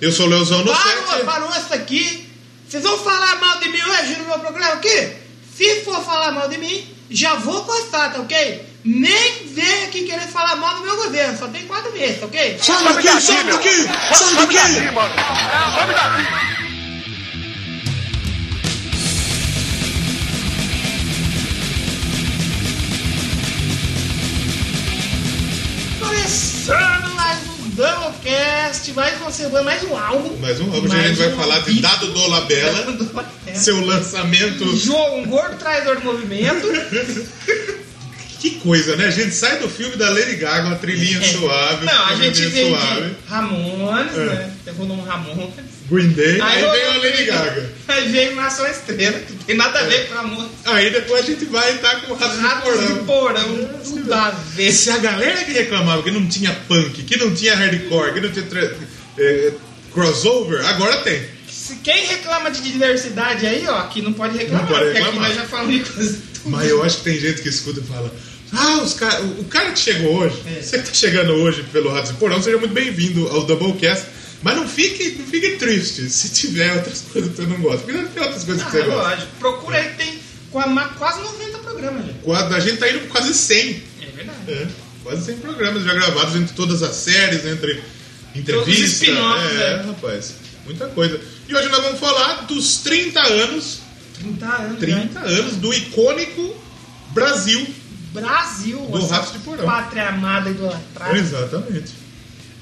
[0.00, 1.24] Eu sou o Leozão no Parou, 7.
[1.24, 2.26] parou isso aqui.
[2.66, 5.12] Vocês vão falar mal de mim hoje no meu programa aqui?
[5.56, 8.64] Se for falar mal de mim, já vou postar, tá ok?
[8.82, 12.58] Nem vem aqui querer falar mal do meu governo, só tem quatro meses, tá ok?
[12.62, 13.68] Sai daqui, sai daqui,
[14.14, 14.56] sai daqui!
[15.74, 16.59] Começando
[27.80, 30.36] Doublecast, mais uma semana, mais um álbum.
[30.36, 31.80] Mais um álbum, a gente vai um falar de.
[31.80, 32.98] Dado Dado Dolabella.
[33.54, 34.76] seu lançamento.
[34.76, 36.66] João Gordo, traidor do movimento.
[38.40, 39.04] Que coisa, né?
[39.04, 41.92] A gente sai do filme da Lady Gaga, uma trilhinha suave, É.
[41.92, 43.02] Não, a gente suave.
[43.10, 44.24] de Ramones, É.
[44.24, 44.52] né?
[44.64, 45.50] Pegou num Ramones.
[45.90, 47.72] Green Day, aí, eu- vem a Lady Gaga.
[47.88, 50.50] Aí veio Nação Estrela, que tem nada a ver com Ramones.
[50.64, 53.42] Aí depois a gente vai estar com o Rato Ratos do de Porão.
[53.44, 54.70] porão, tudo a ver.
[54.72, 58.30] Se a galera que reclamava que não tinha punk, que não tinha hardcore, que não
[58.30, 58.70] tinha tra-
[59.18, 59.52] eh,
[59.92, 61.22] crossover, agora tem.
[61.48, 65.06] Se quem reclama de diversidade aí, ó, aqui não pode reclamar, Não pode porque aqui
[65.06, 65.28] reclamar.
[65.30, 66.18] nós já falamos de coisa.
[66.46, 68.12] Mas eu acho que tem gente que escuta e fala:
[68.52, 70.62] Ah, os cara, o cara que chegou hoje, É.
[70.62, 74.04] você que tá chegando hoje pelo Ratos de Porão, seja muito bem-vindo ao Doublecast.
[74.42, 77.84] Mas não fique, não fique triste se tiver outras coisas que você não gosta.
[77.84, 79.08] Porque tem outras coisas que você Ah, gosta.
[79.10, 79.32] lógico.
[79.38, 80.18] Procura aí que tem
[80.98, 82.18] quase 90 programas, gente.
[82.54, 83.82] A gente tá indo por quase 100.
[84.00, 84.38] É verdade.
[84.48, 84.66] É,
[85.02, 87.82] quase 100 programas já gravados entre todas as séries, entre
[88.34, 89.08] entrevistas.
[89.08, 89.84] É, né?
[89.86, 91.20] rapaz, muita coisa.
[91.48, 93.80] E hoje nós vamos falar dos 30 anos,
[94.18, 94.78] 30 anos.
[94.78, 95.26] 30 né?
[95.34, 96.56] anos do icônico
[97.12, 97.66] Brasil.
[98.12, 99.64] Brasil, Do Ratos de Porão.
[99.64, 101.16] pátria amada e idolatrada.
[101.16, 101.92] Exatamente.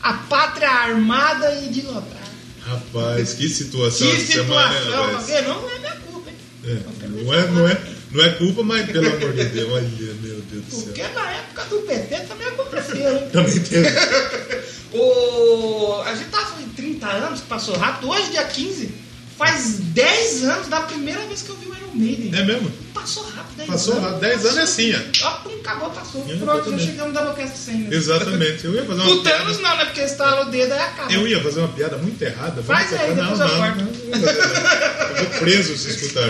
[0.03, 2.29] A pátria armada e idolatrada.
[2.67, 6.37] Rapaz, que situação Que semana, situação, porque não é minha culpa, hein?
[6.65, 7.81] É, não, é, não, é,
[8.13, 11.15] não é culpa, mas pelo amor de Deus, olha, meu Deus do Porque céu.
[11.15, 13.29] na época do PT também aconteceu, hein?
[13.33, 13.83] Também tem.
[14.93, 16.01] O...
[16.07, 18.09] A gente tava de 30 anos, que passou rápido.
[18.09, 18.95] Hoje, dia 15,
[19.39, 22.39] faz 10 anos da primeira vez que eu vi o Iron Maiden.
[22.39, 22.71] É mesmo?
[22.93, 24.05] Passou rápido, 10 Passou anos.
[24.07, 24.21] rápido.
[24.21, 25.27] 10 anos é assim, ó.
[25.27, 26.27] Ó, acabou, passou.
[26.29, 27.75] É, Pronto, já chegamos no Doublecast 100.
[27.75, 27.89] Né?
[27.97, 28.65] Exatamente.
[28.65, 29.63] Eu ia fazer uma Thanos piada.
[29.63, 29.85] não, né?
[29.87, 31.13] Porque estala o dedo aí acaba.
[31.13, 32.63] Eu ia fazer uma piada muito errada.
[32.63, 33.79] Faz aí, não, depois não, eu corto.
[33.79, 34.19] não.
[34.19, 36.29] Eu vou preso se escutar.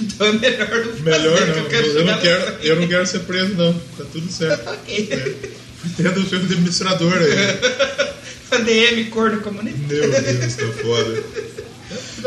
[0.00, 1.02] Então é melhor não fazer.
[1.02, 1.56] Melhor que não.
[1.56, 2.66] eu quero Eu não quero, 100.
[2.68, 3.72] eu não quero ser preso, não.
[3.72, 4.68] Tá tudo certo.
[4.70, 5.56] Ok.
[5.96, 8.60] Tendo o filme de administrador aí.
[8.64, 9.78] DM, corno comunista.
[9.88, 11.22] Meu Deus, tá foda.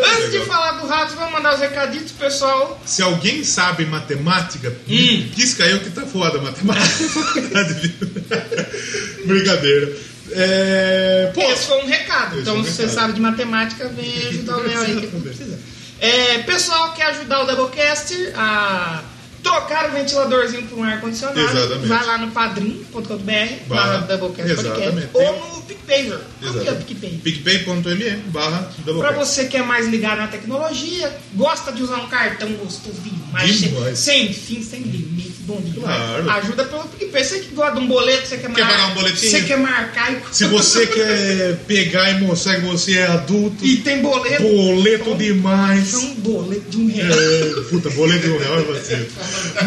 [0.06, 2.82] Antes de falar do rato, vamos mandar os recaditos, pessoal.
[2.86, 5.30] Se alguém sabe matemática, Hum.
[5.36, 7.06] pisca eu que tá foda a matemática.
[9.26, 9.96] Brincadeira.
[10.32, 12.40] É, pô, Esse foi um recado.
[12.40, 15.60] Então, foi um se você sabe de matemática, vem ajudar o Léo aí que precisa.
[16.00, 19.04] É, pessoal que quer ajudar o Doublecast a
[19.44, 21.88] trocar o ventiladorzinho por um ar-condicionado, Exatamente.
[21.88, 23.98] vai lá no padrim.com.br barra.
[24.00, 25.10] Doublecast Podcast Exatamente.
[25.14, 26.14] ou no PicPay.
[26.42, 26.76] Como que é o.
[26.76, 27.10] PicPay?
[27.24, 32.50] picpay.me barra Pra você que é mais ligado na tecnologia, gosta de usar um cartão
[32.54, 33.98] gostoso demais, Demais.
[34.00, 35.84] sem fim, sem limite, bom demais.
[35.84, 36.30] Claro.
[36.32, 37.24] Ajuda pelo PicPay.
[37.24, 39.32] Você que gosta de um boleto, você quer, Quer pagar um boletinho?
[39.32, 40.22] Você quer marcar e...
[40.32, 44.44] Se você quer pegar e mostrar que você é adulto, E tem boleto.
[44.44, 45.94] boleto Então, demais.
[45.96, 47.10] Um boleto de um real.
[47.20, 49.08] É, puta, boleto de um real é vacilo.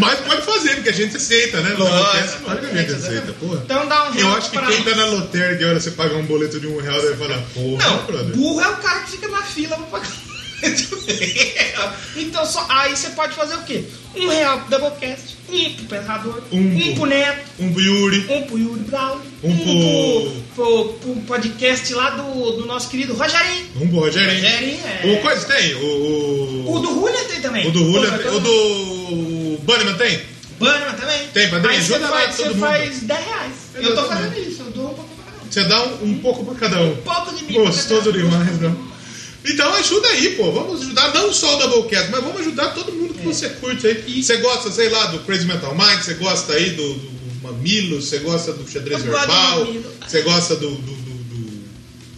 [0.00, 1.74] Mas pode fazer, porque a gente aceita, né?
[1.78, 3.62] Lógico, Claro que a gente aceita, porra.
[3.64, 6.20] Então dá um real Eu acho que quem tá na lotérica, a hora você pagar
[6.20, 8.36] um boleto de um real, deve falar, porra, Não, brother.
[8.36, 10.26] burro é o cara que fica na fila pra pagar.
[12.16, 13.84] então só aí você pode fazer o quê?
[14.16, 18.42] Um real pro Doublecast, um pro Pensador, Um um, pro- Neto, Um pro Yuri, um
[18.44, 23.66] pro Yuri Brown, Um um pro, pro, pro podcast lá do, do nosso querido Rogerinho.
[23.76, 24.42] um pro Rogerinho.
[24.42, 25.12] Rogerinho, é.
[25.18, 25.74] O coisa tem?
[25.74, 25.84] O,
[26.66, 27.66] o, O do Julian tem também.
[27.68, 28.32] o do Julian, Pô, tem.
[28.32, 30.36] o do Bunnyman tem?
[30.58, 31.28] Bannerman também.
[31.34, 32.60] Tem, padrinho, você ajuda lá faz, todo você mundo.
[32.60, 33.52] faz 10 reais.
[33.74, 34.24] Eu tô Exatamente.
[34.30, 34.62] fazendo isso,
[35.56, 36.92] Você dá um, um pouco pra cada um.
[36.92, 37.54] Um pouco de mim.
[37.54, 38.76] Gostoso demais, não?
[39.42, 40.52] Então ajuda aí, pô.
[40.52, 44.04] Vamos ajudar não só o Doublecast, mas vamos ajudar todo mundo que você curte aí.
[44.06, 47.10] E- Você gosta, sei lá, do Crazy Metal Mind, você gosta aí do, do
[47.42, 49.66] Mamilo, você gosta do xadrez Eu verbal,
[50.06, 51.64] você gosta do, do, do-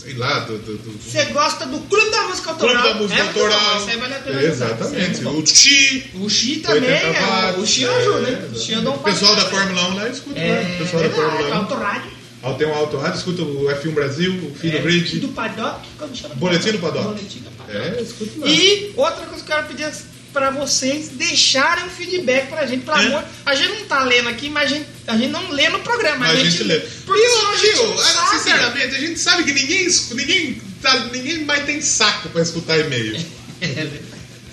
[0.02, 2.74] sei lá, do, Você gosta do Clube da Música Autoral.
[2.82, 3.80] Clube da Música é bom, Autoral.
[4.00, 5.24] Vale a pena Exatamente.
[5.24, 6.10] é O Chi.
[6.14, 8.38] O Xi também, 80 é, o Xi é, ajuda, hein?
[8.52, 8.58] O.
[8.58, 9.44] Xi eu dou um O pessoal da.
[9.44, 10.74] Fórmula 1 lá escuta, É, né?
[10.74, 12.17] O pessoal da verdade, Fórmula 1.
[12.42, 15.18] Ao tem um autorrádio, escuta o F1 Brasil, o Filho É, Grid.
[15.20, 16.34] do Paddock, como chama?
[16.36, 17.04] Boletim do Paddock.
[17.08, 17.76] Boletim do Paddock.
[17.76, 18.46] É, escuta lá.
[18.46, 19.92] E outra coisa que eu quero pedir
[20.32, 23.06] pra vocês deixarem um feedback pra gente, pelo É.
[23.06, 23.24] amor.
[23.44, 26.18] A gente não tá lendo aqui, mas a gente, a gente não lê no programa.
[26.26, 26.78] Mas a gente lê.
[26.78, 28.38] Porque E, a gente Gil, sabe.
[28.38, 33.18] sinceramente, a gente sabe que ninguém, ninguém, tá, ninguém mais tem saco pra escutar e-mail.
[33.60, 33.88] É,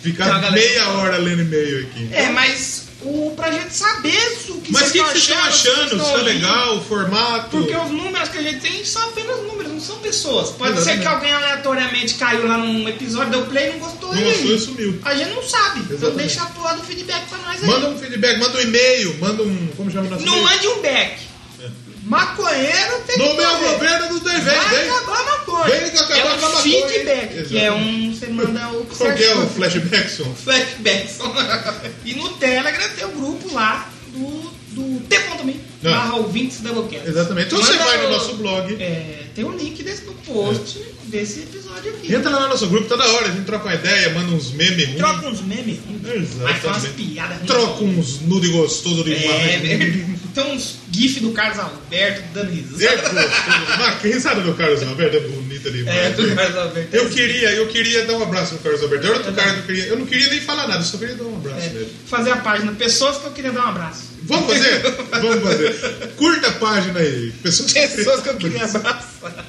[0.01, 0.51] Ficar galera.
[0.51, 2.09] meia hora lendo e-mail aqui.
[2.11, 5.89] É, mas o, pra gente saber o que Mas o que, que vocês estão achando,
[5.91, 6.23] se tá ouvindo.
[6.25, 7.49] legal, o formato?
[7.51, 10.49] Porque os números que a gente tem são apenas números, não são pessoas.
[10.51, 11.01] Pode ser Exatamente.
[11.01, 14.13] que alguém aleatoriamente caiu lá num episódio, deu play e não gostou.
[14.15, 14.99] Não gostou e sumiu.
[15.05, 15.79] A gente não sabe.
[15.81, 16.17] Então Exatamente.
[16.27, 17.67] deixa a porra do feedback pra nós aí.
[17.69, 19.67] Manda um feedback, manda um e-mail, manda um.
[19.77, 20.49] Como chama o nosso Não e-mail?
[20.49, 21.24] mande um back.
[22.05, 23.71] Maconheiro tem No que meu morrer.
[23.73, 24.89] governo não tem vem, Vai vem.
[24.91, 25.63] acabar a maconha.
[25.79, 26.61] Vem que acabar é com a um maconha.
[26.61, 27.57] feedback, que Exatamente.
[27.65, 28.13] é um...
[28.15, 30.35] Você manda o Qual que é o flashbackson?
[30.35, 31.17] Flashbacks.
[32.05, 35.89] e no Telegram tem o grupo lá do, do T.me Ah.
[35.89, 37.07] barra ouvintes Doublecast.
[37.09, 37.47] Exatamente.
[37.47, 38.75] Então você vai no nosso blog.
[38.81, 42.13] É, tem o link desse, no post desse episódio aqui.
[42.13, 43.27] Entra lá no nosso grupo, tá da hora.
[43.27, 44.97] A gente troca uma ideia, manda uns memes ruins.
[44.97, 46.15] Troca uns memes ruins.
[46.31, 46.59] Exatamente.
[46.61, 47.47] Falar umas piadas ruins.
[47.47, 50.19] Troca uns nude gostoso de É, uma.
[50.33, 52.95] tem uns gif do Carlos Alberto dando É risada.
[53.11, 53.77] gostoso.
[53.77, 55.97] Mas quem sabe do Carlos Alberto é bonita demais.
[55.97, 56.95] É, do Carlos Alberto.
[56.95, 59.05] Eu queria, eu queria dar um abraço no Carlos Alberto.
[59.05, 59.83] Era outro cara que eu queria.
[59.85, 62.37] Eu não queria nem falar nada, eu só queria dar um abraço É, fazer a
[62.37, 64.14] página Pessoas que eu queria dar um abraço.
[64.25, 64.81] Vamos fazer?
[65.21, 65.73] Vamos fazer.
[66.15, 67.31] Curta a página aí.
[67.43, 69.45] Pessoas que, Pessoas que eu queria abraçar.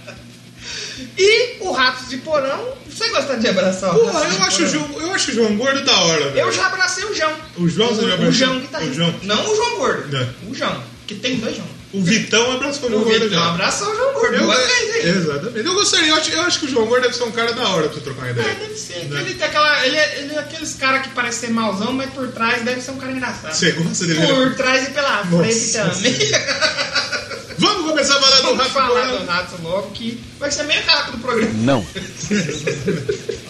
[1.18, 4.66] E o Ratos de Porão, você gosta de abraçar o Porra, eu acho, o?
[4.68, 6.38] João, eu acho o João Gordo da hora, velho.
[6.46, 7.32] Eu já abracei o João.
[7.58, 8.32] O João você já O abraçou?
[8.32, 8.88] João que tá aí.
[8.90, 9.14] O João.
[9.22, 10.16] Não o João Gordo.
[10.16, 10.28] É.
[10.48, 10.82] O João.
[11.06, 11.68] Que tem dois João.
[11.96, 13.48] O Vitão abraçou o João O Gordo Vitão já.
[13.48, 14.34] abraçou o João Gordo.
[14.36, 15.16] Eu, hein?
[15.16, 15.66] exatamente.
[15.66, 17.68] Eu gostaria, eu acho, eu acho que o João Gordo deve ser um cara da
[17.68, 18.46] hora pra você trocar uma ideia.
[18.46, 19.04] É, deve ser.
[19.06, 19.20] Né?
[19.22, 22.28] Ele, tem aquela, ele, é, ele é aqueles cara que parece ser mauzão, mas por
[22.28, 23.54] trás deve ser um cara engraçado.
[23.54, 24.26] Você gosta dele?
[24.26, 26.16] Por trás e pela frente também.
[27.58, 30.82] Vamos começar a falar do Vamos Rato falar do Ratos logo, que vai ser meio
[30.84, 31.52] rápido o programa.
[31.54, 31.86] Não.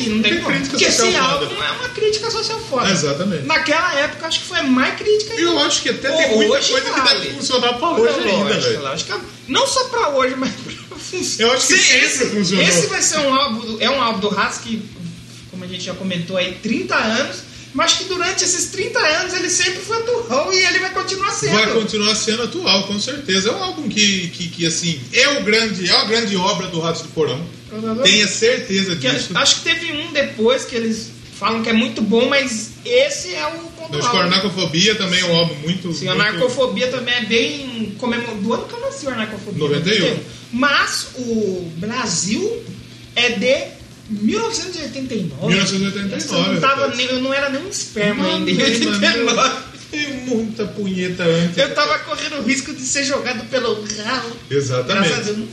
[0.00, 0.60] aqui, não tem Tem como.
[0.68, 1.64] Porque esse social álbum foda.
[1.64, 2.90] é uma crítica social foda.
[2.90, 3.46] Exatamente.
[3.46, 5.42] Naquela época, acho que foi mais crítica ainda.
[5.42, 7.20] Eu acho que até tem Pô, muita hoje coisa que vale.
[7.20, 8.82] deve funcionar pra hoje ainda, Lógico, velho.
[8.82, 9.20] lógico.
[9.48, 10.52] Não só pra hoje, mas
[10.88, 11.52] pra funcionar.
[11.52, 12.64] Eu acho que sempre esse, funcionou.
[12.64, 14.82] Esse vai ser um álbum, do- é um álbum do Ratos que,
[15.50, 17.36] como a gente já comentou aí, 30 anos,
[17.72, 21.52] mas que durante esses 30 anos ele sempre foi atual e ele vai continuar sendo.
[21.52, 23.48] Vai continuar sendo atual, com certeza.
[23.50, 26.80] É um álbum que, que, que, assim, é, o grande, é a grande obra do
[26.80, 27.40] Ratos de Porão.
[28.02, 29.30] Tenha certeza Que disso.
[29.34, 33.46] acho que teve um depois que eles falam que é muito bom, mas esse é
[33.46, 34.26] o ponto Acho que alto.
[34.28, 35.92] Anarcofobia também é um álbum muito.
[35.92, 38.34] Sim, a muito- também é bem comemor...
[38.36, 39.68] do ano que eu nasci, a Narcofobia.
[39.68, 40.18] 91.
[40.52, 42.62] Mas o Brasil
[43.16, 43.64] é de
[44.10, 45.46] 1989.
[45.54, 49.70] 1989, Eu não, tava nem, eu não era nem um esperma Mano, ainda em 89.
[49.90, 51.56] Tem muita punheta antes.
[51.58, 54.36] Eu tava correndo o risco de ser jogado pelo ralo.
[54.48, 55.22] Graças a Exatamente.
[55.24, 55.48] Deus.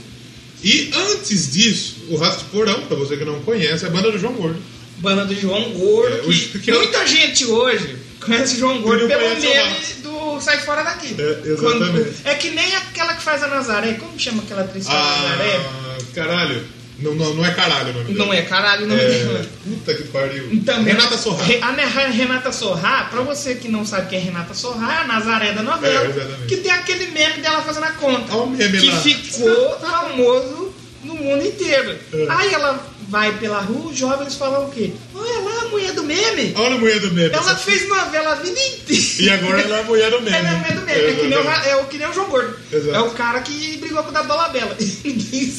[0.63, 4.11] E antes disso, o Rato de Porão, pra você que não conhece, é a banda
[4.11, 4.59] do João Gordo.
[4.97, 9.29] Banda do João Gordo, É, que, é muita gente hoje conhece o João Gordo pelo
[9.29, 11.15] meme do Sai Fora Daqui.
[11.17, 12.15] É, exatamente.
[12.25, 13.93] é que nem aquela que faz a Nazaré.
[13.93, 15.55] Como chama aquela atriz que faz a Nazaré?
[15.57, 16.76] Ah, caralho.
[16.99, 19.45] Não, não, não é caralho o nome Não é caralho o nome É, dela.
[19.63, 20.49] puta que pariu.
[20.83, 21.43] Renata Sorra.
[21.43, 21.71] Re- A
[22.09, 25.61] Renata Sorra, pra você que não sabe quem é Renata Sorra, é a Nazaré da
[25.61, 26.05] novela.
[26.05, 26.45] É, exatamente.
[26.47, 28.33] que tem aquele meme dela fazendo a conta.
[28.35, 28.97] Olha o meme que lá.
[29.01, 30.73] ficou famoso
[31.03, 31.95] no mundo inteiro.
[32.13, 32.25] É.
[32.29, 34.91] Aí ela vai pela rua, os jovens falam o quê?
[35.15, 36.53] Olha lá a mulher do meme.
[36.55, 37.33] Olha a mulher do meme.
[37.33, 39.03] Ela fez novela a vida inteira.
[39.19, 40.35] E agora ela é a mulher do meme.
[40.37, 40.99] Ela é a mulher do meme.
[40.99, 42.57] É, que nem é o que nem o João Gordo.
[42.71, 42.95] Exato.
[42.95, 44.75] É o cara que brigou com o da bola bela.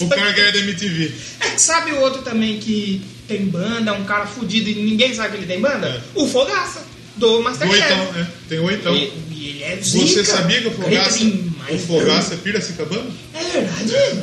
[0.01, 1.13] O cara que é da MTV.
[1.41, 5.37] É sabe o outro também que tem banda, um cara fudido e ninguém sabe que
[5.39, 5.87] ele tem banda?
[5.89, 6.01] É.
[6.15, 6.83] O Fogaça,
[7.17, 7.83] do Masterchef.
[7.83, 8.29] Oitão, né?
[8.49, 8.95] Tem oitão.
[8.95, 10.25] E, e ele é Você zica.
[10.25, 11.75] sabia que o Fogaça, Grita demais.
[11.83, 13.11] o Fogaça é Piracicabana?
[13.35, 14.23] É verdade?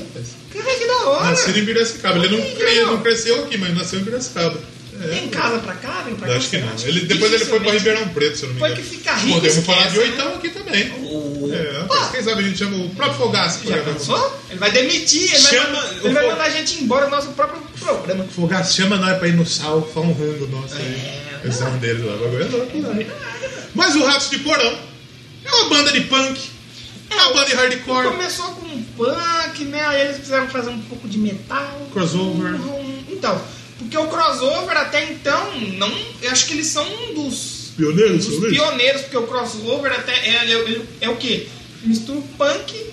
[0.64, 1.24] Cara, que da hora.
[1.32, 2.26] Nasceu em Piracicaba.
[2.26, 4.60] Ele não, não cresceu aqui, mas nasceu em Piracicaba.
[5.04, 5.08] É.
[5.10, 6.36] Tem casa pra cá, vem pra cá.
[6.38, 6.70] Acho que não.
[6.86, 7.78] Ele, depois ele foi pra Dificilmente.
[7.80, 8.84] Ribeirão Preto, se eu não me Foi engano.
[8.84, 10.36] que fica rico, Podemos falar de oitão né?
[10.36, 10.94] aqui também.
[11.04, 11.50] Oh.
[11.54, 13.60] É, Pô, quem sabe a gente chama o próprio Fogaça.
[13.68, 14.40] já pensou?
[14.50, 17.06] Ele vai demitir, ele, vai, Chama mandar- o ele vai Fo- mandar a gente embora
[17.06, 18.26] do nosso próprio programa.
[18.34, 20.82] Fogaça, chama nós pra ir no sal, faz um rango nosso aí.
[20.86, 23.06] É, Esse é um deles lá, o bagulho é louco, né?
[23.76, 24.80] Mas o Ratos de Porão
[25.44, 26.40] é uma banda de punk,
[27.26, 29.82] uma banda de hardcore, Começou com um punk, né?
[29.86, 31.88] Aí eles quiseram fazer um pouco de metal.
[31.94, 32.56] Crossover.
[32.56, 33.42] Um- Então,
[33.80, 35.92] porque o crossover até então, não,
[36.22, 40.52] eu acho que eles são um dos, pioneiros, dos pioneiros, porque o crossover até é,
[40.54, 41.48] é, é o quê?
[41.84, 42.86] Mistura o punk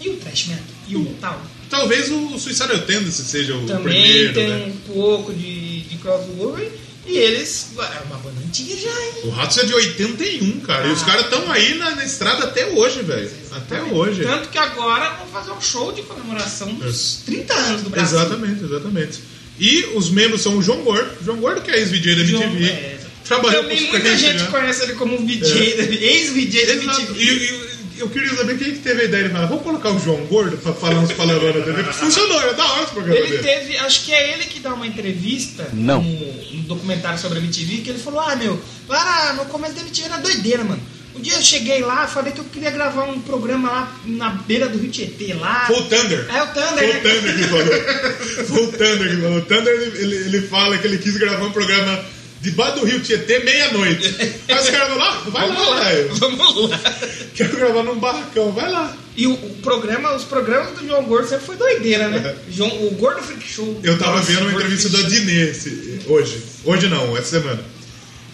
[0.00, 0.64] e o thrash metal.
[0.88, 1.40] E o metal.
[1.70, 4.64] Talvez o Suicidal Tendency seja o Também primeiro, tem né?
[4.66, 6.70] um pouco de, de crossover.
[7.06, 7.68] E eles.
[7.78, 9.12] É uma banda antiga já, hein?
[9.24, 10.86] O Ratos é de 81, cara.
[10.86, 11.06] e os Ah.
[11.06, 13.30] caras estão aí na, na estrada até hoje, velho.
[13.52, 14.22] Até hoje.
[14.22, 18.18] Tanto que agora vão fazer um show de comemoração dos 30 anos do Brasil.
[18.18, 19.20] Exatamente, exatamente.
[19.58, 21.10] E os membros são o João Gordo.
[21.24, 22.64] João Gordo, que é ex-VJ da João- MTV.
[22.70, 24.48] é, Trabalhou Também com muita gente né?
[24.50, 26.72] conhece ele como VJ, da- ex-VJ da.
[26.74, 27.22] MTV.
[27.22, 27.70] E, e-
[28.02, 30.56] eu queria saber quem que teve a ideia de falar, vamos colocar o João Gordo
[30.58, 31.82] pra falar uns palavrões na TV.
[31.92, 33.42] Funcionou, é da hora esse programa Ele dele.
[33.42, 36.02] teve, acho que é ele que dá uma entrevista Não.
[36.02, 39.80] No, no documentário sobre a MTV, que ele falou, ah meu, lá no começo da
[39.82, 40.82] MTV era doideira, mano.
[41.14, 44.68] Um dia eu cheguei lá, falei que eu queria gravar um programa lá na beira
[44.68, 45.64] do Rio Tietê, lá.
[45.66, 46.26] Foi o Thunder.
[46.32, 47.00] É o Thunder, Foi o né?
[47.00, 48.46] Thunder que falou.
[48.46, 49.38] Foi o Thunder que falou.
[49.38, 52.04] O Thunder, ele, ele fala que ele quis gravar um programa
[52.40, 54.14] debaixo do Rio Tietê meia-noite.
[54.48, 56.14] Aí os caras falaram, ah, vai Vamos lá, lá, velho.
[56.16, 56.80] vamos lá.
[57.34, 58.96] Quero gravar num barracão, vai lá.
[59.16, 62.34] E o, o programa, os programas do João Gordo sempre foi doideira, né?
[62.50, 63.78] João, o Gordo Freak Show.
[63.82, 66.42] Eu tava Nossa, vendo uma entrevista Adnet esse- hoje.
[66.64, 67.60] Hoje não, essa semana.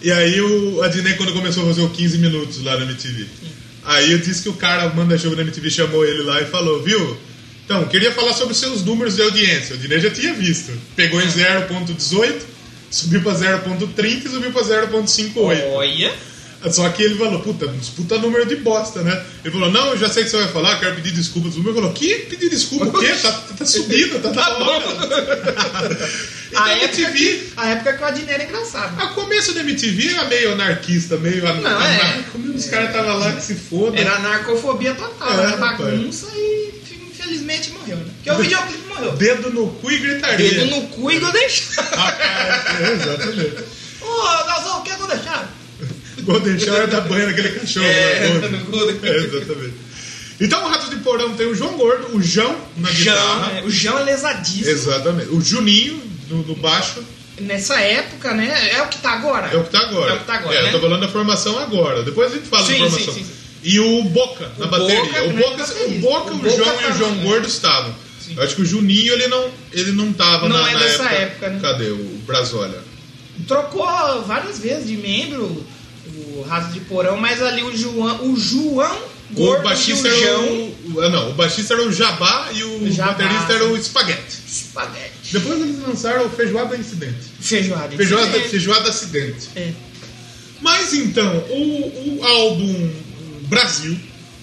[0.01, 3.25] E aí o Adnet, quando começou a fazer o 15 minutos lá na MTV.
[3.83, 6.83] Aí eu disse que o cara manda jogo na MTV chamou ele lá e falou,
[6.83, 7.17] viu?
[7.65, 9.75] Então, queria falar sobre os seus números de audiência.
[9.75, 10.71] O Adnet já tinha visto.
[10.95, 12.35] Pegou em 0.18,
[12.91, 15.63] subiu pra 0.30 e subiu pra 0.58.
[15.73, 16.13] Olha.
[16.71, 19.23] Só que ele falou, puta, uns puta número de bosta, né?
[19.45, 21.55] Ele falou, não, eu já sei o que você vai falar, quero pedir desculpas.
[21.55, 22.85] O meu falou, que pedir desculpa?
[22.87, 23.13] O quê?
[23.21, 24.85] Tá, tá subindo, tá, Tá hora.
[26.49, 29.01] Então, A a época, MTV, que, a época que o Adnet era engraçado.
[29.01, 32.23] a começo da MTV era meio anarquista, meio an- Não, é.
[32.55, 33.99] Os caras estavam lá que se foda.
[33.99, 36.71] Era narcofobia total, É, era bagunça e
[37.19, 38.05] infelizmente morreu, né?
[38.23, 39.11] Porque o videoclipe morreu.
[39.13, 40.49] Dedo no cu e gritaria.
[40.51, 41.89] Dedo no cu e Golden Shower.
[41.91, 43.53] Rapaz, é, exatamente.
[44.01, 45.47] Ô, Galzão, o que é Golden Shower?
[46.23, 47.85] Golden Shower da banha naquele cachorro.
[47.85, 48.47] É, né?
[48.57, 48.99] no Golden.
[49.03, 49.73] É, exatamente.
[50.39, 53.59] Então o Rato de Porão tem o João Gordo, o João na João, guitarra.
[53.59, 54.69] é, o João é lesadíssimo.
[54.69, 55.29] Exatamente.
[55.31, 57.03] O Juninho no, no baixo.
[57.39, 58.71] Nessa época, né?
[58.73, 59.47] É o que tá agora.
[59.51, 60.11] É o que tá agora.
[60.11, 60.67] É o que tá agora, É, né?
[60.69, 62.03] eu tô falando da formação agora.
[62.03, 63.13] Depois a gente fala Sim, da formação.
[63.13, 63.31] sim, sim.
[63.63, 65.01] E o Boca na O bateria.
[65.03, 67.23] Boca, o, né, Boca, o Boca, O o, Boca João e tava, o João né?
[67.23, 67.95] Gordo estavam.
[68.21, 68.33] Sim.
[68.37, 71.03] Eu acho que o Juninho ele não, ele não tava Não na, é na dessa
[71.03, 71.15] época.
[71.45, 71.59] época, né?
[71.61, 72.79] Cadê o Brasolha?
[73.47, 73.85] Trocou
[74.23, 75.65] várias vezes de membro
[76.15, 78.97] o Raso de Porão, mas ali o João, o João
[79.31, 82.63] Gordo o baixista e o João o, o- não, o baixista era o Jabá e
[82.63, 83.11] o Jabá.
[83.13, 84.37] baterista era o Espaguete.
[84.47, 85.11] Espaguete.
[85.33, 87.17] Depois eles lançaram o Feijoada Incidente.
[87.41, 87.95] Feijoada.
[87.95, 88.41] Feijoada, É.
[88.41, 89.49] feijoada Acidente.
[89.55, 89.71] É.
[90.61, 92.89] Mas então, o, o álbum
[93.47, 93.97] Brasil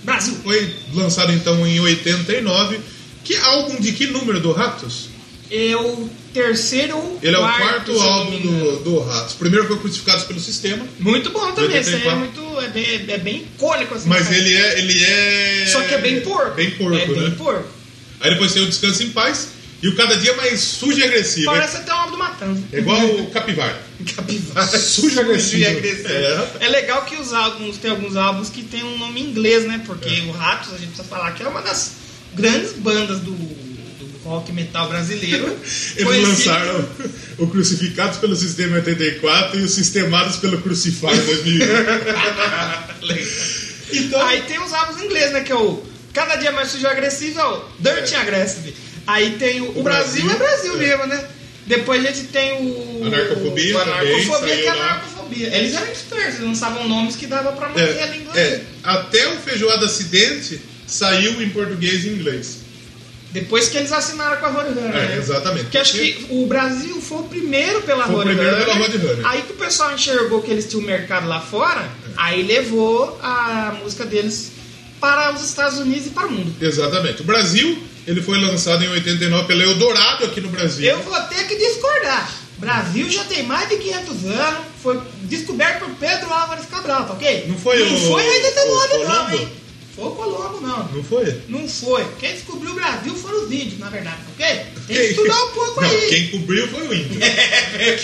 [0.05, 0.37] Brasil.
[0.45, 2.79] foi lançado então em 89.
[3.25, 5.09] Que álbum de que número do Ratos?
[5.51, 9.35] É o terceiro Ele é o quarto, álbum do, do Ratos.
[9.35, 12.19] Primeiro foi Crucificados pelo Sistema, Muito bom também, esse é 84.
[12.19, 12.61] muito.
[12.61, 14.09] É bem, é bem icônico assim.
[14.09, 14.37] mas cara.
[14.37, 15.67] ele é, ele é.
[15.67, 16.55] Só que é bem porco.
[16.55, 17.15] Bem porco, é né?
[17.15, 17.69] bem porco.
[18.21, 19.49] Aí depois tem o Descanso em Paz
[19.85, 21.45] e o Cada Dia Mais Sujo e Agressivo.
[21.45, 22.63] Parece até um álbum do Matanza.
[22.73, 23.83] É igual o Capivara.
[24.17, 24.79] Capivara.
[24.79, 25.59] Sujo e agressivo.
[25.63, 26.09] e agressivo.
[26.09, 26.49] É.
[26.61, 26.69] É.
[26.69, 29.83] legal que os álbuns, tem alguns álbuns que tem um nome em inglês, né?
[29.85, 31.93] Porque o Ratos, a gente precisa falar que é uma das
[32.35, 35.49] grandes bandas do, do rock metal brasileiro.
[35.97, 36.89] Eles Conhecido- lançaram
[37.39, 41.67] o Crucificados pelo Sistema 84 e o Sistemados pelo Crucify em 2001.
[43.93, 45.43] então, Aí tem os álbuns em inglês, né?
[45.43, 45.83] Que é o
[46.15, 48.19] Cada Dia Mais Sujo e Agressivo, é o Dirty É.
[48.19, 48.75] Aggressive.
[49.07, 50.79] Aí tem o, o Brasil, Brasil, é Brasil é.
[50.79, 51.25] mesmo, né?
[51.67, 53.05] Depois a gente tem o.
[53.07, 54.85] Anarcofobia o Anarcofobia, que é lá.
[54.85, 55.57] Anarcofobia.
[55.57, 59.29] Eles eram espertos, eles lançavam nomes que dava pra manter a é, língua é, até
[59.29, 62.59] o Feijoada Acidente saiu em português e inglês.
[63.33, 65.17] Depois que eles assinaram com a Roadrunner, É, né?
[65.19, 65.65] exatamente.
[65.65, 68.45] Porque acho que o Brasil foi o primeiro pela Foi o Roadrunner.
[68.45, 69.27] primeiro pela Roadrunner.
[69.27, 74.05] Aí que o pessoal enxergou que eles tinham mercado lá fora, aí levou a música
[74.05, 74.53] deles
[75.01, 76.55] para os Estados Unidos e para o mundo.
[76.61, 77.23] Exatamente.
[77.23, 80.87] O Brasil, ele foi lançado em 89 pela Eldorado aqui no Brasil.
[80.91, 82.31] Eu vou ter que discordar.
[82.59, 87.47] Brasil já tem mais de 500 anos, foi descoberto por Pedro Álvares Cabral, tá ok?
[87.49, 89.49] Não foi não o- foi em 89 o não, hein?
[89.95, 90.89] Foi o Colombo, não.
[90.89, 91.41] Não foi?
[91.49, 92.05] Não foi.
[92.19, 94.57] Quem descobriu o Brasil foram os índios, na verdade, tá ok?
[94.89, 96.09] Tem que estudar um pouco Não, aí.
[96.09, 97.21] quem cobriu foi o índio.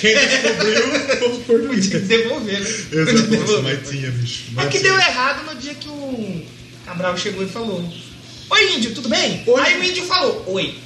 [0.01, 1.87] quem descobriu foi o português.
[1.89, 2.71] Que devolver, né?
[2.93, 4.43] Exato, mas tinha, bicho.
[4.51, 4.93] É Mas que tinha.
[4.93, 6.43] deu errado no dia que o
[6.87, 7.93] Cabral chegou e falou:
[8.51, 9.43] Oi, índio, tudo bem?
[9.47, 9.61] Oi.
[9.63, 10.77] Aí o índio falou: Oi.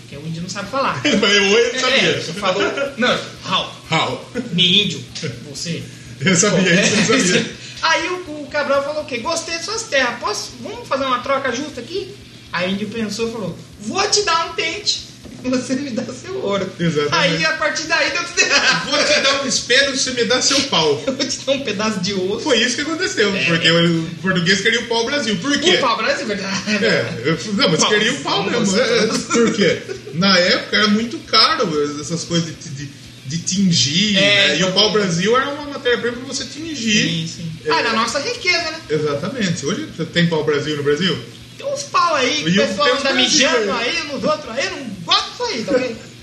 [0.00, 1.00] Porque o índio não sabe falar.
[1.04, 2.10] Mas eu ele sabia.
[2.10, 2.62] É, falou:
[2.96, 3.72] Não, how?
[3.90, 4.30] How?
[4.52, 5.04] Me índio,
[5.48, 5.82] você.
[6.20, 7.58] Eu sabia, isso eu sabia.
[7.80, 9.18] Aí o, o Cabral falou o quê?
[9.18, 12.14] Gostei de suas terras, posso, vamos fazer uma troca justa aqui?
[12.52, 15.07] Aí o índio pensou e falou, vou te dar um tente,
[15.44, 16.68] você me dá seu ouro.
[16.78, 17.36] Exatamente.
[17.36, 18.90] Aí a partir daí tudo errado.
[18.90, 21.02] Vou te dar um espelho se me dá seu pau.
[21.06, 22.40] Eu vou te dar um pedaço de osso.
[22.40, 25.36] Foi isso que aconteceu, porque o português queria o pau Brasil.
[25.36, 25.76] Por quê?
[25.76, 26.84] O pau Brasil, verdade.
[26.84, 27.88] É, eu, não, mas Pau.
[27.90, 28.60] queria o pau mesmo.
[28.60, 28.80] Nossa.
[28.80, 29.82] É, é, por quê?
[30.14, 32.90] Na época era muito caro essas coisas de, de,
[33.26, 34.58] de tingir, É, né?
[34.58, 37.08] E o pau-brasil era uma matéria-prima pra você tingir.
[37.08, 37.52] Sim, sim.
[37.64, 37.70] É.
[37.72, 38.80] Ah, da nossa riqueza, né?
[38.90, 39.64] Exatamente.
[39.66, 41.16] Hoje você tem pau-brasil no Brasil?
[41.58, 45.30] Tem uns pau aí, que o pessoal anda mijando aí, nos outros aí, não gosta
[45.30, 46.08] disso aí, tá vendo?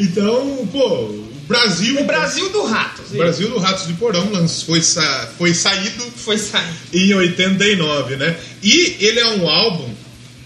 [0.00, 2.00] Então, pô, o Brasil.
[2.00, 3.02] O Brasil do rato.
[3.10, 6.72] O Brasil do Ratos de Porão foi, sa- foi saído Foi sair.
[6.92, 8.38] em 89, né?
[8.62, 9.92] E ele é um álbum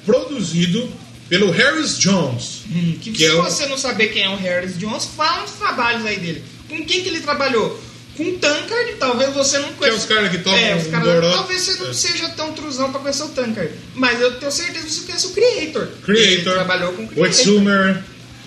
[0.07, 0.91] produzido
[1.29, 2.63] pelo Harris Jones.
[2.71, 5.45] Hum, que, Que se é o- você não saber quem é o Harris Jones, fala
[5.45, 6.43] uns trabalhos aí dele.
[6.69, 7.79] Com quem que ele trabalhou?
[8.17, 11.07] Com o Tankard, talvez você não Que é os caras que tocam É, os caras.
[11.15, 11.33] goró.
[11.33, 11.95] Talvez você não É.
[11.95, 13.71] seja tão truzão pra conhecer o Tankard.
[13.95, 15.83] Mas eu tenho certeza que você conhece o Creator.
[15.83, 17.97] Ele Creator, trabalhou com o Creator.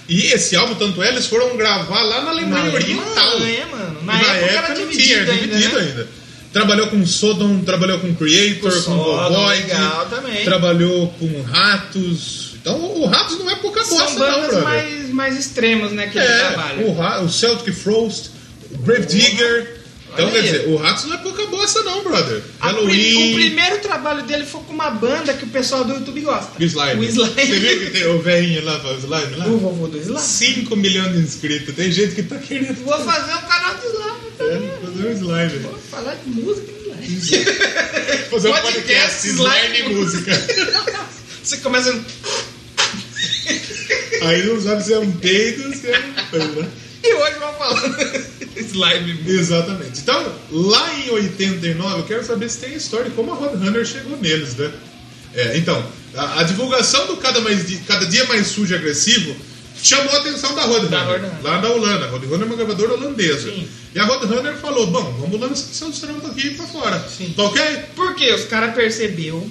[0.08, 3.28] E esse álbum, tanto é, eles foram gravar lá na Na Alemanha Oriental.
[3.32, 4.00] Alemanha, mano.
[4.02, 5.82] E Na, época, era não dividido, tinha, era ainda, dividido né?
[5.82, 6.08] ainda.
[6.54, 10.46] Trabalhou com Sodom, trabalhou com Creator, com, legal também.
[10.46, 12.52] trabalhou com Ratos.
[12.62, 14.64] Então o Ratos não é pouca São bosta, não, bandas brother.
[14.64, 16.86] mais, mais extremas, né, que ele É, trabalha.
[16.86, 18.28] o, Ra- o Celtic Frost,
[18.84, 19.86] Grave Digger.
[20.16, 22.42] Então, quer dizer, o Ratos não é pouca bosta, não, brother.
[22.62, 23.32] A Halloween.
[23.32, 26.52] o primeiro trabalho dele foi com uma banda que o pessoal do YouTube gosta.
[26.58, 27.02] O Slime.
[27.02, 27.34] O Slime.
[27.34, 29.48] Você viu que tem o velhinho lá, o Slime lá?
[29.48, 30.20] O vovô do Slime.
[30.22, 31.76] 5 milhões de inscritos.
[31.76, 34.72] Tem gente que tá querendo Vou fazer um canal de Slime é, também.
[34.86, 35.60] fazer um slime.
[35.64, 37.46] Vou falar de música e Slime.
[38.32, 40.32] Fazer um Podcast, podcast, slime slime e música.
[41.44, 41.94] Você começa.
[44.22, 46.68] Aí não sabe se é um peido se é um?
[47.04, 49.20] E hoje vamos falar slime.
[49.28, 50.00] Exatamente.
[50.00, 53.86] Então, lá em 89, eu quero saber se tem a história de como a Roadrunner
[53.86, 54.72] chegou neles, né?
[55.34, 55.84] É, então,
[56.16, 59.36] a, a divulgação do cada, mais, cada dia mais sujo e agressivo
[59.82, 61.44] chamou a atenção da Roadrunner, Da Roadrunner.
[61.44, 62.06] lá da Holanda.
[62.06, 63.50] A Roadrunner é uma gravadora holandesa.
[63.50, 63.68] Sim.
[63.94, 67.00] E a Roadrunner falou: bom, vamos lançar seus trampos aqui pra fora.
[67.10, 67.34] Sim.
[67.36, 67.62] Tá ok?
[67.96, 69.50] Porque os caras percebeu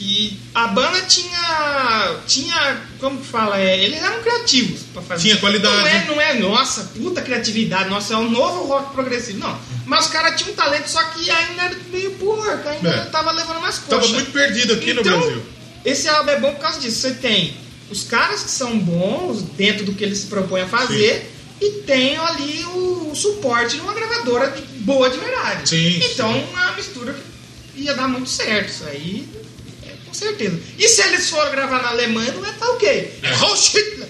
[0.00, 2.16] que a banda tinha.
[2.26, 2.80] tinha.
[2.98, 3.60] como que fala?
[3.60, 5.22] É, eles eram criativos pra fazer.
[5.22, 5.76] Tinha qualidade.
[5.76, 9.38] Não é, não é, nossa, puta criatividade, nossa, é um novo rock progressivo.
[9.40, 9.58] Não.
[9.84, 13.04] Mas os caras tinham um talento, só que ainda era meio porco, ainda É.
[13.06, 14.10] tava levando umas Tava coxas.
[14.14, 15.42] muito perdido aqui no Então, Brasil.
[15.84, 16.98] Esse álbum é bom por causa disso.
[17.00, 17.54] Você tem
[17.90, 21.30] os caras que são bons dentro do que eles se propõem a fazer
[21.60, 25.68] e tem ali o, o suporte de uma gravadora de- boa de verdade.
[25.68, 26.44] Sim, então, sim.
[26.52, 27.14] uma mistura
[27.74, 28.68] que ia dar muito certo.
[28.70, 29.28] Isso aí,
[30.10, 30.58] com certeza.
[30.78, 33.12] E se eles forem gravar na Alemanha, não é tá ok.
[33.22, 34.08] É Rost Hitler.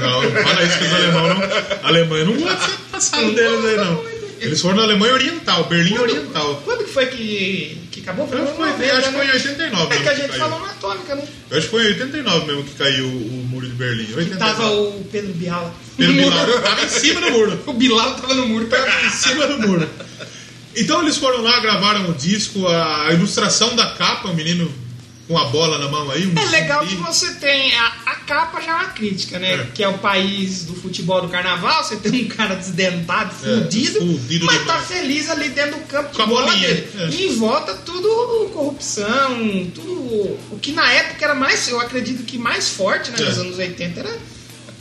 [0.00, 1.86] Não, não fala isso com os alemão, não.
[1.88, 4.16] Alemanha não gosta de ser passado deles aí, não.
[4.40, 6.60] Eles foram na Alemanha Oriental, Berlim Oriental.
[6.64, 8.26] Quando que foi que, que acabou?
[8.28, 9.34] Que foi- 90, acho que foi em né?
[9.34, 11.24] 89 É que a que gente falou na atômica, né?
[11.50, 14.08] Eu acho que foi em 89 mesmo que caiu o muro de Berlim.
[14.14, 14.38] 89.
[14.38, 15.74] Tava o Pedro Bial.
[15.96, 16.60] Pedro muro.
[16.60, 17.60] tava em cima do muro.
[17.66, 18.66] O Bilal tava no muro.
[18.66, 19.88] Tava em cima do muro.
[20.76, 24.70] Então eles foram lá, gravaram o disco, a ilustração da capa, o menino
[25.26, 26.26] com a bola na mão aí.
[26.26, 26.96] Um É legal zumbi.
[26.96, 27.74] que você tem.
[27.76, 29.54] A, a capa já é uma crítica, né?
[29.54, 29.64] É.
[29.74, 31.82] Que é o país do futebol do carnaval.
[31.82, 36.10] Você tem um cara desdentado, É, fudido, fudido mas tá feliz ali dentro do campo
[36.10, 36.88] de Com a bola dele.
[36.98, 37.08] é.
[37.08, 40.38] E em volta tudo corrupção, tudo.
[40.50, 41.68] O que na época era mais.
[41.68, 43.16] Eu acredito que mais forte, né?
[43.20, 43.24] É.
[43.24, 44.18] Nos anos 80 era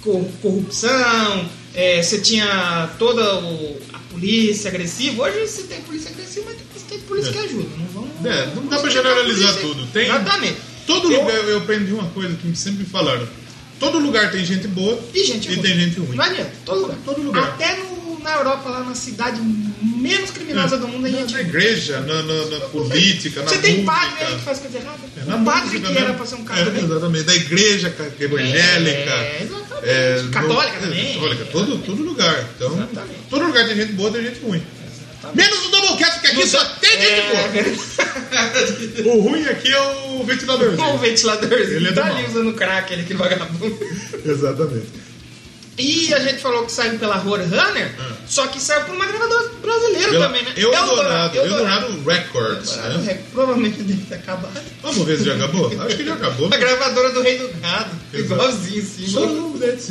[0.01, 1.49] cor- corrupção.
[1.73, 5.23] é, você tinha toda o- a polícia agressiva.
[5.23, 7.33] Hoje você tem polícia agressiva, mas você tem polícia É.
[7.33, 7.69] que ajuda.
[7.77, 8.25] Não vamos.
[8.25, 9.85] É, não dá pra generalizar tudo.
[9.87, 10.57] Tem- Exatamente.
[10.87, 13.27] Todo Eu- lugar, eu aprendi uma coisa que me sempre falaram.
[13.79, 15.61] Todo lugar tem gente boa E gente ruim.
[15.61, 16.15] tem gente ruim.
[16.15, 16.97] Não adianta, todo lugar.
[17.03, 17.43] Todo lugar.
[17.43, 19.39] Até no- na Europa, lá na cidade
[19.83, 21.33] menos criminosa do mundo, a na, gente.
[21.33, 23.91] na igreja, na, na- na política, na Você tem música.
[23.91, 24.97] padre aí que faz coisa errada?
[25.17, 26.79] É, na o padre que era pra ser um cara É.
[26.83, 29.11] Exatamente, da igreja ca- evangélica.
[29.11, 29.89] É, exatamente.
[29.89, 31.09] é, Católica no- também.
[31.09, 32.49] é, Católica, todo, todo lugar.
[32.55, 33.19] Então, Exatamente.
[33.29, 34.63] todo lugar tem gente boa, tem gente ruim.
[35.33, 37.29] Menos o Doublecast, que aqui só tem gente É,
[39.01, 39.15] boa.
[39.15, 40.93] O ruim aqui é o ventiladorzinho.
[40.93, 41.77] o ventiladorzinho.
[41.77, 43.77] Ele é tá ali usando crack, ele que vagabundo.
[44.25, 45.05] Exatamente.
[45.77, 47.93] E a gente falou que saiu pela Roadrunner,
[48.25, 50.53] só que saiu por uma gravadora brasileira Pela também, né?
[50.55, 51.37] Eldorado, Eldorado.
[51.37, 52.71] Eldorado Records.
[52.71, 53.11] Eldorado, Né?
[53.11, 54.61] é, Provavelmente deve ter acabado.
[54.81, 55.67] Vamos ver se já acabou?
[55.81, 56.47] Acho que já acabou.
[56.53, 57.89] A gravadora do Rei do Gado.
[58.13, 58.33] Exato.
[58.33, 59.07] Igualzinho, sim.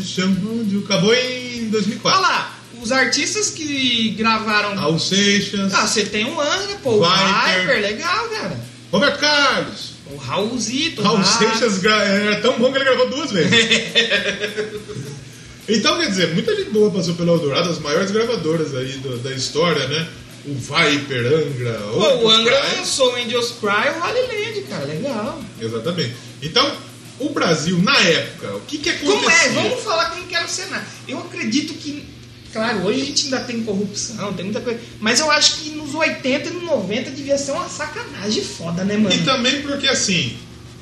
[0.05, 2.19] Chão onde acabou em 2004.
[2.19, 4.75] Olha lá, os artistas que gravaram.
[4.77, 7.61] Raul Seixas, Ah, você tem o Angra, pô, o Viper.
[7.61, 8.61] Viper, legal, cara.
[8.93, 9.95] Roberto Carlos.
[10.13, 11.25] O Raulzito, Raul.
[11.25, 13.51] Seixas gra- era tão bom que ele gravou duas vezes.
[15.69, 19.33] então, quer dizer, muita gente boa passou pela Eldorado, as maiores gravadoras aí do- da
[19.33, 20.09] história, né?
[20.47, 22.79] O Viper, Angra, Pô, o Angra caras.
[22.79, 25.43] lançou o Angels Cry e o Holy Land, cara, legal.
[25.59, 26.13] Exatamente.
[26.43, 26.71] Então,
[27.19, 29.17] o Brasil, na época, o que que acontecia?
[29.21, 29.49] Como é?
[29.49, 30.87] Vamos falar como que era o cenário.
[31.09, 32.05] Eu acredito que,
[32.55, 35.95] claro, hoje a gente ainda tem corrupção, tem muita coisa, mas eu acho que nos
[35.95, 39.15] 80 e nos 90 devia ser uma sacanagem foda, né, mano?
[39.15, 40.37] E também porque, assim,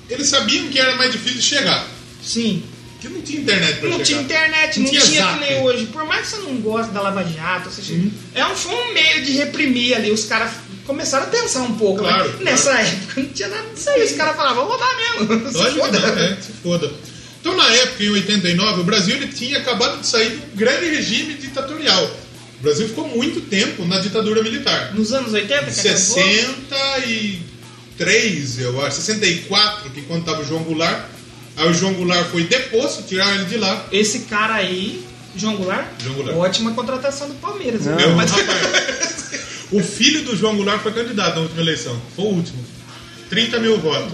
[0.08, 1.84] eles sabiam que era mais difícil chegar.
[2.24, 2.62] Sim.
[3.00, 4.04] que não tinha internet pra Não chegar.
[4.06, 5.86] tinha internet, Não não, tinha tinha, que nem hoje.
[5.86, 7.94] Por mais que você não goste da Lava Jato, seja,
[8.34, 10.12] é um, foi um meio de reprimir ali.
[10.12, 10.52] Os caras
[10.86, 11.98] começaram a pensar um pouco.
[12.00, 12.28] Claro, né?
[12.30, 12.44] claro.
[12.44, 14.04] Nessa época não tinha nada disso aí.
[14.04, 15.50] Os caras falavam, vamos rodar mesmo.
[15.50, 15.98] Se foda.
[15.98, 16.92] não, é, se foda.
[17.42, 20.86] Então, na época, em 89, o Brasil ele tinha acabado de sair de um grande
[20.86, 22.04] regime ditatorial.
[22.60, 24.94] O Brasil ficou muito tempo na ditadura militar.
[24.94, 31.06] Nos anos 80, que acabou, 63, eu acho, 64, que quando estava o João Goulart.
[31.56, 33.86] Aí o João Goulart foi deposto, tiraram ele de lá.
[33.90, 35.04] esse cara aí,
[35.36, 36.36] João Goulart, João Goulart.
[36.36, 37.82] ótima contratação do Palmeiras.
[37.84, 37.96] viu?
[37.96, 39.30] Meu, Mas- rapaz,
[39.72, 42.00] o filho do João Goulart foi candidato na última eleição.
[42.14, 42.64] Foi o último.
[43.28, 44.12] 30 mil votos.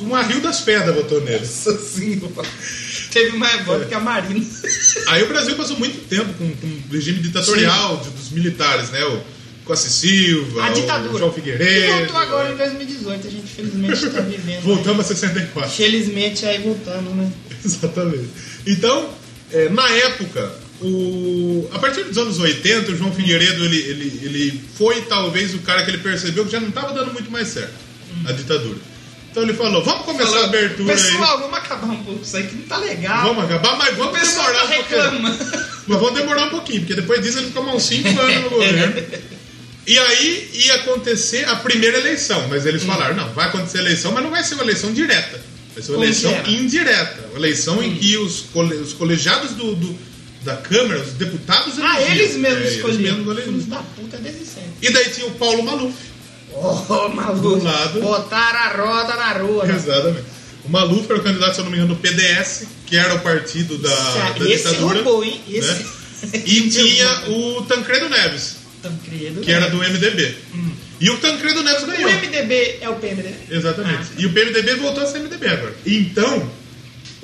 [0.00, 1.38] Uma Rio das Pedras votou nele.
[1.40, 2.48] Nossa senhora.
[3.12, 4.44] Teve mais voto que a Marina.
[5.06, 9.04] Aí o Brasil passou muito tempo com, com o regime ditatorial de- dos militares, né?
[9.04, 9.22] O
[9.64, 11.18] Costa Silva, A o ditadura.
[11.18, 11.96] João E Figueiredo.
[11.98, 13.26] voltou agora em 2018.
[13.26, 14.62] A gente felizmente está vivendo.
[14.62, 15.70] Voltamos a 64.
[15.70, 17.32] Felizmente aí voltando, né?
[17.64, 18.28] Exatamente.
[18.66, 19.08] Então,
[19.52, 20.52] é, na época,
[20.82, 21.68] o...
[21.72, 25.84] a partir dos anos 80, o João Figueiredo ele, ele, ele foi talvez o cara
[25.84, 27.72] que ele percebeu que já não estava dando muito mais certo
[28.26, 28.78] a ditadura.
[29.34, 31.40] Então ele falou: vamos começar a abertura Pessoal, aí.
[31.42, 33.22] vamos acabar um pouco isso aí que não tá legal.
[33.34, 35.02] Vamos acabar, mas vamos pessoal demorar tá um pouquinho.
[35.02, 35.44] reclamando.
[35.88, 39.02] Mas vamos demorar um pouquinho, porque depois disso ele ficou uns 5 anos no governo.
[39.86, 44.12] E aí ia acontecer a primeira eleição, mas eles falaram, não, vai acontecer a eleição,
[44.12, 45.40] mas não vai ser uma eleição direta.
[45.74, 46.48] Vai ser uma Como eleição era?
[46.50, 47.20] indireta.
[47.30, 49.98] Uma eleição em que os, cole- os colegiados do, do-
[50.42, 52.14] da Câmara, os deputados Ah, elegiam.
[52.16, 53.18] eles mesmos É, eles escolheram.
[53.18, 54.70] mesmos da puta desde sempre.
[54.80, 55.92] E daí tinha o Paulo Maluf.
[56.56, 57.56] Oh, maluco.
[57.58, 58.00] Do lado.
[58.00, 59.64] Botaram a roda na rua.
[59.66, 59.74] né?
[59.74, 60.24] Exatamente.
[60.64, 63.20] O Maluf era o candidato, se eu não me engano, do PDS, que era o
[63.20, 64.94] partido da, da Esse ditadura.
[65.02, 65.40] roubou, hein?
[65.46, 65.68] Esse.
[65.68, 65.84] né?
[66.46, 69.42] E tinha o Tancredo Neves, Tancredo.
[69.42, 70.34] que era do MDB.
[71.00, 72.10] E o Tancredo Neves O ganhou.
[72.10, 73.34] MDB é o PMDB?
[73.50, 73.98] Exatamente.
[74.12, 74.14] Ah.
[74.16, 75.74] E o PMDB voltou a ser MDB agora.
[75.84, 76.50] Então,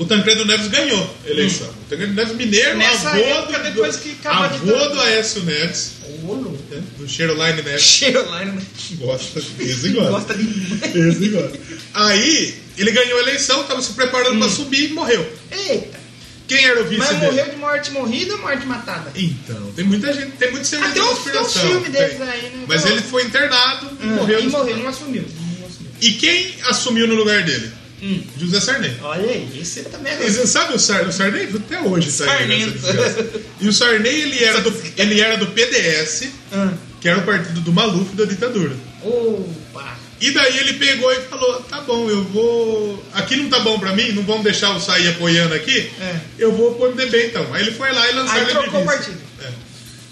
[0.01, 1.69] o Tancredo Neves ganhou a eleição.
[1.69, 4.89] O Tancredo Neves mineiro, Nessa avô, época, do, depois que acabou a avô ditadura.
[4.91, 5.93] do Aécio Neves,
[6.25, 6.59] Ô, louco.
[6.71, 8.01] né, do Cheroline Neves.
[8.01, 8.63] Né?
[8.99, 10.11] Gosta, esse gosta.
[10.11, 10.95] Gosta demais.
[11.17, 11.59] Esse gosta.
[11.95, 15.27] Aí, ele ganhou a eleição, estava se preparando para subir e morreu.
[15.51, 16.01] Eita.
[16.49, 17.27] Quem era o vice Mas dele?
[17.27, 19.13] morreu de morte morrida ou morte matada?
[19.15, 21.63] Então, tem muita gente, tem muito serviço de conspiração.
[21.63, 22.29] tem uns filmes desses tem.
[22.29, 22.65] aí, né?
[22.67, 24.41] Mas ele foi internado e Ah, morreu.
[24.41, 25.23] E morreu, não assumiu.
[25.23, 25.91] Não assumiu.
[26.01, 27.71] E quem assumiu no lugar dele?
[28.03, 28.23] Hum.
[28.39, 28.97] José Sarney.
[29.03, 31.09] Olha aí, esse também é sabe o Sarney?
[31.09, 32.79] O Sarney até hoje tá Sarnento.
[32.79, 33.27] desgraça.
[33.61, 36.73] E o Sarney, ele era, do, ele era do PDS, Ah.
[37.01, 38.75] que era o partido do Maluf da ditadura.
[39.03, 39.99] Opa.
[40.21, 43.05] E daí ele pegou e falou: tá bom, eu vou.
[43.15, 45.91] Aqui não tá bom pra mim, não vão deixar eu sair apoiando aqui.
[46.01, 46.17] É.
[46.39, 47.53] Eu vou pro MDB então.
[47.55, 49.19] Aí ele foi lá e lançou Aí ele trocou o partido.
[49.43, 49.49] É.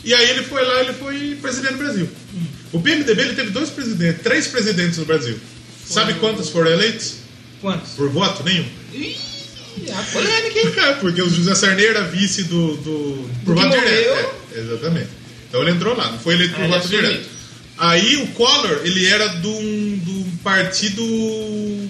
[0.04, 2.08] E aí ele foi lá ele foi presidente do Brasil.
[2.72, 5.38] O PMDB ele teve dois presidentes, três presidentes no Brasil.
[5.86, 7.16] Sabe quantos foram eleitos?
[7.60, 7.90] Quantos?
[7.92, 8.42] Por voto?
[8.44, 8.64] Nenhum.
[8.92, 9.16] Ih,
[9.92, 10.72] a polêmica, hein?
[10.76, 12.76] É, porque o José Sarney era vice do.
[12.78, 14.34] do por voto direto.
[14.54, 15.08] É, exatamente.
[15.48, 17.28] Então ele entrou lá, não foi eleito por Ah, voto direto.
[17.78, 21.02] Aí o Collor, ele era de um, de um partido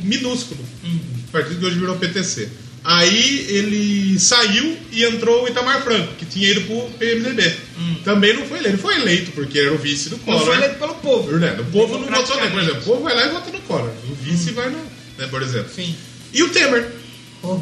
[0.05, 0.61] minúsculo.
[0.85, 0.99] Hum.
[1.33, 2.49] Partido que hoje virou PTC.
[2.85, 7.53] Aí ele saiu e entrou o Itamar Franco, que tinha ido pro PMDB.
[8.05, 8.75] Também não foi eleito.
[8.77, 10.21] Ele foi eleito porque era o vice do Hum.
[10.27, 10.47] Não Collor.
[10.47, 11.31] foi eleito pelo povo.
[11.31, 11.61] Verdade.
[11.63, 12.71] O povo não votou nele, por Democraticamente.
[12.71, 12.81] exemplo.
[12.83, 13.91] O povo vai lá e vota no Collor.
[14.11, 14.98] O vice vai no.
[15.19, 15.71] Né, por exemplo.
[15.75, 15.95] Sim.
[16.33, 16.91] E o Temer,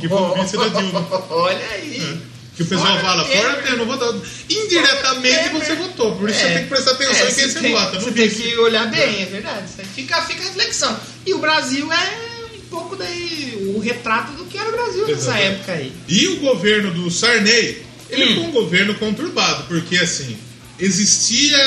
[0.01, 1.07] que foi o vice da Dilma.
[1.31, 2.21] Olha aí.
[2.55, 3.43] Que o pessoal Fora fala, Temer.
[3.43, 4.23] fora Temer, não votou.
[4.49, 6.53] Indiretamente você votou, por isso você É.
[6.55, 8.01] tem que prestar atenção É, em quem você tem- vota.
[8.01, 9.65] Você tem que olhar bem, é verdade.
[9.95, 10.99] Fica, fica a reflexão.
[11.27, 12.19] E o Brasil é
[12.57, 15.47] um pouco daí o retrato do que era o Brasil nessa Exatamente.
[15.55, 15.93] época aí.
[16.09, 18.35] E o governo do Sarney, ele Hum.
[18.37, 20.37] foi um governo conturbado, porque assim,
[20.79, 21.59] existia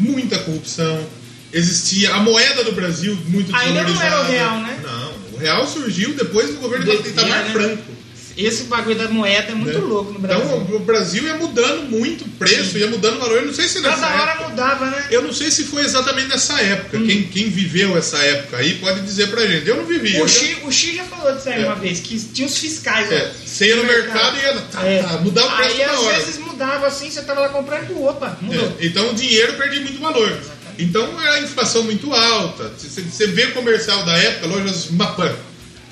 [0.00, 1.04] muita corrupção,
[1.52, 4.78] existia a moeda do Brasil muito Ainda não era o real, né?
[4.82, 7.50] Não, o real surgiu depois do governo De- do Itamar né?
[7.52, 7.98] Franco.
[8.36, 9.84] Esse bagulho da moeda é muito né?
[9.84, 10.44] louco no Brasil.
[10.44, 13.38] Então o Brasil ia mudando muito o preço, ia mudando o valor.
[13.38, 15.06] Eu não sei se nessa Cada hora época- mudava, né?
[15.10, 16.98] Eu não sei se foi exatamente nessa época.
[16.98, 17.04] Hum.
[17.08, 19.66] Quem, quem viveu essa época aí pode dizer pra gente.
[19.68, 20.22] Eu não vivi.
[20.22, 21.66] O Xi, o Xi já falou disso aí É.
[21.66, 23.10] uma vez, que tinha os fiscais.
[23.10, 25.02] É, ó, você ia no mercado e ia tá, É.
[25.02, 26.16] tá, mudar o preço Aí às hora.
[26.20, 28.76] vezes mudava assim, você tava lá comprando, opa, mudou.
[28.78, 30.38] É, então o dinheiro perdia muito valor.
[30.78, 32.72] Então era a inflação muito alta.
[32.78, 35.34] Você, vê o comercial da época, lojas Mapan.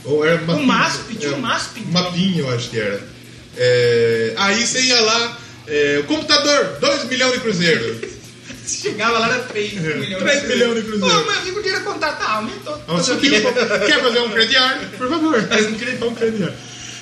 [0.04, 1.80] Ou era O Mapinho, MASP, tinha é, o MASP.
[1.90, 3.02] Mapinho, eu acho que era.
[3.56, 8.00] É, aí você ia lá, é, o computador, 2 milhões de cruzeiro.
[8.66, 10.18] Chegava lá, era 3 milhões.
[10.18, 11.14] 3 É, milhões de cruzeiro.
[11.14, 12.74] Pô, mas o dinheiro contar, tá, aumentou.
[12.86, 13.40] O que quê?
[13.86, 14.88] Quer fazer um crediário?
[14.96, 15.42] Por favor.
[15.42, 16.06] Faz um.
[16.06, 16.54] Um crediário.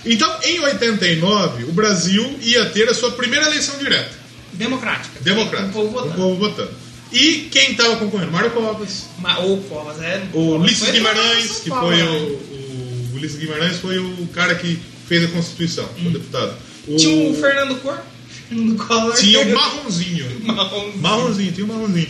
[0.06, 4.10] Então, em 89, o Brasil ia ter a sua primeira eleição direta.
[4.52, 5.18] Democrática.
[5.20, 5.70] Democrática.
[5.70, 6.10] O povo votando.
[6.10, 6.83] O povo votando.
[7.14, 8.33] E quem estava concorrendo?
[8.33, 10.27] Mário Covas, Ma- Ou Covas, é.
[10.33, 15.29] o Ulisses Guimarães, que foi o, o Ulisses Guimarães foi o cara que fez a
[15.29, 16.55] Constituição, o deputado.
[16.88, 17.98] O- Tinha o Fernando Cor.
[18.48, 19.14] Fernando Collor.
[19.16, 20.40] tinha o marronzinho.
[20.44, 20.98] Marronzinho.
[21.00, 22.09] Marronzinho, tinha o marronzinho.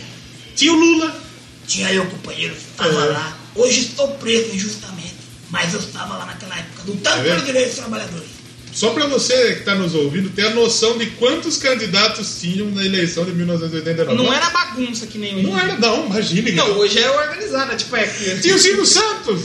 [0.55, 1.21] Tinha o Lula.
[1.67, 3.09] Tinha eu, companheiro, estava É.
[3.09, 3.37] lá.
[3.55, 5.15] Hoje estou preso injustamente.
[5.49, 7.45] Mas eu estava lá naquela época, lutando É pelos mesmo?
[7.45, 8.29] direitos dos trabalhadores.
[8.75, 12.85] Só para você que está nos ouvindo ter a noção de quantos candidatos tinham na
[12.85, 14.21] eleição de 1989.
[14.21, 15.43] Não era bagunça que nem hoje.
[15.47, 16.51] Não era, não, imagine.
[16.51, 18.41] Não, hoje é organizado, é tipo é que.
[18.41, 19.41] Tinha o Silvio Santos,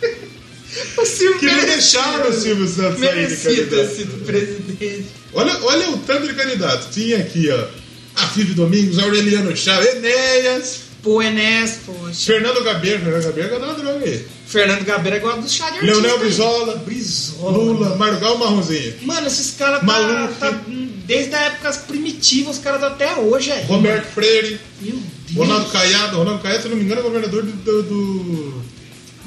[0.96, 3.96] o Silvio que não merecia- deixaram o Silvio Santos sair de candidato.
[3.96, 5.06] sido presidente.
[5.34, 6.90] Olha, olha o tanto de candidato.
[6.92, 7.66] Tinha aqui, ó,
[8.14, 12.14] a Fívio Domingos, Aureliano Chaves, Enéas, Pô, Enéas, poxa.
[12.32, 14.24] Fernando Gabeira, Fernando Gabeira ganhou uma droga aí.
[14.52, 15.94] Fernando Gabeira gosta do chá de artista.
[16.00, 16.18] Leonel.
[16.18, 17.50] Brizola, Brizola.
[17.56, 20.60] Lula, Margal Marronzinho, Mano, esses caras tá, tá.
[21.06, 23.64] Desde a época primitiva, os caras tá até hoje aí.
[23.64, 25.36] Roberto Freire, Meu Deus.
[25.36, 26.16] Ronaldo Caiado.
[26.18, 28.62] Ronaldo Caiado, se não me engano, é governador do, do,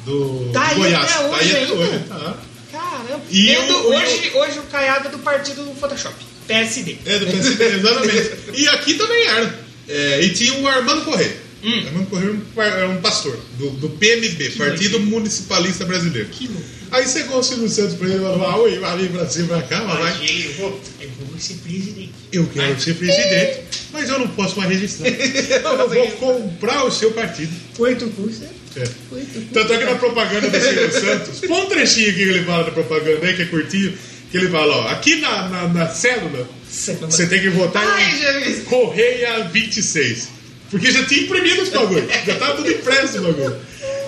[0.06, 1.04] do, Tá aí Goiás.
[1.04, 2.00] até tá hoje aí até hoje.
[2.08, 2.38] Tá.
[2.72, 3.22] Caramba.
[3.30, 6.16] E E o- do- e hoje, hoje o Caiado é do partido do Photoshop.
[6.48, 6.98] PSD.
[7.06, 8.32] É, do PSDB, exatamente.
[8.54, 9.60] E aqui também era.
[9.90, 11.36] É, e tinha o Armando Correia.
[11.66, 11.88] Hum.
[11.88, 16.30] Armando Correia era um era um pastor do, do PMB, Partido Municipalista Brasileiro.
[16.30, 16.48] Que.
[16.92, 19.48] Aí chegou o Silvio Santos pra ele e falou: ah, oi, vai vir pra cima,
[19.48, 20.26] pra cá, mas vai.
[20.26, 22.12] Eu vou, eu vou ser presidente.
[22.32, 25.08] Eu quero ser presidente, mas eu não posso mais registrar.
[25.10, 27.52] Eu vou comprar o seu partido.
[27.76, 28.46] Quanto custa?
[28.76, 28.88] É.
[29.10, 29.42] Quanto custa?
[29.54, 32.66] Tanto é que na propaganda do Silvio Santos, põe um trechinho aqui que ele fala
[32.66, 33.94] da propaganda aí, que é curtinho,
[34.32, 38.62] que ele fala, ó, aqui na, na, na célula, você tem que votar Ai, em.
[38.66, 40.35] Correia 26.
[40.76, 43.56] Porque já tinha imprimido os bagulho, já tava tudo impresso o bagulho.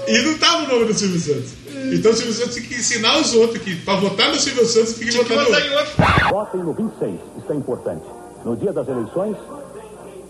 [0.05, 1.53] E não tava o nome do Silvio Santos.
[1.93, 4.95] Então o Silvio Santos tinha que ensinar os outros que pra votar no Silvio Santos
[4.95, 5.65] tem que Tinha que votar no outro.
[5.71, 6.29] em outro.
[6.29, 8.03] Votem no 26, isso é importante.
[8.43, 9.37] No dia das eleições,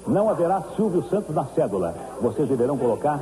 [0.06, 1.96] não haverá Silvio Santos na cédula.
[2.22, 3.20] Vocês deverão colocar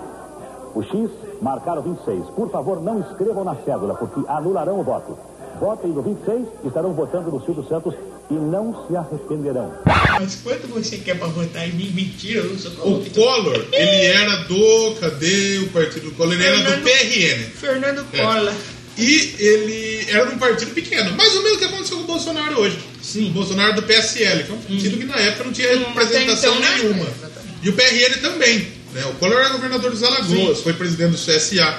[0.75, 1.09] o X,
[1.41, 2.25] marcar o 26.
[2.35, 5.17] Por favor, não escrevam na cédula, porque anularão o voto.
[5.59, 7.93] Votem no 26, estarão votando no Silvio Santos
[8.29, 9.73] e não se arrependerão.
[10.19, 11.91] Mas quanto você quer pra votar em mim?
[11.93, 13.09] Mentira, eu não sou O.
[13.11, 14.95] Collor, ele era do.
[14.99, 16.33] Cadê o partido do Collor?
[16.33, 17.43] Ele era do Fernando- PRN.
[17.55, 18.21] Fernando É.
[18.21, 18.53] Collor.
[18.97, 22.07] E ele era de um partido pequeno, mais ou menos o que aconteceu com o
[22.07, 22.79] Bolsonaro hoje.
[23.01, 23.29] Sim.
[23.29, 26.55] O Bolsonaro do PSL, que é um partido que na época não tinha Hum, representação
[26.55, 26.77] então, né?
[26.77, 27.01] nenhuma.
[27.05, 27.55] Exatamente.
[27.63, 28.67] E o PRN também.
[28.93, 29.05] Né?
[29.07, 30.63] O Collor era governador dos Alagoas, Sim.
[30.63, 31.77] foi presidente do CSA.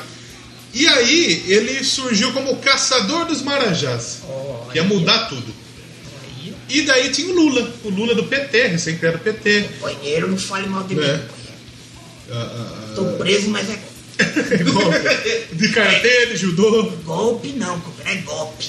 [0.79, 4.19] E aí ele surgiu como o caçador dos Marajás,
[4.71, 5.55] que ia mudar tudo.
[6.69, 9.69] E daí tinha o Lula, o Lula do PT, recém-criado PT.
[9.81, 11.01] companheiro, não fale mal de mim.
[11.01, 11.23] Né?
[11.29, 11.37] companheiro.
[12.31, 13.79] Ah, Tô preso, mas é
[14.19, 15.55] ah, golpe.
[15.55, 16.91] de karatê, de judô.
[17.05, 18.67] golpe não, é golpe.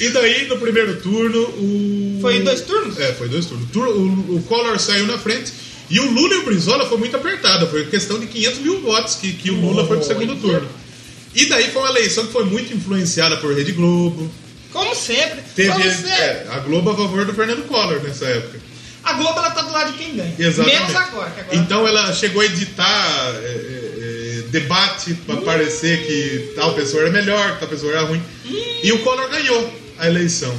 [0.00, 2.18] E daí, no primeiro turno, o.
[2.22, 2.98] Foi em dois turnos?
[2.98, 3.70] É, foi dois turnos.
[3.70, 5.52] Tur- O, o Collor saiu na frente
[5.88, 7.66] e o Lula e o Brizola foi muito apertada.
[7.66, 10.40] Foi questão de 500 mil votos que, que o Lula foi pro segundo Olha.
[10.40, 10.68] turno.
[11.36, 14.30] E daí foi uma eleição que foi muito influenciada por Rede Globo.
[14.72, 15.42] Como sempre.
[15.54, 16.10] Teve Como sempre.
[16.10, 18.58] é, a Globo a favor do Fernando Collor nessa época.
[19.04, 20.34] A Globo ela tá do lado de quem ganha.
[20.38, 20.80] Exatamente.
[20.80, 26.52] Menos agora, agora Então ela chegou a editar é, é, é, debate para parecer que
[26.56, 28.22] tal pessoa era melhor, tal pessoa era ruim.
[28.82, 30.54] E o Collor ganhou a eleição.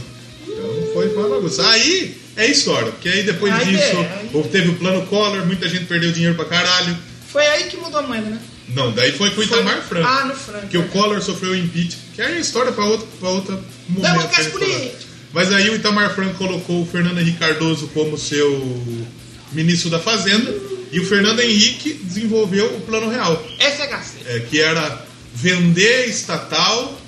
[0.47, 1.67] Então foi uma bagunça.
[1.69, 5.67] Aí é história, porque aí depois Aí disso é, aí- teve o plano Collor, muita
[5.67, 6.95] gente perdeu dinheiro pra caralho.
[7.31, 8.39] Foi aí que mudou a moeda, né?
[8.69, 10.08] Não, daí foi com o Itamar Franco.
[10.08, 10.67] Ah, no Franco.
[10.67, 13.56] Que o Collor sofreu impeachment, que aí é história para outra, pra outra
[13.88, 14.13] momento.
[14.13, 15.08] Democracia política.
[15.34, 19.06] Mas aí o Itamar Franco colocou o Fernando Henrique Cardoso como seu
[19.51, 20.53] ministro da Fazenda
[20.91, 24.17] e o Fernando Henrique desenvolveu o Plano Real, FHC.
[24.25, 26.99] é, que era vender estatal,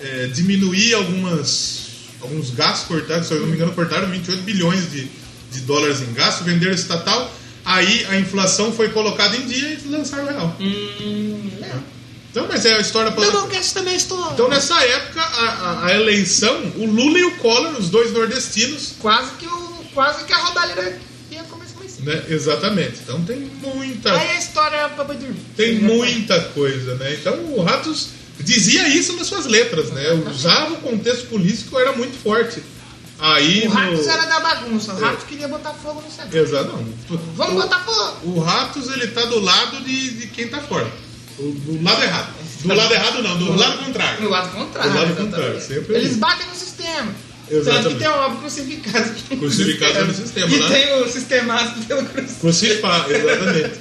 [0.00, 1.88] é, diminuir algumas,
[2.20, 5.08] alguns gastos cortados, se eu não me engano, cortaram 28 bilhões de,
[5.52, 7.32] de dólares em gastos, venderam estatal,
[7.64, 10.56] aí a inflação foi colocada em dia e lançaram o Real.
[10.60, 11.94] Hum, é.
[12.30, 14.32] Então, mas é a história para Doublecast também estou.
[14.32, 18.94] Então, nessa época, a, a- a eleição, o Lula e o Collor, os dois nordestinos,
[18.98, 20.98] Quase que, o, quase que a rodalheira
[21.30, 22.06] ia começar mais cedo.
[22.10, 22.24] né?
[22.28, 22.98] Exatamente.
[23.04, 25.36] Então, tem muita, Aí a história é pra dormir.
[25.56, 27.14] tem muita coisa, né?
[27.20, 28.08] Então, o Ratos
[28.40, 30.10] dizia isso nas suas letras, né?
[30.28, 32.60] Usava o contexto político, era muito forte.
[33.18, 34.12] Aí, O Ratos no...
[34.12, 34.92] era da bagunça.
[34.92, 36.36] O Ratos queria botar fogo no cenário.
[36.42, 37.18] Exato, não.
[37.36, 38.16] Vamos o, botar fogo.
[38.24, 40.90] o Ratos, ele tá do lado de, de quem tá fora.
[41.38, 42.34] Do, do lado errado.
[42.64, 43.38] Do lado errado, não.
[43.38, 44.22] Do lado contrário.
[44.22, 44.90] No lado contrário.
[44.92, 46.18] Do lado contrário, sempre Eles isso.
[46.20, 47.12] batem no sistema.
[47.50, 47.82] Exatamente.
[47.82, 49.10] Tanto que tem o óbvio crucificado.
[49.38, 50.68] Crucificado no sistema, E né?
[50.68, 52.40] tem o sistemaço pelo crucifixo.
[52.40, 53.78] Crucifar, exatamente.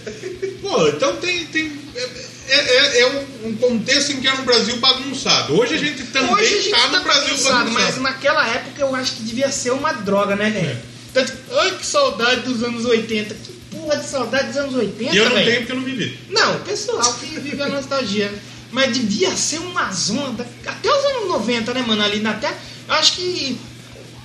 [0.62, 1.46] Pô, então tem.
[1.48, 2.10] tem é,
[2.48, 5.58] é- é um, um contexto em que era um Brasil bagunçado.
[5.60, 7.72] Hoje a gente também gente tá tá no Brasil bagunçado, bagunçado.
[7.86, 10.68] mas naquela época eu acho que devia ser uma droga, né, velho?
[10.70, 10.78] É.
[11.14, 13.34] Tanto que, ai, que saudade dos anos 80.
[13.36, 15.46] Que porra de saudade dos anos 80, E eu não velho?
[15.46, 16.20] tenho porque eu não vivi.
[16.30, 18.34] Não, o pessoal que vive a nostalgia.
[18.72, 20.44] Mas devia ser uma zona.
[20.66, 22.02] Até os anos 90, né, mano?
[22.02, 22.48] Ali na até.
[22.88, 23.56] Eu acho que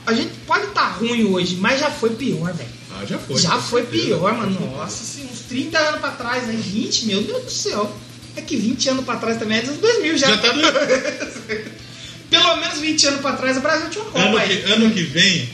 [0.07, 2.70] a gente pode estar ruim hoje, mas já foi pior, velho.
[2.98, 3.38] Ah, já foi.
[3.38, 4.04] Já foi certeza.
[4.07, 4.59] pior, mano.
[4.74, 7.94] Nossa, assim, uns 30 anos pra trás, aí 20, meu Deus do céu.
[8.38, 10.29] É que 20 anos pra trás também é dos 2000 já.
[10.29, 10.48] Já tá.
[12.31, 15.03] Pelo menos 20 anos pra trás o Brasil tinha uma Copa ano, que, ano que
[15.03, 15.48] vem,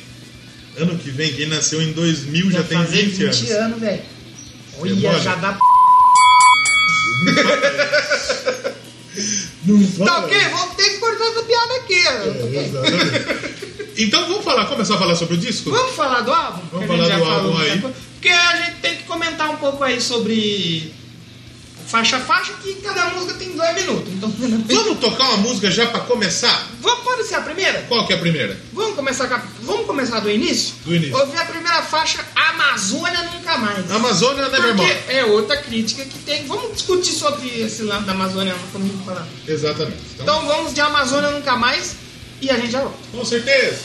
[0.77, 3.51] ano que vem, quem nasceu em 2000 já, tem fazer 20, anos.
[3.53, 4.03] anos, velho.
[4.79, 5.57] Olha, já dá.
[9.65, 10.27] Não Tá fala.
[10.27, 10.39] ok?
[10.51, 11.95] Vamos ter que cortar essa piada aqui.
[12.07, 12.59] É, ok?
[12.67, 13.55] exatamente.
[13.97, 15.71] Então vamos falar, começar a falar sobre o disco?
[15.71, 16.63] Vamos falar do álbum?
[16.73, 17.79] Vamos falar já do álbum aí.
[17.81, 20.93] Porque a gente tem que comentar um pouco aí sobre
[21.87, 24.13] faixa a faixa, que cada música tem dois minutos.
[24.13, 24.33] Então,
[24.69, 26.69] Vamos tocar uma música já pra começar?
[26.81, 27.85] vamos, pode ser a primeira?
[27.89, 28.59] Qual que é a primeira?
[28.73, 30.75] Vamos começar, com a- vamos começar do início?
[30.85, 31.17] Do início.
[31.17, 33.91] Ouvir a primeira faixa, Amazônia Nunca Mais.
[33.91, 34.97] Amazônia Porque Nevermore.
[35.09, 36.47] é outra crítica que tem.
[36.47, 39.27] Vamos discutir sobre esse lance da Amazônia quando a falar.
[39.47, 39.99] Exatamente.
[40.15, 41.97] Então, Então vamos de Amazônia Nunca Mais
[42.41, 42.97] e a gente já volta.
[43.13, 43.79] com certeza.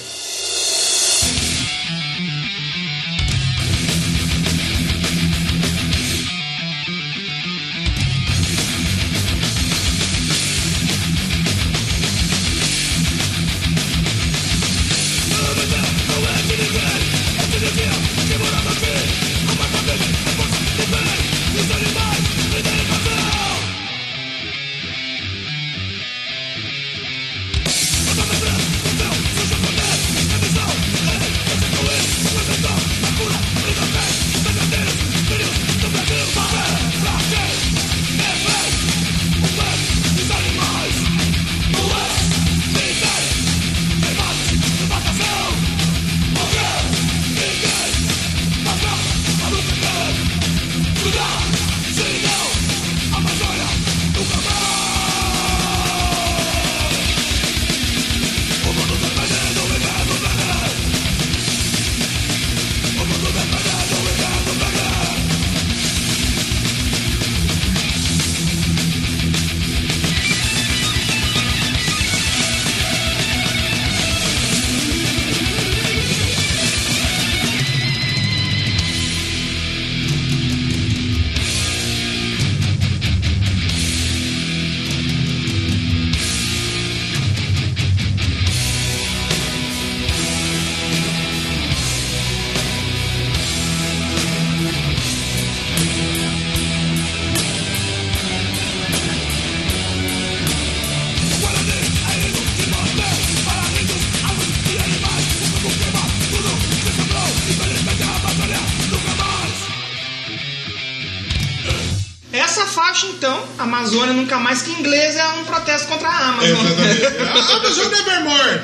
[113.89, 116.65] Amazônia Nunca Mais, que inglês é um protesto contra a Amazon.
[116.65, 117.05] Exatamente.
[117.29, 118.61] A Amazon Nevermore.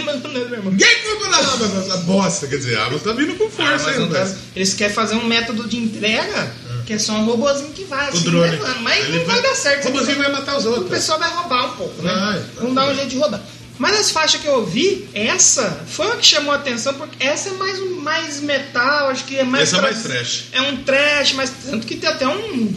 [0.00, 0.32] Amazon
[0.70, 1.82] Ninguém vai falar Amazon.
[1.82, 4.34] Essa bosta, quer dizer, a Amazon tá vindo com força aí, tá-.
[4.54, 6.50] Eles querem fazer um método de entrega
[6.86, 8.50] que é só um robozinho que vai O assim, drone.
[8.52, 8.80] levando.
[8.80, 9.88] Mas Ele não vai, dar certo.
[9.88, 10.88] O robozinho vai matar os O outros.
[10.88, 12.12] pessoal vai roubar um pouco, né?
[12.14, 13.40] Vai, Vamos dar um jeito de roubar.
[13.78, 17.50] Mas as faixas que eu ouvi, essa foi uma que chamou a atenção, porque essa
[17.50, 19.64] é mais, mais metal, acho que é mais.
[19.64, 20.44] Essa é mais tra- trash.
[20.52, 22.74] É um trash, mas tanto que tem até um,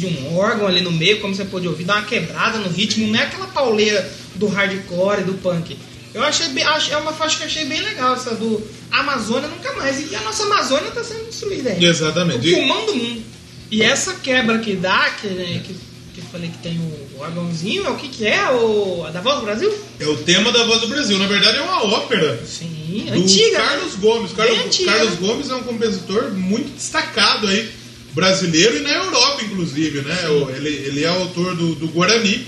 [0.00, 3.06] de um órgão ali no meio, como você pode ouvir, dá uma quebrada no ritmo,
[3.06, 5.76] não é aquela pauleira do hardcore e do punk.
[6.14, 8.60] Eu achei bem, é uma faixa que eu achei bem legal, essa do
[8.90, 10.10] Amazônia nunca mais.
[10.10, 11.84] E a nossa Amazônia está sendo destruída aí.
[11.84, 12.50] Exatamente.
[12.50, 13.22] O pulmão do mundo.
[13.70, 15.74] E essa quebra que dá, que, que,
[16.14, 18.50] que eu falei que tem o órgãozinho, é o que que é?
[18.50, 19.72] O, a da Voz do Brasil?
[20.00, 21.16] É o tema da Voz do Brasil.
[21.18, 22.42] Na verdade, é uma ópera.
[22.44, 23.58] Sim, do antiga.
[23.58, 23.64] né?
[23.68, 24.32] Carlos Gomes.
[24.32, 25.18] Bem Carlos, antiga, Carlos né?
[25.20, 27.70] Gomes é um compositor muito destacado aí,
[28.12, 30.18] brasileiro e na Europa, inclusive, né?
[30.56, 32.46] Ele, ele é autor do, do Guarani.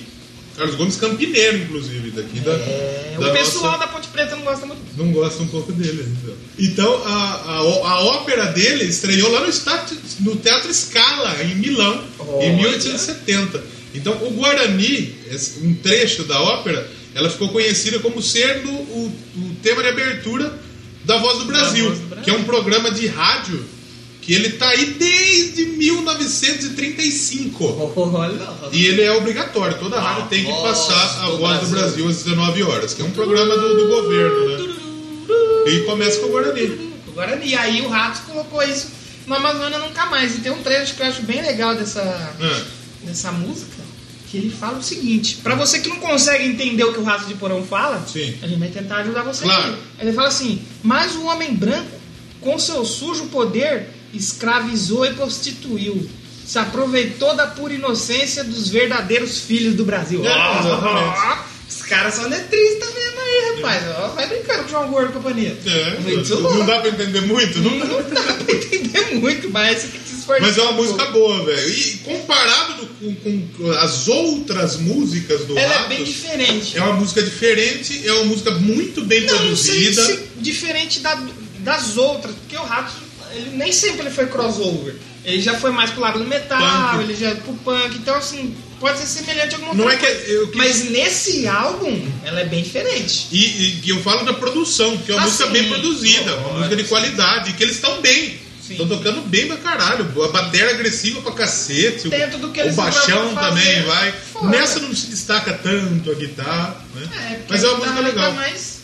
[0.57, 4.43] Carlos Gomes Campineiro, inclusive, daqui da, É, da o pessoal nossa- da Ponte Preta não
[4.43, 4.83] gosta muito.
[4.99, 6.07] Não gosta um pouco dele.
[6.21, 11.55] Então, então a, a, a ópera dele estreou lá no, Estádio- no Teatro Scala, em
[11.55, 12.05] Milão,
[12.43, 12.53] em Olha.
[12.53, 13.65] 1870.
[13.95, 15.15] Então, o Guarani,
[15.63, 20.53] um trecho da ópera, ela ficou conhecida como sendo o, o tema de abertura
[21.07, 22.25] da Voz do Brasil, Voz do Brasil.
[22.25, 23.65] que é um programa de rádio
[24.23, 27.93] que ele está aí desde 1935.
[27.97, 28.49] Olha.
[28.73, 32.09] E ele é obrigatório, toda rádio tem que passar a voz do Brasil.
[32.09, 34.75] Às 19 horas, que é um programa do, do governo, né?
[35.67, 36.93] E começa com o Guarani.
[37.09, 37.47] O Guarani.
[37.49, 38.89] E aí o Ratos colocou isso
[39.27, 40.37] no Amazônia Nunca Mais.
[40.37, 42.01] E tem um trecho que eu acho bem legal dessa,
[42.41, 42.63] Ah,
[43.03, 43.83] dessa música,
[44.31, 47.29] que ele fala o seguinte, pra você que não consegue entender o que o Ratos
[47.29, 48.35] de Porão fala, Sim.
[48.41, 49.45] a gente vai tentar ajudar você.
[49.45, 49.73] Claro.
[49.73, 49.83] aqui.
[50.01, 52.01] Ele fala assim, mas o homem branco,
[52.41, 56.09] com seu sujo poder, escravizou e prostituiu.
[56.47, 60.25] Se aproveitou da pura inocência dos verdadeiros filhos do Brasil.
[60.25, 61.19] É, exatamente.
[61.19, 61.37] Ó,
[61.69, 63.83] Os caras são letristas mesmo aí, rapaz.
[63.99, 65.57] Ó, Vai brincando com o João Gordo companhia.
[65.65, 66.65] É, Muito não louco.
[66.65, 67.85] dá pra entender muito, não dá.
[67.87, 69.87] Não dá pra entender muito, mas.
[70.41, 71.69] Mas é uma um música boa, velho.
[71.69, 76.79] E comparado do- com, com as outras músicas do Ela é Ratos, bem diferente.
[76.79, 80.05] é uma música diferente, é uma música muito bem Não, não sei produzida.
[80.07, 81.21] se diferente da-
[81.61, 82.95] das outras, porque o Ratos,
[83.35, 84.97] ele nem sempre ele foi crossover.
[85.25, 86.59] Ele já foi mais pro lado do metal,
[86.93, 87.05] Punk.
[87.05, 90.01] ele já é pro punk, então assim, pode ser semelhante a alguma Não outra é
[90.01, 90.33] que coisa.
[90.33, 93.29] eu Mas nesse álbum, ela é bem diferente.
[93.31, 95.53] E, e- eu falo da produção, porque é uma Ah, música sim.
[95.53, 96.55] bem produzida, uma Lógico.
[96.59, 98.41] música de qualidade, que eles estão bem.
[98.69, 100.07] Estão tocando bem pra caralho.
[100.25, 102.07] A bateria agressiva pra cacete.
[102.09, 104.13] o- Dentro do que o eles baixão vão fazer, também vai.
[104.33, 104.49] fora.
[104.49, 107.09] Nessa não se destaca tanto a guitarra, né?
[107.33, 108.31] É, Mas é uma música guitarra legal.
[108.33, 108.79] tá mais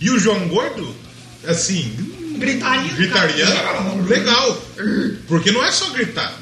[0.00, 0.94] E o João Gordo,
[1.46, 1.92] assim,
[2.42, 2.92] gritaria.
[2.92, 3.80] gritaria cara.
[4.06, 4.62] legal.
[5.28, 6.32] Porque não é só gritar.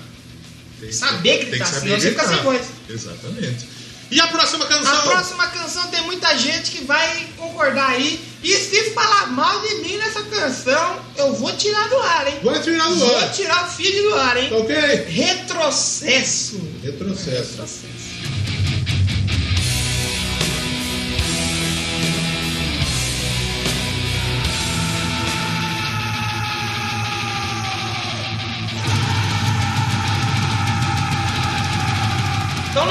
[0.80, 2.34] Tem Saber tem gritar, que saber senão você fica gritar.
[2.36, 2.66] sem voz.
[2.88, 3.68] Exatamente.
[4.10, 4.92] E a próxima canção?
[4.92, 8.20] A próxima canção tem muita gente que vai concordar aí.
[8.42, 12.38] E se falar mal de mim nessa canção, eu vou tirar do ar, hein?
[12.42, 13.30] Vai tirar do Vou ar.
[13.30, 14.48] tirar o feed do ar, hein?
[14.52, 14.74] Ok?
[15.08, 16.60] Retrocesso.
[16.82, 17.52] Retrocesso.
[17.54, 17.66] Então,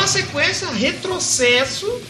[0.10, 2.02] sequência, retrocesso.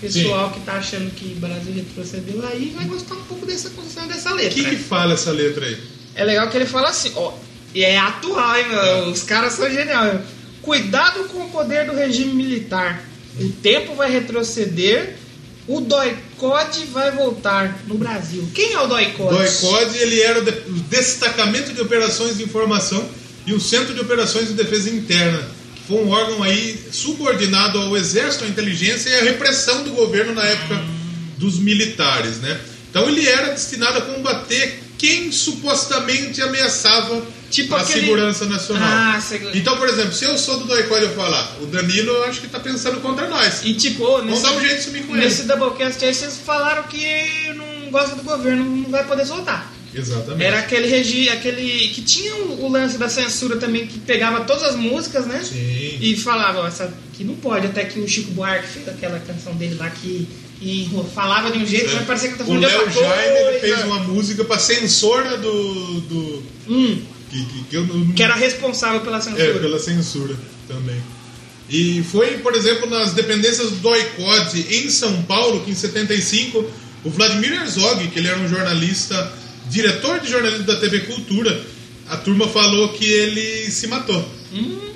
[0.00, 4.06] Pessoal que tá achando que o Brasil retrocedeu aí vai gostar um pouco dessa construção
[4.06, 4.54] dessa O letra.
[4.62, 5.78] que, que fala essa letra aí?
[6.14, 7.32] É legal que ele fala assim, ó.
[7.74, 9.08] E é atual, hein, meu?
[9.10, 10.20] Os caras são geniais.
[10.62, 13.02] Cuidado com o poder do regime militar.
[13.40, 15.16] O tempo vai retroceder.
[15.66, 18.46] O doicode vai voltar no Brasil.
[18.54, 19.36] Quem é o doicode?
[19.38, 23.08] Doicode, ele era o, de- o Destacamento de Operações de Informação
[23.46, 25.42] e o Centro de Operações de Defesa Interna,
[25.86, 30.42] foi um órgão aí subordinado ao Exército, à inteligência e à repressão do governo na
[30.44, 30.82] época
[31.38, 32.58] dos militares, né?
[32.90, 38.88] Então ele era destinado a combater quem supostamente ameaçava Tipo a aquele- segurança nacional.
[38.88, 42.10] Ah, segu- Então, por exemplo, se eu sou do Doicode e eu falar, o Danilo
[42.12, 43.60] eu acho que tá pensando contra nós.
[43.64, 45.24] E tipo, Vamos dar um jeito de sumir com ele.
[45.26, 49.72] nesse Doublecast aí vocês falaram que não gosta do governo, não vai poder soltar.
[49.94, 50.42] Exatamente.
[50.44, 54.62] Era aquele regi, aquele que tinha o, o lance da censura também, que pegava todas
[54.64, 55.40] as músicas, né?
[55.42, 55.98] Sim.
[56.00, 59.54] E falava, ó, essa aqui não pode, até que o Chico Buarque fez aquela canção
[59.54, 60.26] dele lá que
[60.60, 62.92] e falava de um jeito que vai parecer que tá O falando de Léo outra
[62.94, 63.08] coisa.
[63.08, 66.00] Jaime ele fez uma música pra censora do.
[66.02, 66.98] do Hum,
[67.30, 69.42] que, que, que eu não- que era responsável pela censura.
[69.44, 70.34] É, pela censura
[70.68, 70.96] também.
[71.68, 76.64] E foi, por exemplo, nas dependências do ICOD em São Paulo, que em 75,
[77.04, 79.32] o Vladimir Herzog, que ele era um jornalista,
[79.74, 81.60] diretor de jornalismo da TV Cultura,
[82.08, 84.26] a turma falou que ele se matou.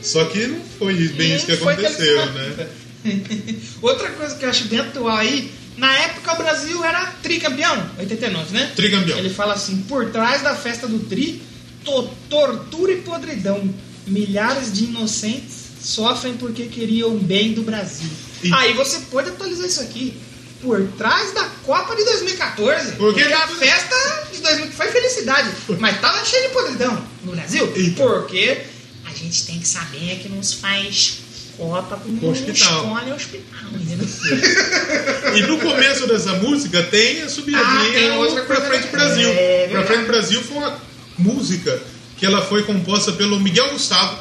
[0.01, 2.68] Só que não foi bem Hum, isso que ele aconteceu, se né?
[3.83, 8.53] Outra coisa que eu acho bem atual aí, na época o Brasil era tricampeão, 89,
[8.53, 8.72] né?
[8.76, 9.18] Tricampeão.
[9.18, 11.43] Ele fala assim: por trás da festa do tri,
[11.85, 13.68] to- tortura e podridão.
[14.07, 18.09] Milhares de inocentes sofrem porque queriam o bem do Brasil.
[18.43, 20.14] E- Aí você pode atualizar isso aqui.
[20.63, 22.93] Por trás da Copa de 2014.
[22.93, 23.95] Porque- Porque a festa
[24.33, 25.51] de 2000 foi felicidade.
[25.79, 27.73] Mas tava cheio de podridão no Brasil.
[27.77, 28.03] Eita.
[28.03, 28.59] Porque
[29.07, 31.19] a gente tem que saber que nos faz
[31.57, 32.53] Copa com Com hospital.
[32.85, 34.07] escola e hospital, entendeu?
[35.37, 39.29] E no começo dessa música tem a Ah, subidinha tem o outra Pra Frente Brasil.
[39.29, 39.85] É, pra.
[39.85, 40.79] Frente Brasil foi uma
[41.19, 41.81] música
[42.17, 44.19] que ela foi composta pelo Miguel Gustavo.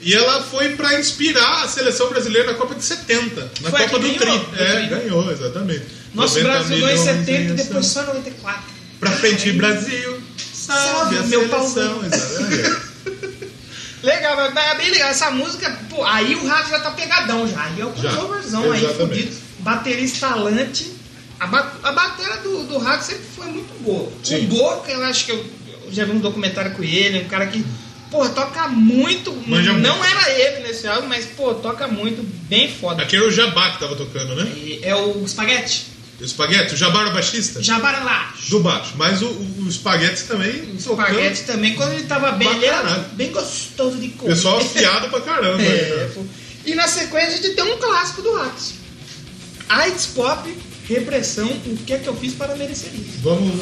[0.00, 3.98] E ela foi pra inspirar a seleção brasileira na Copa de 70, na Foi Copa
[3.98, 4.56] do ganhou, Tri.
[4.56, 5.82] do É, ganhou, exatamente.
[6.14, 8.62] Nosso 90 Brasil ganhou em milhões 70 e em depois só 94.
[9.00, 10.20] Pra frente Brasil,
[10.52, 12.00] salve Salve, meu seleção.
[12.04, 12.88] Exatamente.
[14.02, 15.08] Legal, mas mas é bem legal.
[15.10, 17.60] Essa música, pô, aí o rádio já tá pegadão já.
[17.64, 19.22] Aí é o Já, crossoverzão aí, exatamente.
[19.22, 19.36] fudido.
[19.58, 20.92] Baterista talante.
[21.40, 24.10] A, ba a bateria do, do rádio sempre foi muito boa.
[24.22, 24.44] Sim.
[24.44, 25.44] O Boca, eu acho que eu,
[25.84, 27.64] eu já vi um documentário com ele, um cara que,
[28.10, 29.32] pô, toca muito.
[29.46, 30.10] Manja não muito.
[30.10, 33.02] era ele nesse álbum, mas, pô, toca muito, bem foda.
[33.02, 34.50] Aqui era o Jabá que tava tocando, né?
[34.56, 35.98] E É o Spaghetti.
[36.20, 37.62] O Espaguete, o Jabá era o baixista?
[37.62, 38.34] Jabaralá.
[38.48, 38.92] Do baixo.
[38.96, 43.08] Mas o, o, o Espaguete também O Spaghetti também, quando ele tava bem, ele era
[43.12, 44.34] bem gostoso de comer.
[44.34, 45.62] pessoal afiado pra caramba.
[45.62, 46.24] É, né?
[46.66, 48.74] E na sequência a gente tem um clássico do Ratos.
[49.68, 50.52] AIDS Pop,
[50.88, 53.20] Repressão, o que é que eu fiz para merecer isso?
[53.22, 53.54] Vamos.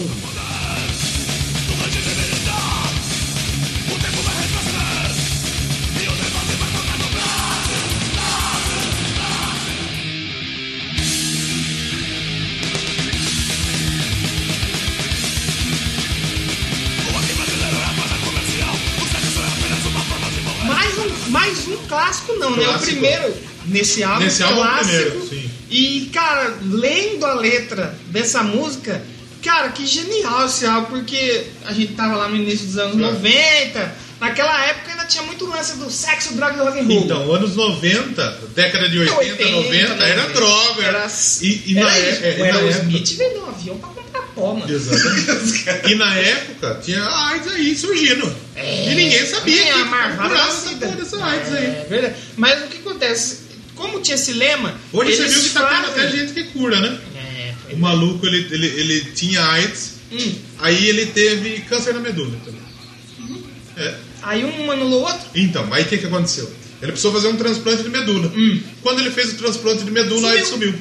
[1.79, 2.26] Mais
[21.97, 22.63] um, um clássico não, né?
[22.63, 22.91] O Clássico.
[22.93, 23.35] primeiro
[23.67, 25.51] nesse álbum, Nesse álbum, clássico, primeiro, sim.
[25.71, 29.03] E, cara, lendo a letra dessa música,
[29.43, 32.99] cara, que genial esse álbum, porque a gente tava lá no início dos anos É.
[33.01, 37.05] 90, naquela época ainda tinha muito lance do sexo, droga e rock and roll.
[37.05, 40.33] Então, anos 90, década de 80, 80, 90, era né?
[40.35, 40.83] droga.
[40.85, 41.07] Era,
[41.43, 42.25] e, e era na, isso.
[42.25, 44.05] é, o Aerosmith veio no avião pra comprar
[44.41, 44.73] mano.
[44.73, 45.93] Exatamente.
[45.93, 48.35] E na época tinha a AIDS aí surgindo.
[48.57, 50.87] e ninguém sabia É, que curava essa SIDA.
[50.87, 51.65] porra dessa AIDS aí.
[51.65, 52.15] É verdade.
[52.37, 53.39] Mas o que acontece?
[53.75, 54.75] Como tinha esse lema.
[54.93, 56.99] Hoje você viu que tá tendo até gente que cura, né?
[57.17, 60.35] É, O maluco, ele, ele, ele tinha AIDS, Hum.
[60.61, 62.35] aí ele teve câncer na medula.
[62.45, 62.61] também.
[63.21, 63.43] Uhum.
[63.77, 63.95] É.
[64.23, 65.29] Aí um anulou o outro.
[65.35, 66.51] Então, aí o que, que aconteceu?
[66.81, 68.29] Ele precisou fazer um transplante de medula.
[68.29, 68.61] Hum.
[68.83, 70.75] Quando ele fez o transplante de medula, aí sumiu.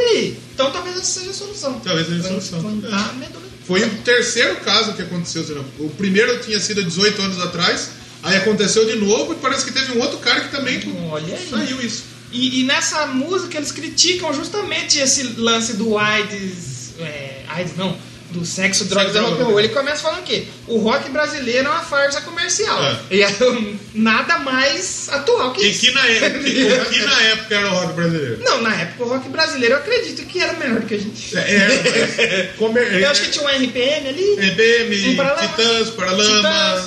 [0.00, 0.38] Olha aí.
[0.54, 1.80] Então talvez essa seja a solução.
[1.80, 2.58] Talvez seja a solução.
[2.60, 3.50] A medula.
[3.66, 5.42] Foi o terceiro caso que aconteceu.
[5.78, 7.90] O primeiro tinha sido há 18 anos atrás,
[8.22, 11.48] aí aconteceu de novo e parece que teve um outro cara que também Olha aí.
[11.48, 12.04] saiu isso.
[12.32, 16.94] E, e nessa música eles criticam justamente esse lance do AIDS.
[16.98, 17.96] É, AIDS não.
[18.30, 19.58] Do sexo, drogas e Sexo, rock and roll.
[19.58, 22.80] Ele começa falando que o rock brasileiro é uma farsa comercial.
[22.84, 22.96] É.
[23.10, 23.36] E é
[23.94, 25.80] nada mais atual que E isso.
[25.80, 28.38] que na época, que na época era o rock brasileiro?
[28.44, 31.36] Não, na época o rock brasileiro eu acredito que era melhor do que a gente.
[31.36, 34.32] É, é, comer, Eu acho que tinha um RPM ali.
[34.38, 35.50] EBM, Um Paralamas.
[35.50, 36.84] Titãs, Paralamas,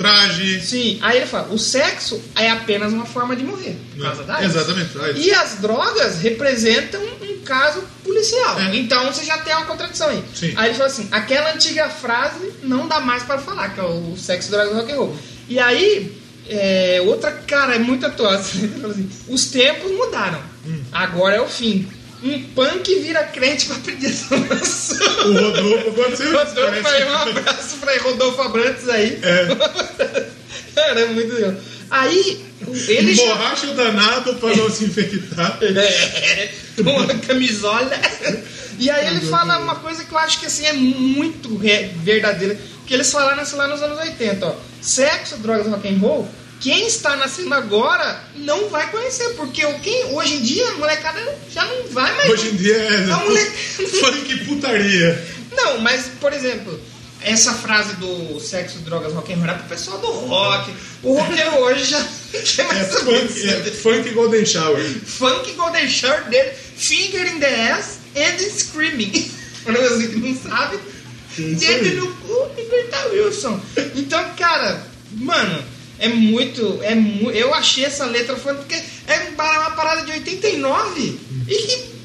[0.00, 0.60] Traje.
[0.62, 3.76] Sim, aí ele fala: o sexo é apenas uma forma de morrer.
[3.94, 4.56] Por causa da AIDS.
[4.56, 4.98] Exatamente.
[4.98, 5.26] AIDS.
[5.26, 8.58] E as drogas representam um caso policial.
[8.58, 8.76] É.
[8.76, 10.24] Então você já tem uma contradição aí.
[10.34, 10.54] Sim.
[10.56, 14.16] Aí ele fala assim: aquela antiga frase não dá mais para falar, que é o
[14.16, 15.16] sexo, drogas e rock and roll.
[15.50, 18.32] E aí, é, outra cara é muito atual.
[18.34, 20.40] assim, assim, Os tempos mudaram.
[20.66, 20.82] Hum.
[20.90, 21.86] Agora é o fim.
[22.22, 24.98] Um punk vira crente pra pedir salvação.
[25.20, 26.24] O Rodolfo isso.
[26.24, 27.04] Rodolfo parece.
[27.04, 29.18] um abraço pra Rodolfo Abrantes aí.
[29.22, 30.26] É.
[30.74, 31.54] Cara, é muito legal.
[31.90, 32.44] Aí,
[32.88, 33.24] ele já...
[33.24, 35.58] Borracha o danado pra não se infectar.
[35.62, 36.50] É,
[36.80, 37.90] uma camisola.
[38.78, 42.58] E aí ele fala uma coisa que eu acho que assim é muito verdadeira.
[42.86, 44.54] Que eles falaram assim lá nos anos 80, ó.
[44.80, 46.28] Sexo, drogas, rock and roll.
[46.60, 51.38] Quem está nascendo agora não vai conhecer, porque o quem hoje em dia a molecada
[51.50, 52.30] já não vai mais.
[52.30, 53.50] Hoje em dia é A mulher-
[54.00, 55.26] funk putaria.
[55.52, 56.78] Não, mas, por exemplo,
[57.22, 60.70] essa frase do sexo, drogas, rock and roll é pro pessoal do rock.
[61.02, 64.82] O roqueiro hoje já quer É mais saber funk, é funk Golden Shower.
[65.06, 69.30] Funk Golden Shirt dele, finger in the ass and screaming.
[69.64, 70.78] Pra você que não sabe,
[71.36, 73.60] dedo no cu e Wilson.
[73.94, 75.62] Então, cara, mano,
[76.00, 76.80] é muito.
[76.82, 78.74] É mu eu achei essa letra foda porque
[79.06, 82.00] é uma parada de 89 e que.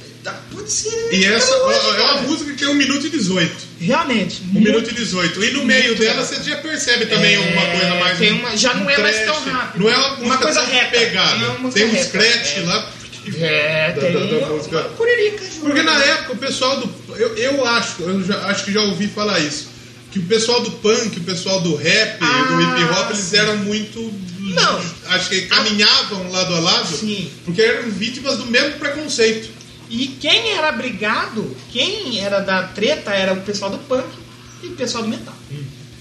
[0.51, 1.13] Pode ser.
[1.13, 3.55] E essa hoje, é uma música que tem 1 minuto e 18.
[3.79, 4.41] Realmente.
[4.55, 5.43] 1 minuto e 18.
[5.43, 6.25] E no meio dela legal.
[6.25, 8.17] você já percebe também É, uma coisa mais.
[8.17, 9.83] tem uma- já não é mais tão rápido.
[9.83, 10.89] Não é uma, Uma música coisa reta.
[10.99, 11.35] pegada.
[11.59, 12.61] Não é tem um reta, scratch é.
[12.61, 12.91] lá.
[13.39, 14.79] É, Da- tem da- da uma, música.
[14.79, 15.59] uma curirica junto.
[15.59, 17.15] Porque na época o pessoal do.
[17.17, 19.69] Eu, eu acho, eu já, acho que já ouvi falar isso.
[20.15, 23.57] Que o pessoal do punk, o pessoal do rap, Ah, do hip hop, eles eram
[23.57, 23.99] muito.
[24.39, 24.81] Não.
[25.07, 26.87] Acho que caminhavam lado a lado.
[26.95, 27.29] Sim.
[27.43, 29.49] Porque eram vítimas do mesmo preconceito.
[29.89, 34.05] E quem era brigado, quem era da treta era o pessoal do punk
[34.63, 35.33] e o pessoal do metal.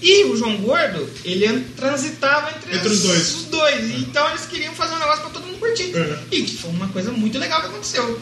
[0.01, 3.35] E o João Gordo, ele an- transitava entre, Entre os dois.
[3.35, 3.91] os dois.
[3.99, 5.93] Então eles queriam fazer um negócio pra todo mundo curtir.
[5.93, 6.17] Uhum.
[6.31, 8.17] E que foi uma coisa muito legal que aconteceu.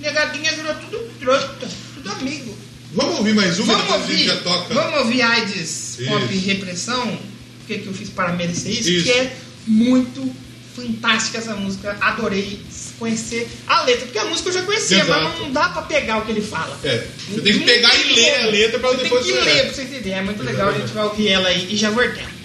[0.00, 2.56] Negadinha virou tudo trota, tudo amigo.
[2.98, 4.74] Vamos ouvir mais uma, Vamos depois a gente ouvir, já toca.
[4.74, 5.60] vamos ouvir AIDS,
[6.00, 6.04] Isso.
[6.10, 7.06] Pop e Repressão.
[7.06, 8.90] O que, que eu fiz para merecer isso?
[8.90, 9.04] Isso.
[9.04, 9.36] Que é
[9.68, 10.34] muito
[10.74, 11.96] fantástica essa música.
[12.00, 12.60] Adorei
[12.98, 15.22] conhecer a letra, porque a música eu já conhecia, Exato.
[15.22, 16.76] mas não dá pra pegar o que ele fala.
[16.82, 19.74] É, você tem que pegar e ler a letra você depois tem que ler pra
[19.74, 20.10] você entender.
[20.10, 22.37] É muito legal, a gente vai ouvir ela aí e já voltamos.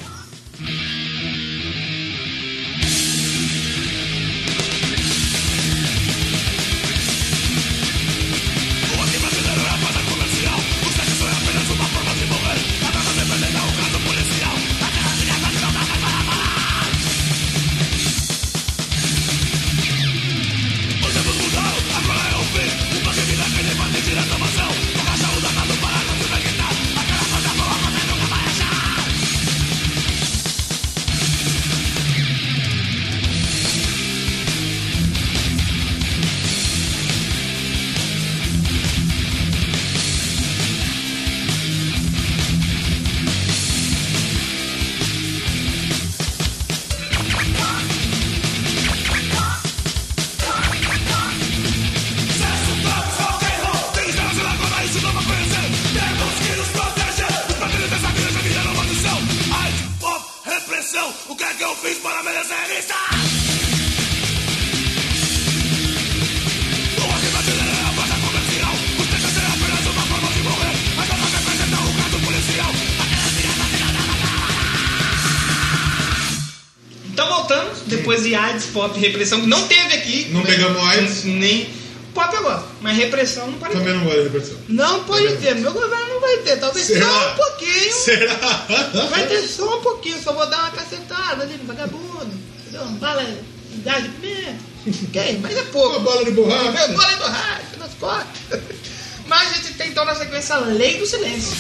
[78.94, 80.28] De repressão, que não teve aqui.
[80.32, 80.48] Não né?
[80.48, 81.24] pegamos AIDS.
[81.26, 81.70] Nem.
[82.14, 83.98] Pop eu gosto, mas repressão não pode Também ter.
[83.98, 84.58] não gosto de repressão.
[84.70, 87.08] Não pode ter, meu governo não vai ter, talvez Será?
[87.08, 87.94] só um pouquinho.
[87.94, 88.66] Será?
[89.10, 92.32] Vai ter só um pouquinho, só vou dar uma cacetada ali no vagabundo.
[92.60, 92.86] Entendeu?
[93.00, 93.26] Bala,
[93.74, 95.40] idade de pimenta.
[95.42, 95.98] Mas é pouco.
[95.98, 96.72] Uma bola de borracha.
[96.72, 98.62] Meu bola do rádio, nas costas.
[99.26, 101.56] Mas a gente tem então na sequência a Lei do Silêncio.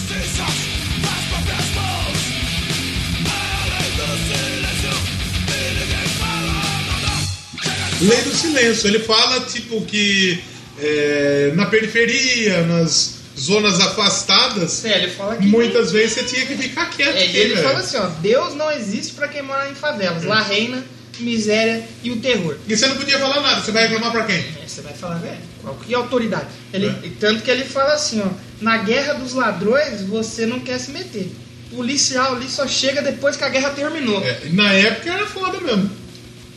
[8.08, 8.88] Lei do silêncio.
[8.88, 10.39] Ele fala, tipo, que
[10.80, 15.45] é, na periferia, nas zonas afastadas, É, ele fala que.
[15.47, 17.16] muitas vezes você tinha que ficar quieto.
[17.16, 17.68] É, aqui, ele velho.
[17.68, 20.24] fala assim, ó, Deus não existe pra quem mora em favelas.
[20.24, 20.84] Lá reina
[21.20, 22.58] miséria e o terror.
[22.68, 24.36] E você não podia falar nada, você vai reclamar pra quem?
[24.36, 26.47] É, Você vai falar, velho, qual que é a autoridade?
[26.74, 26.93] Ele, É.
[27.20, 28.30] Tanto que ele fala assim, ó,
[28.60, 31.32] na guerra dos ladrões você não quer se meter.
[31.70, 34.24] Policial ali só chega depois que a guerra terminou.
[34.24, 35.89] É, na época era foda mesmo.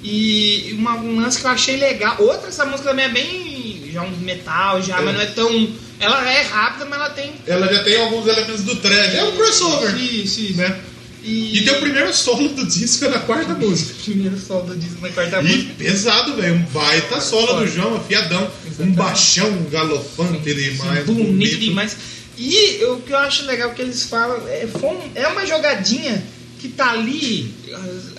[0.09, 2.15] E uma, um lance que eu achei legal.
[2.21, 3.91] Outra, essa música também é bem.
[3.93, 5.01] Já um metal, já, É.
[5.03, 5.69] mas não é tão.
[5.99, 7.33] Ela é rápida, mas ela tem.
[7.45, 9.15] Ela já tem alguns elementos do thrash.
[9.15, 9.97] É um crossover.
[10.01, 10.57] Isso, isso.
[10.59, 10.79] Né?
[11.25, 13.95] E, E tem o primeiro solo do disco é na quarta música.
[14.05, 15.75] primeiro solo do disco na quarta E música.
[15.77, 16.55] pesado, velho.
[16.55, 18.43] Um baita solo do João, afiadão.
[18.65, 18.97] Um Exatamente.
[18.97, 21.05] baixão galopante demais.
[21.05, 21.97] bonito, demais.
[22.39, 26.23] E o que eu acho legal que eles falam é, foi um- é uma jogadinha
[26.59, 27.55] que tá ali.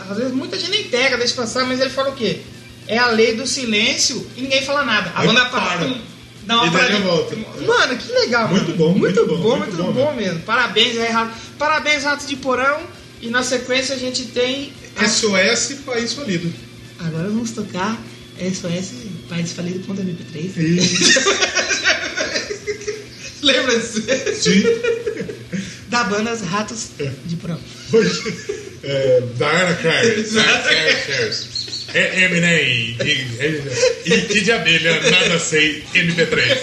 [0.10, 2.40] Às, vezes muita gente nem pega, deixa passar, mas ele fala o quê?
[2.88, 5.12] É a lei do silêncio e ninguém fala nada.
[5.16, 5.78] A Aí banda para.
[5.80, 5.98] para.
[6.46, 7.02] Dá uma E paradinha.
[7.02, 7.36] volta.
[7.66, 8.48] Mano, que legal.
[8.48, 8.78] Muito mano.
[8.78, 10.40] bom, muito, muito bom, bom, muito, bom, bom mesmo.
[10.42, 11.34] Parabéns, aí, Rato.
[11.60, 12.80] Parabéns, Ratos de Porão.
[13.22, 14.72] E na sequência a gente tem.
[14.96, 16.54] a- SOS País Falido.
[17.00, 18.00] Agora vamos tocar
[18.40, 18.92] SOS
[19.28, 20.52] paisfalido.mp3.
[23.42, 24.02] Lembra-se?
[24.36, 24.64] Sim.
[25.88, 26.90] Da banda Os Ratos
[27.26, 27.60] de Porão.
[28.84, 30.18] É, Diana Clares.
[30.20, 30.70] Exato.
[31.94, 32.96] É Eminem.
[33.04, 36.58] E, e Kid Abelha, nada sei, MP3.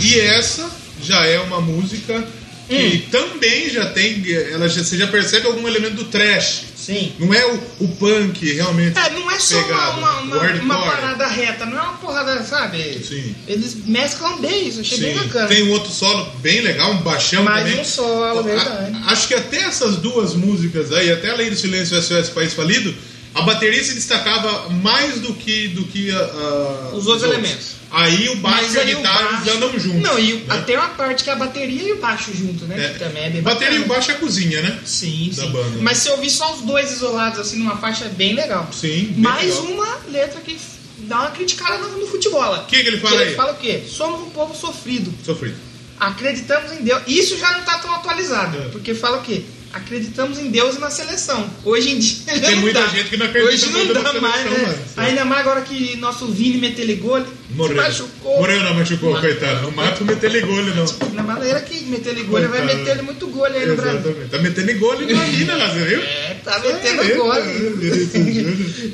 [0.00, 0.70] E essa
[1.00, 2.26] já é uma música
[2.68, 4.22] que também já tem.
[4.52, 6.64] Ela já, você já percebe algum elemento do trash.
[6.76, 7.12] Sim.
[7.18, 8.98] Não é o, o punk realmente.
[8.98, 12.42] É, não é só uma, pegado, uma, uma, uma parada reta, não é uma porrada,
[12.44, 13.04] sabe?
[13.06, 13.34] Sim.
[13.46, 15.24] Eles mesclam bem isso, achei bem Sim.
[15.24, 15.48] bacana.
[15.48, 17.80] Tem um outro solo bem legal, um baixão Mais também.
[17.80, 18.96] um solo, A- verdade.
[19.06, 22.54] acho que até essas duas músicas aí, até a Lei do Silêncio e SOS País
[22.54, 22.94] Falido,
[23.34, 27.77] a bateria se destacava mais do que, do que a- a- Os outros elementos.
[27.90, 30.02] Aí o baixo e a guitarra baixo- andam juntos.
[30.02, 30.42] Não, e né?
[30.48, 32.84] até uma parte que é a bateria e o baixo junto, né?
[32.84, 32.88] É.
[32.92, 33.94] Que também é bem bateria e o bacana.
[33.94, 34.78] baixo é a cozinha, né?
[34.84, 35.50] Sim, da sim.
[35.50, 35.78] banda.
[35.80, 38.68] Mas se eu ouvir só os dois isolados assim numa faixa é bem legal.
[38.72, 39.72] Sim, bem Mais legal.
[39.72, 40.58] uma letra que
[40.98, 42.54] dá uma criticada no, no futebol.
[42.56, 43.36] O que, que ele fala Ele aí?
[43.36, 43.82] fala o quê?
[43.88, 45.12] Somos um povo sofrido.
[45.24, 45.56] Sofrido.
[45.98, 47.02] Acreditamos em Deus.
[47.06, 48.56] Isso já não está tão atualizado.
[48.58, 48.68] É.
[48.68, 49.42] Porque fala o quê?
[49.72, 51.48] Acreditamos em Deus e na seleção.
[51.64, 52.16] Hoje em dia.
[52.40, 52.86] Tem não muita dá.
[52.88, 54.78] gente que não acredita Hoje não dá seleção mais, né?
[54.96, 55.00] é.
[55.02, 56.58] Ainda mais agora que nosso Vini
[57.28, 57.76] se Morreu.
[57.76, 58.38] machucou.
[58.38, 59.62] Morreu não, machucou, Mas- coitado.
[59.62, 61.12] Não mata o gol, não.
[61.12, 64.00] Na maneira que Meteligol vai ele muito gol aí no Brasil.
[64.00, 64.30] Exatamente.
[64.30, 66.02] Tá metendo gol na mina lá, você viu?
[66.02, 67.34] É, tá metendo É, gol.
[67.34, 67.40] é.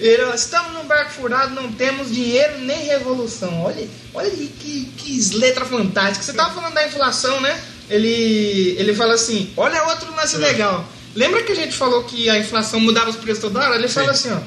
[0.01, 3.62] Ele, Estamos num barco furado, não temos dinheiro nem revolução.
[3.62, 6.25] Olha, olha que, que letra fantástica.
[6.25, 7.59] Você tava falando da inflação, né?
[7.91, 10.39] Ele, ele fala assim: olha outro lance É.
[10.39, 10.89] legal.
[11.14, 13.76] Lembra que a gente falou que a inflação mudava os preços toda hora?
[13.76, 14.39] Ele fala assim: ó,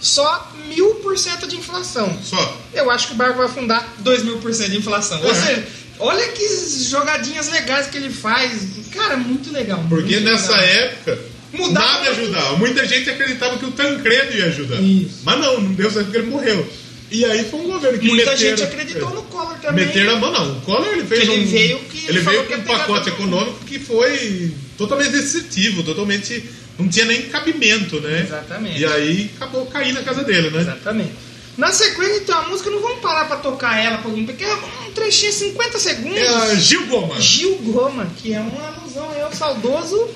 [0.00, 2.16] só mil por cento de inflação.
[2.22, 2.60] Só.
[2.72, 5.20] Eu acho que o barco vai afundar dois mil por cento de inflação.
[5.22, 5.34] Ou É.
[5.34, 5.66] seja,
[5.98, 6.46] olha que
[6.88, 8.62] jogadinhas legais que ele faz.
[8.92, 9.84] Cara, muito legal.
[9.88, 10.84] Porque muito nessa legal.
[10.84, 11.18] época
[11.52, 12.20] Mudava nada muito.
[12.22, 12.56] ajudava.
[12.56, 14.80] Muita gente acreditava que o Tancredo ia ajudar.
[14.80, 15.20] Isso.
[15.24, 16.66] Mas não, não deu certo porque ele morreu.
[17.12, 19.86] E aí foi um governo que Muita meteram- gente acreditou no Collor também.
[19.86, 20.58] Meteram a mão, não.
[20.58, 21.46] O Collor ele fez ele um.
[21.46, 26.42] veio que ele veio com um pacote econômico que foi totalmente destrutivo, totalmente.
[26.78, 28.22] Não tinha nem cabimento, né?
[28.22, 28.80] Exatamente.
[28.80, 30.60] E aí acabou caindo na casa dele, né?
[30.62, 31.12] Exatamente.
[31.58, 34.54] Na sequência, então, a música não vamos parar pra tocar ela, porque é
[34.88, 36.16] um trechinho 50 segundos.
[36.16, 37.20] É a Gil Goma.
[37.20, 40.08] Gil Goma, que é uma alusão aí ao saudoso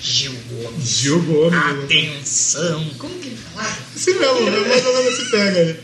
[0.00, 0.88] Gil Gomes.
[0.88, 1.56] Gil Gomes.
[1.56, 2.84] Atenção!
[2.98, 3.76] Como que ele falava?
[3.94, 5.76] Sim mesmo, mais ou menos se pega aí.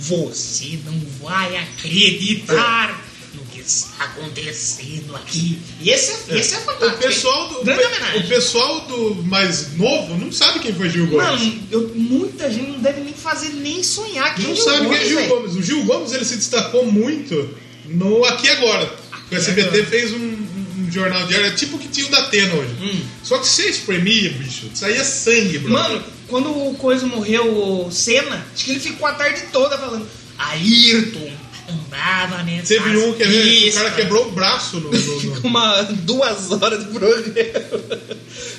[0.00, 5.58] Você não vai acreditar no que está acontecendo aqui.
[5.80, 7.02] E esse é, esse é O fantástico.
[7.02, 8.26] pessoal, do, o homenagem.
[8.28, 11.54] pessoal do mais novo não sabe quem foi Gil Gomes.
[11.70, 14.86] Eu- muita gente não deve nem fazer nem sonhar que não é Gil sabe quem
[14.86, 15.28] é Gomes, Gil velho.
[15.28, 15.54] Gomes.
[15.56, 17.50] O Gil Gomes ele se destacou muito
[17.86, 19.06] no Aqui Agora.
[19.30, 22.54] O SBT fez um, um jornal diário, é tipo o que tinha o da Atena
[22.54, 22.70] hoje.
[22.80, 23.00] Hum.
[23.24, 25.72] Só que você espremia, bicho, saía sangue, bro.
[25.72, 27.46] Mano, quando o Coisa morreu,
[27.86, 30.06] o Senna, acho que ele ficou a tarde toda falando.
[30.38, 31.30] Ayrton
[31.68, 32.68] andava nessa.
[32.74, 34.90] Teve um que o pista." cara quebrou o braço no.
[34.92, 37.32] no- no- Uma duas horas de programa.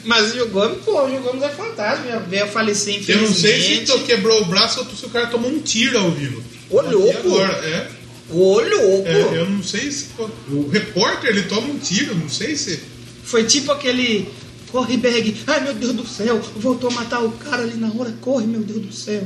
[0.03, 2.07] Mas o Gil Gomes, pô, o Gil Gomes é fantástico.
[2.09, 5.09] já Veio a falecer, Eu não sei se to- quebrou o braço ou se o
[5.09, 6.43] cara tomou um tiro ao vivo.
[6.69, 7.17] Ô, louco!
[7.19, 7.87] agora, é.
[8.29, 9.07] Ô, louco!
[9.07, 10.07] É, eu não sei se.
[10.49, 12.79] O repórter ele toma um tiro, não sei se.
[13.23, 14.27] Foi tipo aquele.
[14.71, 15.35] Corre, Berg.
[15.47, 16.39] Ai, meu Deus do céu.
[16.57, 18.13] Voltou a matar o cara ali na hora.
[18.21, 19.23] Corre, meu Deus do céu.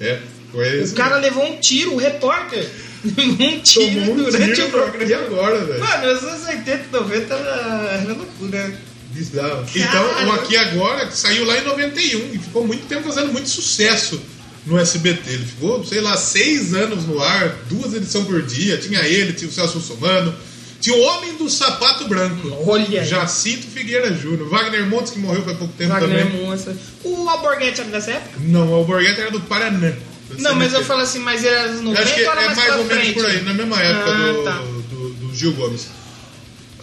[0.00, 0.18] É,
[0.50, 0.94] foi O esse.
[0.94, 2.68] cara levou um tiro, o repórter.
[3.02, 5.04] Levou um tiro tomou um durante tiro o programa.
[5.04, 5.80] e agora, velho.
[5.80, 8.68] Mano, os anos 80 e 90 era, loucura.
[8.68, 8.78] né?
[9.12, 9.66] Bizarro.
[9.74, 13.48] Então, o Aqui Agora que saiu lá em 91 e ficou muito tempo fazendo muito
[13.48, 14.20] sucesso
[14.66, 15.30] no SBT.
[15.30, 18.76] Ele ficou, sei lá, seis anos no ar, duas edições por dia.
[18.76, 20.34] Tinha ele, tinha o Celso Russomano,
[20.80, 22.48] tinha o Homem do Sapato Branco.
[22.66, 23.06] Olha aí.
[23.06, 24.48] Jacinto Figueira Júnior.
[24.48, 26.42] Wagner Montes, que morreu faz pouco tempo Wagner também.
[26.46, 26.76] Monstro.
[27.04, 28.38] O Alborguete era dessa época?
[28.40, 29.92] Não, o Alborguete era do Paraná.
[30.38, 33.08] Não, mas eu falo assim, mas era 90 Acho que é mais, mais ou menos
[33.12, 34.52] por aí, na mesma época Ah, do, tá.
[34.88, 35.88] do, do Gil Gomes.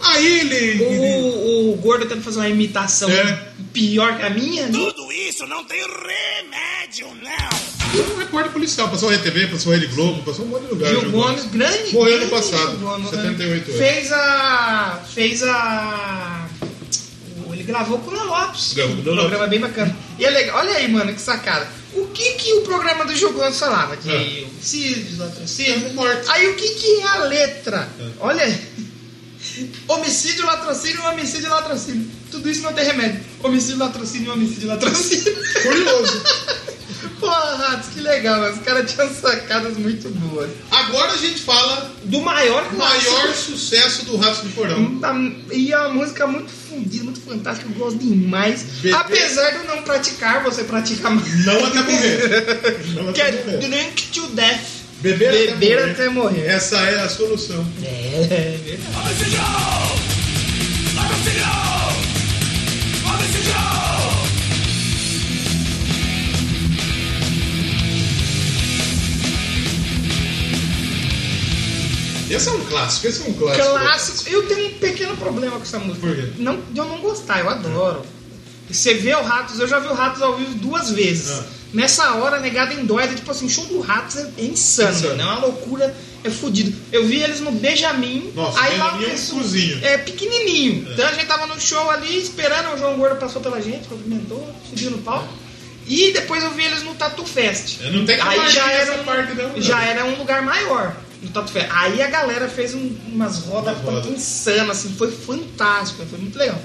[0.00, 0.54] Aí ele.
[0.54, 3.48] ele- O, o Gordo tenta fazer uma imitação É.
[3.72, 4.66] pior que a minha.
[4.66, 4.72] né?
[4.72, 7.77] Tudo isso não tem remédio, não.
[7.92, 10.70] Foi um repórter policial, passou a RTV, passou a Rede Globo, passou um monte de
[10.70, 10.90] lugar.
[10.90, 11.92] Gil Gomes, grande.
[11.92, 13.78] Morreu ano grande passado, Gil Gomes, 78 anos.
[13.80, 15.02] Fez a.
[15.14, 16.48] Fez a.
[17.52, 18.74] Ele gravou com o Lopes.
[18.74, 19.28] Gravou com o Léo um Lopes.
[19.30, 19.96] programa bem bacana.
[20.18, 20.58] E é legal.
[20.58, 21.66] Olha aí, mano, que sacada.
[21.94, 23.96] O que que o programa do Gil Gomes falava?
[23.96, 24.44] De É.
[24.44, 25.84] homicídios, latrocínios.
[25.84, 26.28] É, morte.
[26.28, 27.88] Aí o que que é a letra?
[27.98, 28.04] É.
[28.20, 28.58] Olha aí.
[29.88, 32.08] Homicídio, latrocínio, homicídio, latrocínio.
[32.30, 33.20] Tudo isso não tem remédio.
[33.42, 35.36] Homicídio, latrocínio, homicídio, latrocínio.
[35.62, 36.22] Curioso.
[37.20, 38.40] Porra, Ratos, que legal.
[38.52, 40.50] Os caras tinham sacadas muito boas.
[40.70, 43.12] Agora a gente fala Do maior clássico.
[43.12, 44.98] maior sucesso do Ratos do Porão.
[45.00, 45.14] Tá-
[45.52, 48.62] E é uma música muito fundida, muito fantástica, eu gosto demais.
[48.82, 51.44] Bebê- Apesar de eu não praticar, você pratica mais.
[51.44, 52.86] Não até morrer.
[52.94, 53.68] Não Que é até morrer.
[53.68, 54.60] Drink to Death.
[55.00, 56.38] Beber, Beber até, até morrer.
[56.38, 56.46] morrer.
[56.48, 57.64] Essa é a solução.
[57.84, 57.86] É,
[58.30, 59.28] é verdade.
[72.30, 73.68] Esse é um clássico, esse é um clássico.
[73.68, 74.30] Clássico.
[74.30, 76.06] Eu tenho um pequeno problema com essa música.
[76.06, 76.32] Por quê?
[76.38, 78.02] Não, de eu não gostar, eu adoro.
[78.70, 81.30] Você vê o Ratos, eu já vi o Ratos ao vivo duas vezes.
[81.30, 81.44] Ah.
[81.72, 85.16] Nessa hora, negada em dói, tipo assim, show do Ratos é, é insano, Insano.
[85.16, 86.74] mano, é uma loucura, é fudido.
[86.90, 89.84] Eu vi eles no Benjamin, Nossa, aí lá Benjamin é um cozinho.
[89.84, 90.88] É pequenininho.
[90.92, 94.50] Então a gente tava no show ali, esperando, o João Gordo passou pela gente, cumprimentou,
[94.68, 95.28] subiu no palco.
[95.86, 97.80] E depois eu vi eles no Tatu Fest.
[97.82, 99.54] É, não tem que Aí já era, um, parte, não, né?
[99.56, 101.66] já era um lugar maior no Tatu Fest.
[101.70, 104.04] Aí a galera fez um- umas rodas Umas rodas.
[104.06, 106.60] tanto insanas, assim, foi fantástico, foi muito legal.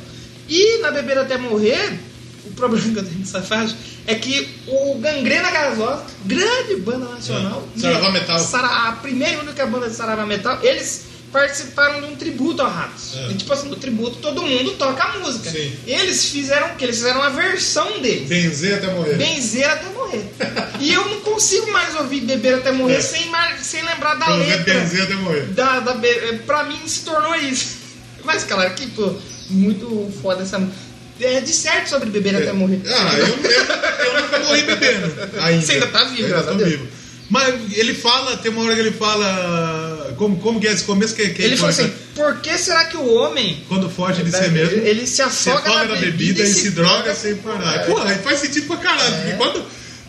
[0.47, 1.99] E na Beber Até Morrer,
[2.45, 3.75] o problema que eu tenho nessa faixa
[4.05, 7.79] é que o Gangrena Gasosa, grande banda nacional, É.
[7.79, 8.37] Saravá Metal.
[8.65, 13.15] A primeira e única banda de Saravá Metal, eles participaram de um tributo ao Ratos.
[13.17, 13.31] É.
[13.31, 15.49] E tipo assim, no tributo todo mundo toca a música.
[15.49, 15.73] Sim.
[15.85, 16.83] Eles fizeram o que?
[16.85, 18.29] Eles fizeram uma versão deles.
[18.29, 19.15] Benzer até morrer.
[19.15, 20.23] Benzer até morrer.
[20.79, 23.01] e eu não consigo mais ouvir beber até morrer É.
[23.01, 23.29] sem,
[23.61, 24.73] sem lembrar da vê letra.
[24.75, 25.41] benzer até morrer.
[25.47, 27.81] Da, da, be- pra mim se tornou isso.
[28.23, 29.13] Mas, cara, que pô,
[29.49, 30.77] muito foda essa música.
[31.19, 32.81] É de certo sobre beber até morrer.
[32.87, 33.35] Ah, eu, eu,
[34.15, 35.13] eu nunca morri bebendo.
[35.41, 35.65] Ainda.
[35.65, 36.79] Você ainda tá vivo, graças ainda a Deus.
[36.81, 36.87] vivo.
[37.29, 40.02] Mas ele fala, tem uma hora que ele fala.
[40.17, 42.97] Como, como que é esse começo que, que Ele falou assim: por que será que
[42.97, 43.63] o homem.
[43.67, 44.77] Quando foge de si mesmo.
[44.85, 47.85] Ele se se afoga, afoga na bebida e se droga sem parar.
[47.85, 49.15] Porra, aí faz sentido pra caralho.
[49.15, 49.65] Porque quando,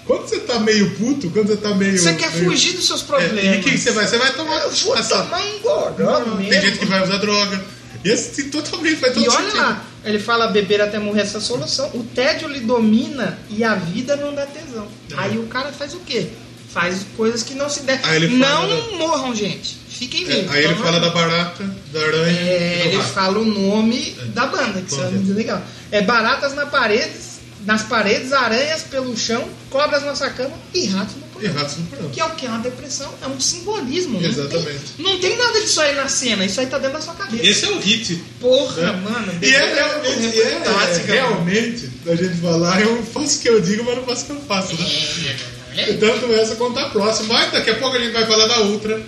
[0.07, 1.95] quando você tá meio puto, quando você tá meio.
[1.95, 1.99] É.
[1.99, 3.45] Você quer meio- fugir dos seus É, problemas.
[3.45, 4.07] e o que você vai?
[4.07, 4.61] Você vai tomar.
[4.63, 6.51] Eu vou essa- tomar um engordado Não, mesmo.
[6.51, 7.65] Tem gente que vai usar droga.
[8.05, 11.89] Esse sim, totalmente faz todo E olha lá, ele fala beber até morrer essa solução.
[11.95, 14.87] O tédio lhe domina e a vida não dá tesão.
[15.11, 15.15] É.
[15.17, 16.27] Aí o cara faz o quê?
[16.71, 17.81] Faz coisas que não se
[18.15, 19.79] ele Não da- morram, gente.
[19.95, 20.51] Fiquem É, vivos.
[20.51, 23.09] aí ele Toma- fala da barata, da aranha É, e ele rato.
[23.11, 25.11] fala o nome da banda, que isso é é?
[25.11, 25.63] muito legal.
[25.93, 27.35] É baratas na paredes,
[27.65, 31.55] nas paredes, aranhas pelo chão, cobras na sua cama e ratos no E porão.
[31.55, 32.11] ratos no porão.
[32.11, 32.45] Que é o que?
[32.45, 34.21] É uma depressão, é um simbolismo.
[34.21, 34.67] não Exatamente.
[34.97, 37.47] tem- Não tem, nada disso aí na cena, isso aí tá dentro da sua cabeça.
[37.47, 38.17] Esse é o hit.
[38.41, 39.01] Porra, né?
[39.09, 39.33] mano.
[39.41, 43.61] E é realmente, é, fantástica, é, realmente, a gente falar, eu faço o que eu
[43.61, 44.75] digo, mas não faço o que eu faço.
[44.75, 45.87] Né?
[45.99, 47.35] Tanto essa quanto a próxima.
[47.35, 49.01] Mas daqui a pouco a gente vai falar da outra.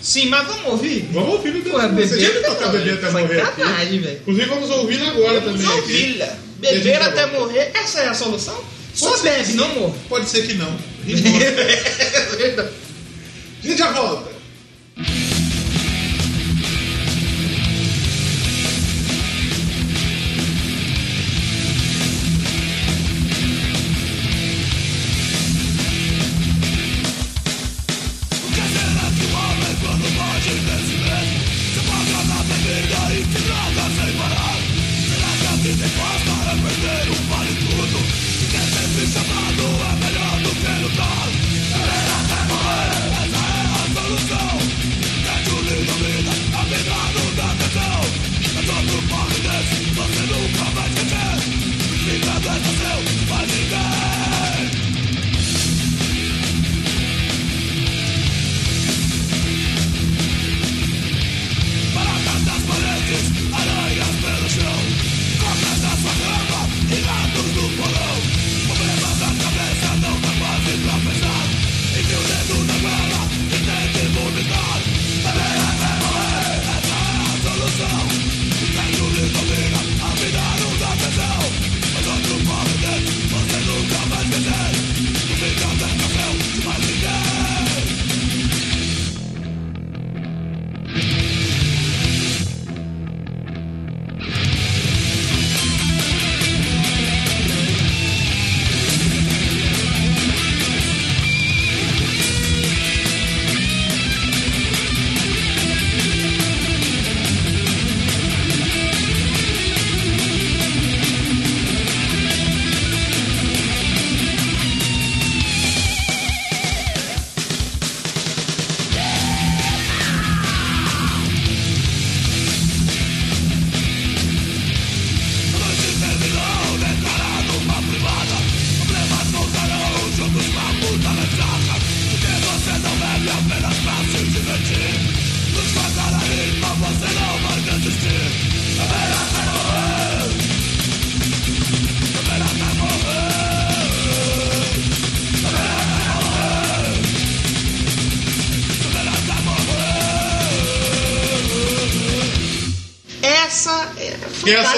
[0.00, 1.08] Sim, mas vamos ouvir?
[1.12, 4.18] Vamos ouvir o Porra, Você tinha que tocar beber até morrer sacanagem, velho.
[4.20, 5.90] Inclusive vamos ouvir agora Vamos também.
[5.90, 6.22] E
[6.58, 7.38] Beber até volta.
[7.38, 8.58] morrer, essa é a solução?
[8.94, 9.94] Só bebe, não morre.
[10.08, 10.68] Pode ser que não.
[10.68, 11.22] A gente
[13.78, 14.37] já volta.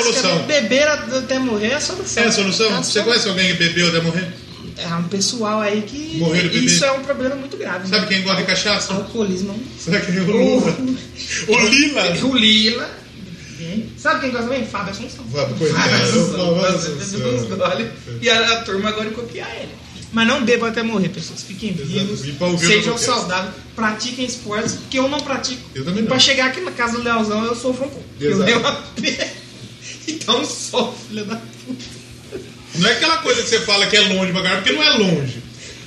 [0.03, 0.35] Solução.
[0.37, 0.45] né?
[0.61, 2.23] Beber até morrer é a solução.
[2.23, 2.67] É a solução?
[2.67, 3.05] É a Você solução.
[3.05, 4.29] conhece alguém que bebeu até morrer?
[4.79, 6.17] É um pessoal aí que.
[6.19, 6.65] Morreu de beber.
[6.65, 7.89] Isso é um problema muito grave.
[7.89, 8.09] Sabe né?
[8.09, 8.95] quem gosta de cachaça?
[8.95, 9.59] Alcoolismo.
[9.79, 10.77] Sabe quem é o Lula?
[11.49, 12.17] O Lila.
[12.27, 12.91] O Lila.
[13.99, 14.67] Sabe quem gosta também?
[14.67, 15.25] Fábio Assunção.
[15.31, 17.89] Fábio, coitado, Fábio Assunção.
[18.23, 19.69] E a, a turma agora copiar ele.
[20.13, 21.43] Mas não bebam até morrer, pessoas.
[21.43, 22.21] Fiquem vivos.
[22.59, 23.55] Sejam saudáveis.
[23.77, 25.63] Pratiquem esportes, porque eu não pratico.
[25.75, 26.09] Eu também E não.
[26.09, 28.05] pra chegar aqui na casa do Leozão, eu sofro um pouco.
[28.19, 28.73] Eu dei uma
[30.31, 31.85] Então sofre, filha da puta.
[32.77, 34.91] Não é aquela coisa que você fala que é longe pra caralho, porque não é
[34.91, 35.43] longe.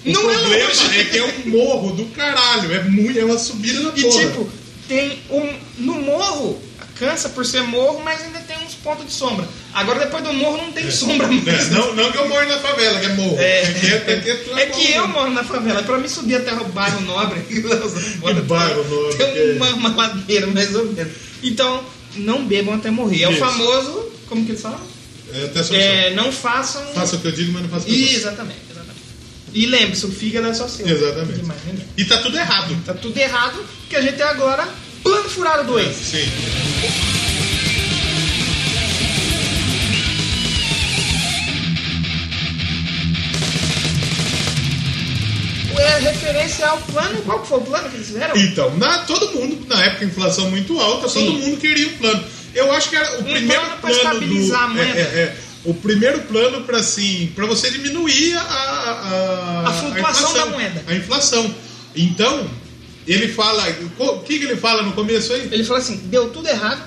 [0.06, 1.00] O Não é problema longe.
[1.00, 2.74] é que é um morro do caralho.
[2.74, 4.20] É, muito, é uma subida na E porra.
[4.26, 4.50] tipo,
[4.88, 5.50] tem um.
[5.80, 6.62] No morro,
[7.00, 9.48] cansa por ser morro, mas ainda tem uns pontos de sombra.
[9.74, 11.48] Agora depois do morro não tem sombra mais.
[11.48, 13.38] É, não, não que eu moro na favela, que é morro.
[13.40, 13.62] É.
[13.80, 16.66] que é, é, que é, É eu moro na favela, pra mim subir até o
[16.66, 19.26] bairro nobre, Que bairro nobre, é?
[19.32, 21.14] tem uma, uma ladeira mais ou menos.
[21.42, 21.82] Então,
[22.18, 23.24] não bebam até morrer.
[23.24, 24.82] É o famoso, como que eles falam?
[25.34, 25.76] É até solução.
[25.78, 26.86] É, não façam.
[26.94, 28.18] Faça o que eu digo, mas não faça o que eu faço.
[28.18, 29.00] Exatamente, exatamente.
[29.54, 30.88] E lembre-se, o fígado é só seu.
[30.88, 31.40] Exatamente.
[31.40, 31.86] Tem mais ninguém.
[31.98, 32.76] E tá tudo errado.
[32.86, 34.68] Tá tudo errado, porque a gente tem agora
[35.04, 35.96] plano furado 2.
[35.96, 36.30] Sim.
[45.76, 47.22] É referência ao plano.
[47.24, 48.36] Qual que foi o plano que eles fizeram?
[48.36, 51.26] Então, na, todo mundo, na época, inflação muito alta, Sim.
[51.26, 52.24] todo mundo queria um plano.
[52.54, 55.00] Eu acho que era o primeiro plano pra plano estabilizar do, a moeda.
[55.00, 55.36] É, é, é.
[55.66, 60.84] o primeiro plano para assim, para você diminuir a, a, A flutuação inflação, da moeda.
[60.88, 61.56] A inflação.
[61.96, 62.50] Então,
[63.08, 63.66] ele fala,
[63.98, 65.50] o que, que ele fala no começo aí?
[65.52, 66.84] Ele falou assim: deu tudo errado,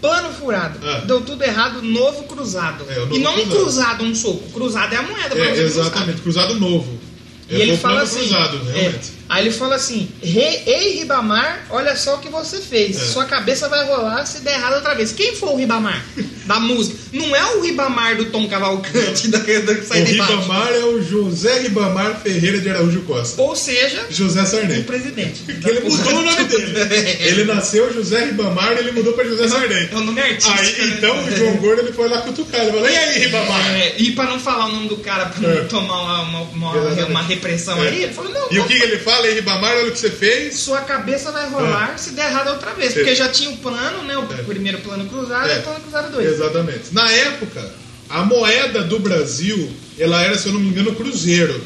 [0.00, 0.78] plano furado.
[0.82, 1.02] Ah.
[1.06, 2.84] Deu tudo errado, novo cruzado.
[2.88, 3.58] É, novo e não um cruzado.
[3.58, 4.50] cruzado, um soco.
[4.50, 5.38] Cruzado é a moeda.
[5.38, 6.98] É, exatamente, cruzado novo.
[7.48, 9.19] E É, ele foi o fala assim: cruzado, é, realmente.
[9.30, 12.96] Aí ele fala assim: "Re- Ei, Ribamar, olha só o que você fez.
[13.00, 13.04] É.
[13.06, 15.12] Sua cabeça vai rolar se der errado outra vez.
[15.12, 16.04] Quem foi o Ribamar
[16.44, 16.98] da música?
[17.12, 20.04] Não é o Ribamar do Tom Cavalcante da, da que sai O.
[20.04, 23.40] Ribamar é o José Ribamar Ferreira de Araújo Costa.
[23.40, 24.82] Ou seja, José o Sarney.
[24.82, 25.40] presidente.
[25.60, 26.72] Que ele mudou o nome dele.
[27.20, 29.88] Ele nasceu José Ribamar e ele mudou para José Sarney.
[29.92, 30.58] É o nome artístico.
[30.58, 30.94] Aí, né?
[30.98, 32.62] então, o João Gordo ele foi lá cutucar.
[32.62, 33.70] Ele falou: E aí, Ribamar?
[33.76, 35.60] É, e pra não falar o nome do cara, pra não É.
[35.64, 37.88] tomar uma, uma, uma- uma repressão É.
[37.88, 39.19] aí, ele falou, não, E o que, que ele fala?
[39.28, 40.56] Ei, Ribamar, olha o que você fez.
[40.58, 42.92] sua cabeça vai rolar se der errado outra vez.
[42.92, 42.94] É.
[42.94, 44.16] Porque já tinha o plano, né?
[44.16, 44.42] O É.
[44.42, 45.58] primeiro plano cruzado e É.
[45.58, 46.32] o plano cruzado 2.
[46.32, 46.82] Exatamente.
[46.92, 47.72] Na época,
[48.08, 51.60] a moeda do Brasil, ela era, se eu não me engano, cruzeiro.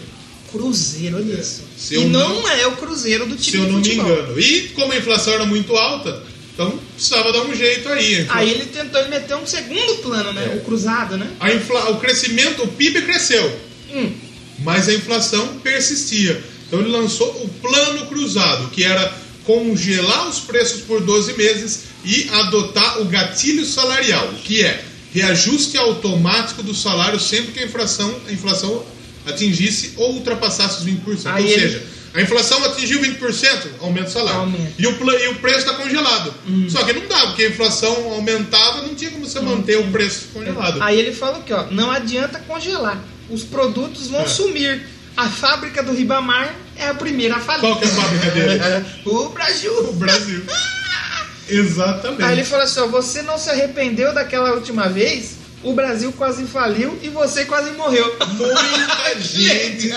[0.53, 1.63] Cruzeiro, olha isso.
[1.77, 4.39] Se e não, não- é o Cruzeiro do time Se eu não me engano.
[4.41, 8.21] E como a inflação era muito alta, então precisava dar um jeito aí.
[8.21, 10.51] Então, Aí ele tentou meter um segundo plano, né?
[10.53, 10.57] É.
[10.57, 11.29] O cruzado, né?
[11.41, 11.91] a infla...
[11.91, 13.61] O crescimento, o PIB cresceu.
[13.93, 14.13] Hum.
[14.61, 16.41] mas a inflação persistia.
[16.75, 19.13] Então ele lançou o plano cruzado, que era
[19.45, 26.63] congelar os preços por 12 meses e adotar o gatilho salarial, que é reajuste automático
[26.65, 28.85] do salário sempre que a inflação, a inflação
[29.25, 31.27] atingisse ou ultrapassasse os 20%.
[31.33, 34.41] Aí ou ele- seja, a inflação atingiu 20%, aumenta o salário.
[34.41, 34.73] Aumenta.
[34.77, 36.35] E, o, e o preço está congelado.
[36.69, 40.23] Só que não dá, porque a inflação aumentava, não tinha como você manter o preço
[40.33, 40.83] congelado.
[40.83, 43.01] Aí ele falou que, ó, não adianta congelar.
[43.31, 44.27] Os produtos vão É.
[44.29, 44.87] sumir.
[45.17, 47.61] A fábrica do Ribamar é a primeira a falir.
[47.61, 48.61] Qual que é a fábrica dele?
[49.07, 49.73] o Brasil.
[49.89, 50.43] O Brasil.
[51.49, 52.23] Exatamente.
[52.23, 55.37] Aí ele falou assim: ó, você não se arrependeu daquela última vez?
[55.63, 58.05] O Brasil quase faliu e você quase morreu.
[58.35, 59.89] Muita gente.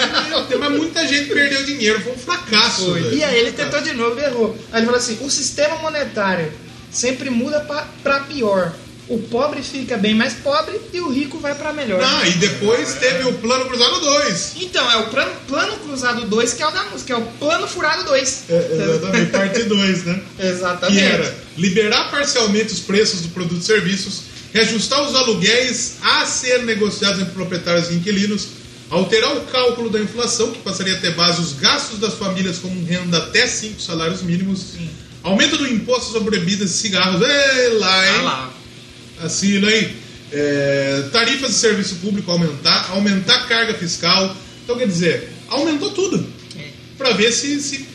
[0.60, 2.02] mas muita gente perdeu dinheiro.
[2.02, 2.94] Foi um fracasso.
[2.94, 3.14] velho.
[3.14, 4.58] E aí ele tentou de novo e errou.
[4.72, 6.54] Aí ele falou assim: o sistema monetário
[6.90, 7.60] sempre muda
[8.02, 8.74] pra pior.
[9.10, 12.02] O pobre fica bem mais pobre e o rico vai pra melhor.
[12.04, 14.56] Ah, e depois teve o Plano Cruzado 2.
[14.58, 17.68] Então, é o plano, plano cruzado 2 que é o da música, é o plano
[17.68, 18.44] furado 2.
[18.50, 20.22] É, exatamente, parte 2, né?
[20.40, 21.00] Exatamente.
[21.00, 26.64] Que era liberar parcialmente os preços do produto e serviços, reajustar os aluguéis a ser
[26.64, 28.50] negociados entre proprietários e inquilinos,
[28.90, 32.84] alterar o cálculo da inflação, que passaria a ter base os gastos das famílias como
[32.86, 34.74] renda até 5 salários mínimos,
[35.24, 38.16] aumento do imposto sobre bebidas e cigarros, ei, lá, hein?
[38.20, 38.57] Ah lá.
[39.22, 39.96] Assina aí.
[40.32, 44.36] É, tarifas de serviço público aumentar, aumentar a carga fiscal.
[44.64, 46.28] Então, quer dizer, aumentou tudo.
[46.58, 46.70] É.
[46.98, 47.60] Pra ver se.
[47.62, 47.88] se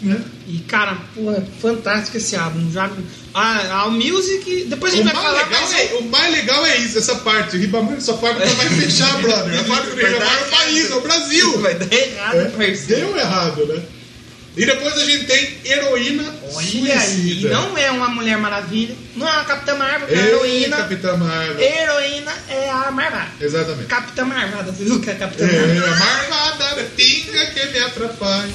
[0.00, 0.22] né?
[0.46, 2.70] E cara, porra, fantástico esse álbum.
[2.70, 2.90] Já,
[3.32, 4.66] a, a Music.
[4.68, 5.74] Depois a o, gente mais vai falar legal mais.
[5.74, 7.56] é, o mais legal é isso, essa parte.
[7.56, 9.60] O Ribamar, essa fábrica vai fechar, brother.
[9.60, 11.58] A fábrica do Vai Ribamar é o país, é o Brasil.
[11.58, 13.06] Vai dar errado, É, parceiro.
[13.06, 13.82] Deu errado, né?
[14.56, 16.22] E depois a gente tem heroína
[16.54, 16.58] Olha
[17.00, 17.50] aí, suicida.
[17.50, 20.76] não é uma Mulher Maravilha, não é uma Capitã Marvel, é heroína.
[20.76, 21.60] Capitã Marvel.
[21.60, 23.28] Heroína é a Marvada.
[23.40, 23.86] Exatamente.
[23.88, 25.92] Capitã Marvada, você viu que é a Capitã É, Marvada?
[25.92, 28.52] a marvada pinga que me atrapalha.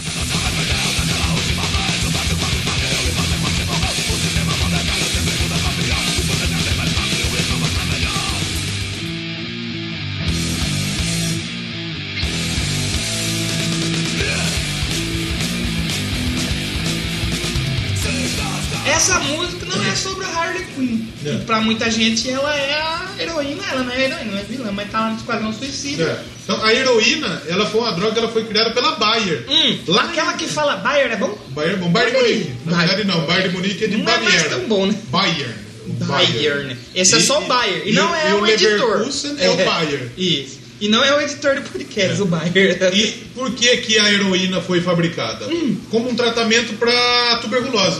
[19.13, 21.05] Harley Quinn.
[21.25, 21.33] É.
[21.33, 24.71] E pra muita gente ela é a heroína, ela não é heroína, não é vilã,
[24.71, 26.03] mas tá lá no Esquadrão Suicida.
[26.03, 26.23] É.
[26.43, 29.45] Então, a heroína, ela foi uma droga, ela foi criada pela Bayer.
[29.47, 31.37] Hum, Lá aquela que fala Bayer é bom?
[31.49, 32.33] Bayer, bom, Bayern de aí.
[32.35, 32.51] Munique.
[32.65, 32.87] Na Bayer.
[32.87, 33.25] verdade, não.
[33.27, 34.49] Bayern de Munique é de Não é Baviera.
[34.49, 34.95] tão bom, né?
[35.09, 35.53] Bayern.
[35.87, 36.77] O Bayer.
[36.95, 37.83] Esse é E- só o Bayer.
[37.85, 38.89] E, e não é e o, o editor.
[38.91, 40.11] Leverkusen é o Bayer.
[40.17, 40.59] Isso.
[40.81, 42.79] E não é o editor do podcast, o Bayer.
[42.93, 45.45] E por que, que a heroína foi fabricada?
[45.47, 45.77] Hum.
[45.91, 47.99] Como um tratamento para tuberculose.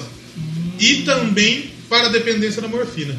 [0.80, 3.16] E também para a dependência da morfina.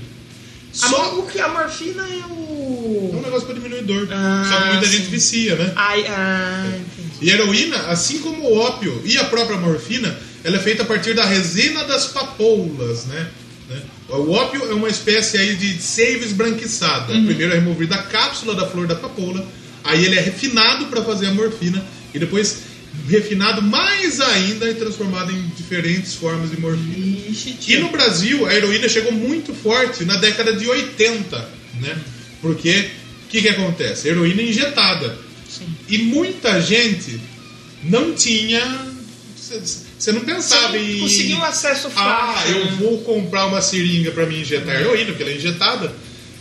[0.72, 3.20] Só o que a morfina é é um o.
[3.24, 4.08] negócio para diminuir dor.
[4.10, 4.98] Ah, Só que muita sim.
[4.98, 5.72] gente vicia, né?
[5.74, 6.72] Ai, ah.
[7.20, 10.86] E a heroína, assim como o ópio e a própria morfina, ela é feita a
[10.86, 13.28] partir da resina das papoulas, né?
[13.68, 13.82] Né?
[14.08, 17.12] O ópio é uma espécie aí de seiva esbranquiçada.
[17.12, 17.26] Uhum.
[17.26, 19.46] Primeiro é removida a cápsula da flor da papoula,
[19.84, 22.69] aí ele é refinado para fazer a morfina e depois
[23.10, 26.96] refinado mais ainda e transformado em diferentes formas de morfina.
[27.30, 31.48] Ixi, E no Brasil, a heroína chegou muito forte na década de 80,
[31.80, 31.98] né?
[32.40, 32.90] Porque
[33.26, 34.08] o que, que acontece?
[34.08, 35.18] Heroína injetada.
[35.48, 35.66] Sim.
[35.88, 37.20] E muita gente
[37.82, 38.86] não tinha.
[39.98, 41.00] Você não pensava não em.
[41.00, 42.76] conseguiu acesso Ah, fácil, eu né?
[42.78, 45.92] vou comprar uma seringa para me injetar heroína, porque ela é injetada.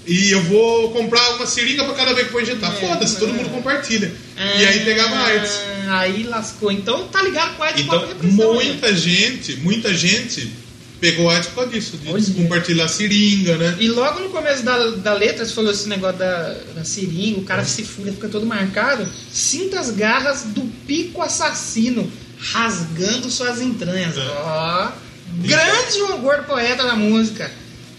[0.10, 2.76] E eu vou comprar uma seringa para cada vez que for injetar.
[2.76, 3.34] É, Foda-se, todo é.
[3.34, 4.12] mundo compartilha.
[4.36, 5.52] E aí pegava AIDS.
[5.88, 6.72] Aí lascou.
[6.72, 8.64] Então tá ligado com a AIDS Então, pode repressão, né?
[8.64, 10.52] muita gente, muita gente
[11.00, 12.24] pegou AIDS por causa disso, de Olha.
[12.36, 13.78] compartilhar seringa, né?
[13.80, 17.44] E logo no começo da, da letra, você falou esse negócio da, da seringa, o
[17.44, 19.08] cara se fura, fica todo marcado.
[19.32, 22.12] Sinta as garras do pico assassino
[22.52, 24.18] rasgando suas entranhas.
[24.18, 24.22] É.
[24.22, 24.92] Ó,
[25.44, 27.52] grande João Gordo, poeta da música.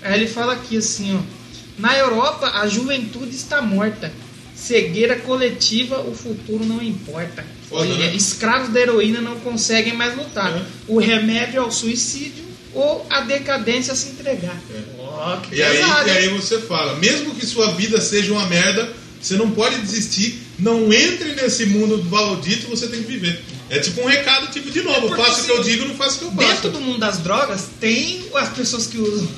[0.02, 1.39] Aí ele fala aqui assim, ó.
[1.80, 4.12] Na Europa, a juventude está morta.
[4.54, 7.44] Cegueira coletiva, o futuro não importa.
[7.68, 8.14] Foda, Olha, né?
[8.14, 10.52] escravos da heroína não conseguem mais lutar.
[10.54, 10.62] É.
[10.86, 14.56] O remédio é o suicídio ou a decadência se entregar.
[14.70, 15.40] É.
[15.48, 19.34] Que E aí, e aí você fala, mesmo que sua vida seja uma merda, você
[19.36, 23.40] não pode desistir, não entre nesse mundo maldito, você tem que viver.
[23.70, 25.94] É tipo um recado, tipo, de novo, porque faça o que eu se- digo, não
[25.94, 26.68] faça o que eu Dentro faço.
[26.70, 29.28] do mundo das drogas, tem as pessoas que usam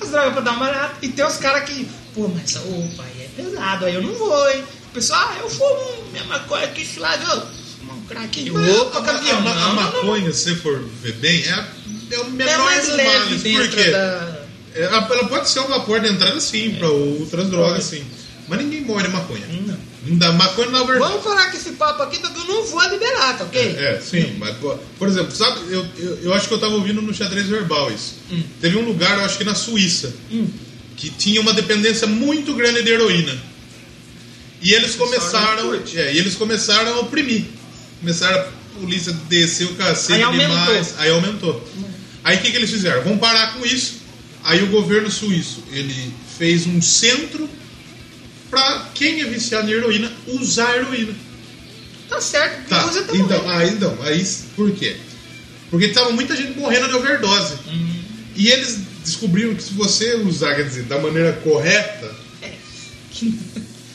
[0.00, 0.96] as drogas pra dar uma barata.
[1.02, 4.50] E tem os caras que, pô, mas opa, aí é pesado, aí eu não vou,
[4.50, 4.64] hein?
[4.90, 6.06] O pessoal, ah, eu fumo
[6.80, 7.40] esse lado, eu
[7.78, 8.50] fumo um crack.
[8.50, 9.46] Opa, campeão.
[9.46, 11.68] a- a- a maconha, se você for ver bem, é, a-
[12.12, 13.42] é o menor É mais dos leve males.
[13.42, 13.90] Por quê?
[13.90, 14.46] da...
[14.74, 18.04] É, ela pode ser uma porta de entrada, sim, pra outras drogas, sim.
[18.48, 19.46] Mas ninguém morre de maconha.
[19.66, 19.78] Não.
[20.06, 21.10] Não dá maconha na verdade.
[21.10, 23.60] Vamos falar com esse papo aqui, porque eu não vou liberar, tá ok?
[23.76, 27.12] É, sim, mas por, exemplo, sabe, eu, eu, eu acho que eu tava ouvindo no
[27.12, 28.16] xadrez verbal isso.
[28.30, 28.42] Hum.
[28.60, 30.48] Teve um lugar, eu acho que na Suíça, Hum.
[30.96, 33.36] que tinha uma dependência muito grande de heroína.
[34.62, 37.44] E eles começaram, é, e eles começaram a oprimir.
[38.00, 41.66] Começaram a polícia descer o cacete Aí demais, aí aumentou.
[42.24, 43.02] Aí o que, que eles fizeram?
[43.02, 44.06] Vamos parar com isso.
[44.42, 47.48] Aí o governo suíço, ele fez um centro
[48.56, 51.12] para quem é viciado em heroína usar heroína.
[52.08, 53.50] Tá certo, Tá, usa tá então, morrendo.
[53.50, 54.96] ah, então, aí por quê?
[55.70, 57.54] Porque tava muita gente morrendo de overdose.
[57.66, 57.94] Uhum.
[58.36, 62.14] E eles descobriram que se você usar, quer dizer, da maneira correta,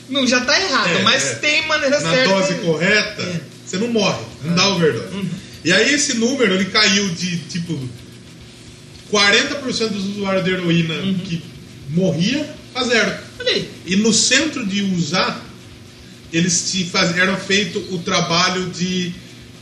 [0.08, 1.34] Não, já tá errado, É, mas é.
[1.36, 2.28] tem maneira na certa.
[2.34, 3.40] dose correta, É.
[3.66, 5.14] você não morre, não dá overdose.
[5.14, 5.28] Uhum.
[5.64, 7.78] E aí esse número ele caiu de tipo
[9.10, 11.18] 40% dos usuários de heroína Uhum.
[11.18, 11.42] que
[11.90, 13.12] morria a zero.
[13.86, 15.44] E no centro de usar,
[16.32, 19.12] eles te faz, eram feito o trabalho de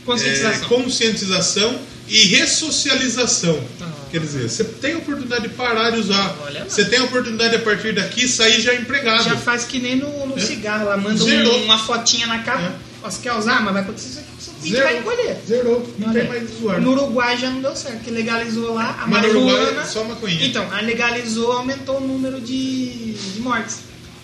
[0.05, 0.63] Conscientização.
[0.63, 3.59] é, conscientização e ressocialização.
[3.81, 3.89] Ah.
[4.11, 6.35] Quer dizer, você tem a oportunidade de parar de usar.
[6.67, 9.23] Você tem a oportunidade a partir daqui sair já empregado.
[9.23, 10.41] Já faz que nem no, no É.
[10.41, 12.61] cigarro lá, manda um- uma fotinha na capa.
[12.63, 12.91] É.
[13.09, 14.29] Você quer usar, mas vai acontecer isso aqui,
[14.69, 14.83] Zerou.
[14.83, 15.37] vai encolher.
[15.47, 15.93] Zerou.
[15.97, 16.81] Não tem mais usuário.
[16.83, 19.81] No Uruguai já não deu certo, que legalizou lá a Mas marihuana.
[19.81, 20.45] é só maconhinha.
[20.45, 23.79] Então, a legalizou, aumentou o número de, de mortes.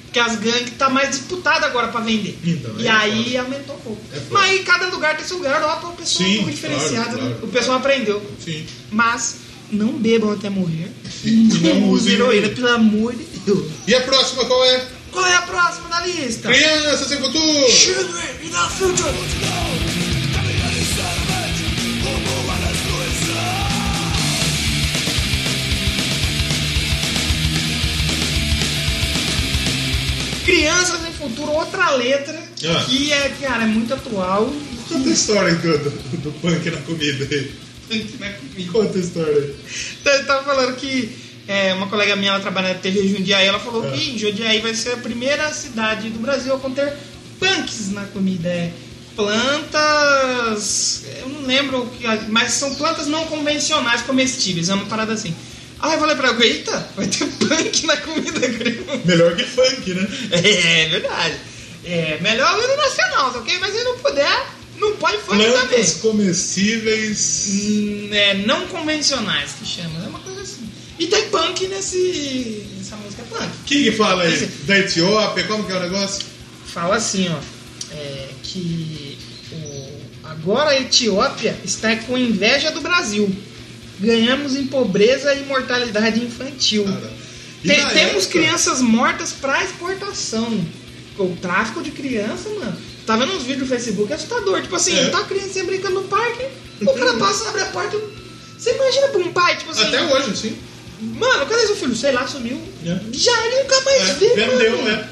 [0.05, 2.37] Porque as gangues tá mais disputado agora pra vender.
[2.43, 3.41] Então, e é aí foda.
[3.41, 4.01] aumentou um pouco.
[4.13, 4.19] É.
[4.31, 7.09] Mas aí cada lugar tem seu lugar, Europa o pessoal é um Sim, pouco diferenciado,
[7.09, 7.29] claro, né?
[7.31, 7.45] claro.
[7.45, 8.31] o pessoal aprendeu.
[8.43, 8.65] Sim.
[8.89, 9.35] Mas
[9.69, 10.89] não bebam até morrer.
[11.25, 12.55] E E não usem heroína, heroína.
[12.55, 13.69] pelo amor de Deus.
[13.85, 14.85] E a próxima qual é?
[15.11, 16.47] Qual é a próxima da lista?
[16.49, 17.69] Criança sem futuro!
[17.69, 20.06] Children in the future.
[30.47, 32.85] Crianças em futuro, outra letra Ah.
[32.87, 34.51] que é, cara, é muito atual.
[34.87, 37.51] Conta a história do, do, do punk na comida aí.
[38.71, 39.55] Conta a história aí.
[40.01, 41.15] Então, ele tava falando que
[41.47, 43.91] é, uma colega minha, ela trabalha na TV Jundiaí, ela falou É.
[43.91, 46.93] que Jundiaí vai ser a primeira cidade do Brasil a conter
[47.39, 48.47] punks na comida.
[48.47, 48.71] É,
[49.15, 55.13] plantas, eu não lembro, o que, mas são plantas não convencionais comestíveis, é uma parada
[55.13, 55.35] assim.
[55.79, 58.83] Aí eu falei pra ela, eita, vai ter punk na comida grega.
[59.05, 60.07] Melhor que funk, né?
[60.31, 61.35] É verdade.
[61.85, 63.57] É, melhor hino nacional, tá ok?
[63.59, 64.45] Mas se não puder,
[64.77, 65.51] não pode funk também.
[65.51, 67.45] Plantas comestíveis.
[67.49, 70.67] Hum, é, não convencionais que chama, é uma coisa assim.
[70.99, 72.65] E tem punk nesse.
[72.81, 73.49] Essa música é punk.
[73.65, 74.33] Quem que fala aí?
[74.33, 75.43] Esse- Da Etiópia?
[75.45, 76.25] Como que é o negócio?
[76.65, 77.37] Fala assim, ó.
[77.93, 79.17] é, que
[79.53, 83.33] o- agora a Etiópia está com inveja do Brasil.
[83.99, 86.85] Ganhamos em pobreza e mortalidade infantil.
[87.63, 90.65] E Tem- temos época- crianças mortas para exportação.
[91.17, 92.77] O tráfico de criança, mano.
[93.05, 94.61] Tá vendo uns vídeos no Facebook é assustador.
[94.61, 95.09] Tipo assim, É.
[95.09, 96.45] tá a criança brincando no parque,
[96.81, 97.97] o cara passa, abre a porta.
[98.57, 99.83] Você imagina pra um pai, tipo assim.
[99.85, 100.57] Até hoje, sim.
[101.01, 101.95] Mano, cadê seu filho?
[101.95, 102.59] Sei lá, sumiu.
[102.85, 102.99] É.
[103.13, 104.83] Já ele nunca mais É, vê, vendeu, mano.
[104.89, 105.09] né?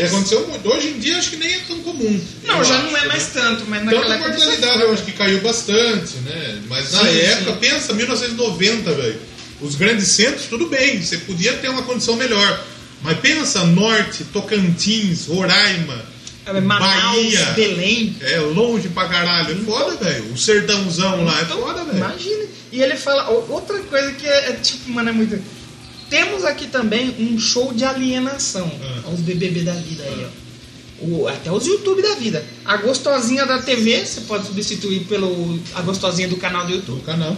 [0.00, 0.68] E aconteceu muito.
[0.68, 2.20] Hoje em dia acho que nem é tão comum.
[2.44, 3.06] Não, já acho, não é né?
[3.08, 4.30] mais tanto, mas Tanto naquela a época.
[4.30, 6.62] mortalidade eu acho que caiu bastante, né?
[6.68, 7.58] Mas na Sim, época, sim.
[7.60, 9.18] pensa, 1990, velho.
[9.60, 12.64] Os grandes centros, tudo bem, você podia ter uma condição melhor.
[13.02, 16.04] Mas pensa, Norte, Tocantins, Roraima,
[16.46, 17.44] É, Manaus, Bahia.
[17.54, 18.16] Belém.
[18.22, 19.52] É longe pra caralho.
[19.52, 20.32] É foda, velho.
[20.32, 21.98] O sertãozão lá é Então, foda, velho.
[21.98, 22.44] Imagina.
[22.72, 25.42] E ele fala, outra coisa que é, é tipo, mano, é muito.
[26.10, 29.02] Temos aqui também um show de alienação Ah.
[29.08, 30.40] aos BBB da vida aí, ó.
[31.02, 32.44] O- até os YouTube da vida.
[32.64, 36.98] A gostosinha da TV, você pode substituir pelo a gostosinha do canal do YouTube.
[37.00, 37.36] Do canal.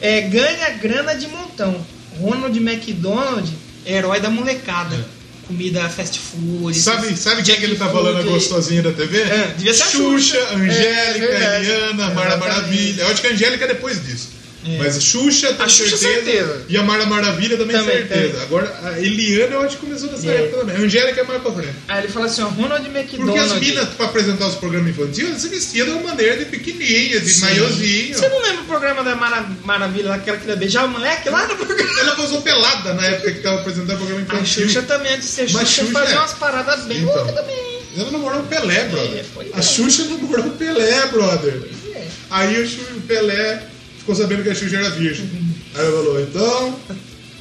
[0.00, 1.84] É, ganha grana de montão.
[2.18, 3.48] Ronald McDonald,
[3.86, 4.96] herói da molecada.
[4.96, 5.24] É.
[5.46, 6.74] Comida fast food.
[6.80, 9.20] Sabe, sabe quem que ele tá falando a gostosinha da TV?
[9.20, 10.54] É, devia ser Xuxa, Xuxa.
[10.54, 11.66] Angélica, É, é verdade.
[11.66, 12.36] Eliana, Mara.
[12.38, 13.02] Maravilha.
[13.02, 14.30] Eu acho que a Angélica é depois disso.
[14.66, 14.78] É.
[14.78, 16.62] Mas Xuxa, tenho A Xuxa, certeza.
[16.68, 18.42] E a Mara Maravilha também, Também, certeza.
[18.42, 20.36] Agora, a Eliana eu acho que começou nessa É.
[20.44, 20.76] época também.
[20.76, 21.74] A Angélica é mais pra frente.
[21.86, 23.38] Aí ele fala assim, ó, Ronald Porque McDonald.
[23.52, 27.20] as minas, pra apresentar os programas infantis, elas se vestiam de uma maneira de pequenininha,
[27.20, 27.40] de Sim.
[27.42, 28.14] maiozinho.
[28.18, 31.28] Você não lembra o programa da Mara- Maravilha, lá que ela queria beijar o moleque
[31.28, 32.00] lá no programa?
[32.00, 34.64] Ela posou pelada na época que tava apresentando o programa A infantil.
[34.66, 36.18] Xuxa também, antes de ser Mas Xuxa, Xuxa fazia é.
[36.18, 37.14] umas paradas bem Então.
[37.14, 37.74] loucas também.
[37.96, 39.24] Ela namorou o Pelé, brother.
[39.34, 39.62] pois a é.
[39.62, 41.60] Xuxa namorou o Pelé, brother.
[41.94, 42.06] É.
[42.30, 43.62] Aí o Pelé
[44.04, 45.26] ficou sabendo que a Xuxa era virgem.
[45.74, 46.80] Aí ele falou, então,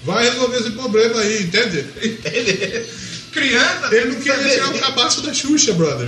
[0.05, 1.85] vai resolver esse problema aí, entende?
[2.01, 2.85] Entendeu?
[3.33, 6.07] Criança, Ele não queria tirar o cabaço da Xuxa, brother.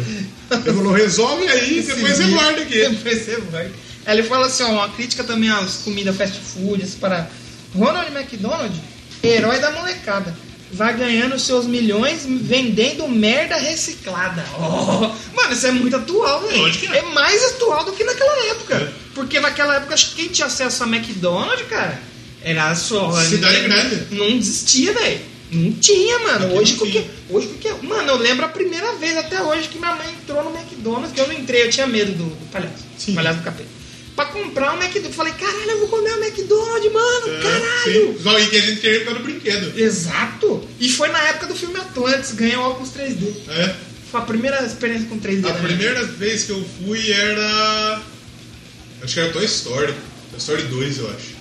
[0.51, 2.87] Ele falou, resolve aí, depois você guarda aqui.
[2.87, 3.69] Depois você vai.
[4.05, 7.27] Aí ele fala assim, ó, uma crítica também às comidas fast food, paradas.
[7.73, 8.73] Ronald McDonald,
[9.23, 10.37] herói da molecada.
[10.75, 14.43] Vai ganhando seus milhões vendendo merda reciclada.
[14.59, 16.93] Oh, mano, isso é muito atual, velho.
[16.93, 16.97] É.
[16.97, 18.75] É mais atual do que naquela época.
[18.75, 18.91] É.
[19.13, 21.97] Porque naquela época, acho que quem tinha acesso a McDonald's, cara,
[22.41, 23.09] era só.
[23.21, 24.07] Cidade grande.
[24.11, 25.21] Não existia, velho.
[25.51, 26.47] Não tinha, mano.
[26.47, 27.05] Aqui Hoje tinha.
[27.29, 27.69] hoje porque.
[27.85, 31.21] Mano, eu lembro a primeira vez até hoje que minha mãe entrou no McDonald's, que
[31.21, 32.83] eu não entrei, eu tinha medo do, do palhaço.
[32.97, 33.15] Sim.
[33.15, 33.69] Palhaço do capeta.
[34.15, 35.15] Pra comprar um McDonald's.
[35.15, 37.27] Falei, caralho, eu vou comer um McDonald's, mano.
[37.27, 37.83] É, caralho.
[38.17, 38.23] sim.
[38.23, 39.77] Só aí que a gente queria ficar no brinquedo.
[39.77, 40.67] Exato.
[40.79, 43.33] E foi na época do filme Atlantis, ganhou óculos 3D.
[43.49, 43.75] É.
[44.09, 45.45] Foi a primeira experiência com 3D.
[45.45, 45.61] A né?
[45.67, 48.01] primeira vez que eu fui era.
[49.03, 49.93] Acho que era Toy Story.
[50.31, 51.35] Toy Story 2, eu acho.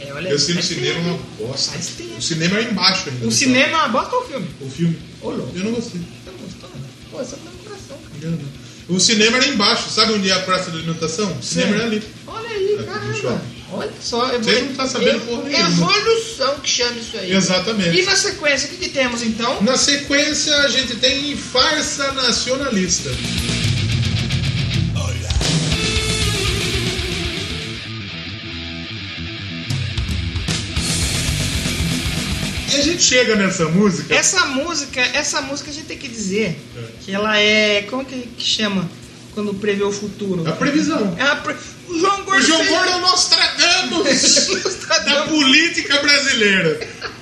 [0.00, 1.08] É, olha Eu assisti no cinema tempo.
[1.08, 1.72] uma bosta.
[1.72, 2.16] Faz tempo.
[2.16, 3.26] O cinema era embaixo ainda.
[3.26, 4.48] O cinema é uma bosta ou o filme?
[4.60, 4.98] O filme.
[5.20, 5.52] Ô, louco.
[5.56, 6.00] Eu não gostei.
[6.00, 6.70] Você não gostou?
[7.10, 8.14] Pô, você não tem coração, cara.
[8.22, 8.65] Eu não.
[8.88, 9.90] O cinema era embaixo.
[9.90, 11.32] Sabe onde é a praça de alimentação?
[11.32, 11.74] O cinema Sim.
[11.76, 12.02] era ali.
[12.26, 13.42] Olha aí, É, caramba.
[13.72, 14.28] Olha só.
[14.28, 15.68] eu Vocês vou- não tá sabendo eu- porra nenhuma.
[15.68, 17.32] Evolução que chama isso aí.
[17.32, 17.98] Exatamente.
[17.98, 19.60] E na sequência, o que, que temos então?
[19.62, 23.10] Na sequência, a gente tem farsa nacionalista.
[32.78, 34.14] A gente chega nessa música.
[34.14, 36.82] Essa música, essa música a gente tem que dizer É.
[37.04, 37.82] que ela é.
[37.82, 38.88] Como que, que chama?
[39.34, 40.48] Quando prevê o futuro.
[40.48, 41.14] A previsão.
[41.18, 41.54] É a pre...
[41.88, 42.42] O João O Gordo.
[42.42, 43.55] João fez- Gordo é o Nostradamus
[43.90, 44.76] Nostradamus.
[45.04, 46.80] da política brasileira.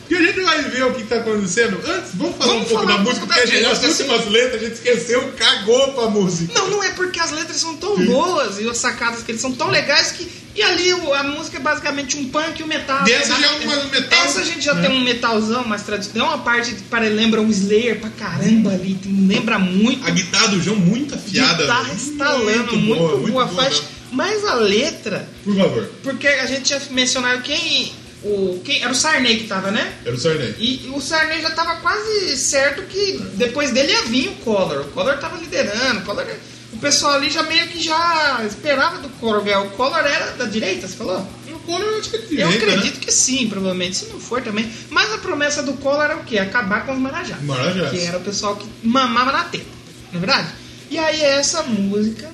[0.09, 1.81] E a gente vai ver o que está acontecendo.
[1.87, 3.87] Antes, vamos falar Vamos um pouco falar da um música, pouco porque da a gente,
[3.87, 6.53] as últimas letras a gente esqueceu, cagou pra música.
[6.55, 9.53] Não, não é porque as letras são tão boas e as sacadas que eles são
[9.53, 10.45] tão legais que.
[10.55, 13.03] E ali a música é basicamente um punk e um metal.
[13.03, 13.41] Dessa né?
[13.41, 14.87] já é um metal, Essa a gente já né?
[14.87, 16.29] tem um metalzão mais tradicional.
[16.29, 18.97] Uma parte que para lembra um Slayer pra caramba ali.
[19.05, 20.07] lembra muito.
[20.07, 21.63] A guitarra do João muito afiada.
[21.63, 21.97] Guitarra velho.
[21.97, 23.81] estalando, muito, boa, faixa.
[23.83, 23.94] mesmo.
[24.15, 25.91] Mas a letra, Por favor.
[26.03, 27.93] porque a gente tinha mencionado quem.
[28.23, 29.93] O, quem era o Sarney que tava, né?
[30.03, 30.55] Era o Sarney.
[30.59, 34.81] E o Sarney já tava quase certo que depois dele ia vir o Collor.
[34.81, 36.01] O Collor tava liderando.
[36.01, 36.25] O, Collor,
[36.73, 39.43] o pessoal ali já meio que já esperava do Collor.
[39.67, 41.19] O Collor era da direita, você falou?
[41.49, 43.01] O Collor eu acho que é Eu direita, acredito né?
[43.05, 43.97] que sim, provavelmente.
[43.99, 44.73] Se não for também.
[44.89, 46.39] Mas a promessa do Collor era o quê?
[46.39, 47.43] Acabar com os marajás.
[47.43, 47.91] Marajás.
[47.91, 49.67] Que era o pessoal que mamava na teta.
[50.13, 50.49] Não é verdade?
[50.91, 52.31] E aí essa música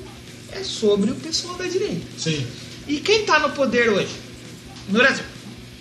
[0.53, 2.07] é sobre o pessoal da direita.
[2.19, 2.47] Sim.
[2.87, 4.15] E quem tá no poder hoje?
[4.89, 5.25] No Brasil.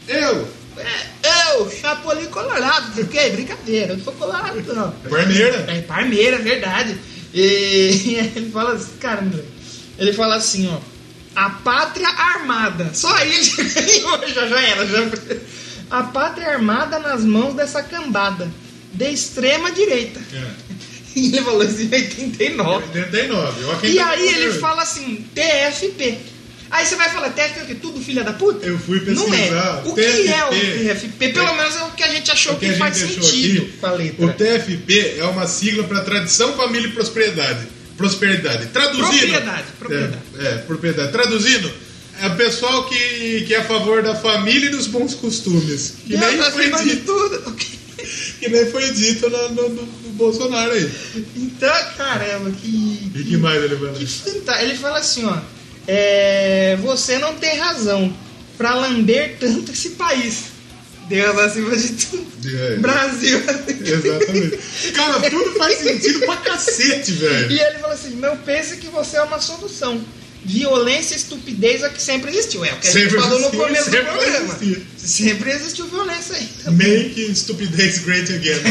[0.07, 0.59] Eu!
[0.77, 2.93] É, eu, Chapolin Colorado.
[2.93, 4.91] Fiquei, brincadeira, eu não sou colorado, não.
[5.09, 5.65] Parmeira.
[5.67, 6.97] É Parmeira, é verdade.
[7.33, 9.43] E ele fala assim, caramba,
[9.97, 10.79] ele fala assim, ó.
[11.35, 12.91] A pátria armada.
[12.93, 14.85] Só aí ele já ganhou, já, já era.
[14.87, 14.99] Já...
[15.91, 18.49] A pátria armada nas mãos dessa cambada.
[18.91, 20.19] De extrema direita.
[20.33, 20.68] É.
[21.19, 22.85] E ele falou assim, 89.
[22.97, 23.65] 89.
[23.65, 26.17] Ó, quem E tá aí ele fala assim, TFP.
[26.71, 27.75] Aí você vai falar, TFP é o quê?
[27.81, 28.63] Tudo filha da puta?
[28.65, 29.37] Eu fui Não é.
[29.37, 29.81] pesquisar.
[29.85, 31.29] O que é o TFP?
[31.29, 31.57] Pelo É.
[31.57, 33.73] menos é o que a gente achou O que que, faz sentido aqui.
[34.19, 37.67] O TFP é uma sigla para Tradição, Família e Prosperidade.
[37.97, 38.67] Prosperidade.
[38.67, 39.07] Traduzindo.
[39.09, 40.17] Propriedade, propriedade.
[40.39, 41.11] É, é, propriedade.
[41.11, 41.71] Traduzindo,
[42.21, 45.95] é o pessoal que, que é a favor da família e dos bons costumes.
[46.05, 47.55] Que Deus nem foi acima de dito,
[48.39, 49.69] que nem foi dito no- no
[50.19, 50.91] Bolsonaro aí.
[51.35, 53.11] Então, caramba, que.
[53.15, 54.05] E que mais ele vai que
[54.61, 55.37] Ele fala assim, ó.
[55.87, 58.13] é, você não tem razão
[58.57, 60.49] pra lamber tanto esse país.
[61.07, 62.27] Deus acima de tudo.
[62.45, 62.75] É.
[62.75, 63.41] Brasil.
[63.83, 64.59] Exatamente.
[64.93, 67.51] Cara, tudo faz sentido pra cacete, velho.
[67.51, 69.99] E ele fala assim: não pense que você é uma solução.
[70.45, 72.63] Violência e estupidez é o que sempre existiu.
[72.63, 74.57] É o que a gente Sempre falou no começo do programa.
[74.61, 74.87] existir.
[74.97, 76.49] Sempre existiu violência aí.
[76.71, 78.61] Make stupidez great again.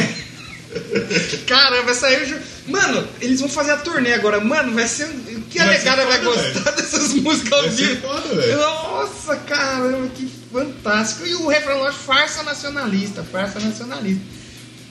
[1.47, 4.41] Caramba, eu ju- Mano, eles vão fazer a turnê agora.
[4.41, 5.07] Mano, vai ser.
[5.51, 6.21] Que a Vai
[6.53, 8.07] gostar dessas músicas ao vivo?
[8.57, 11.27] Nossa, caramba, que fantástico.
[11.27, 14.21] E o refrão lá, farsa nacionalista, farsa nacionalista.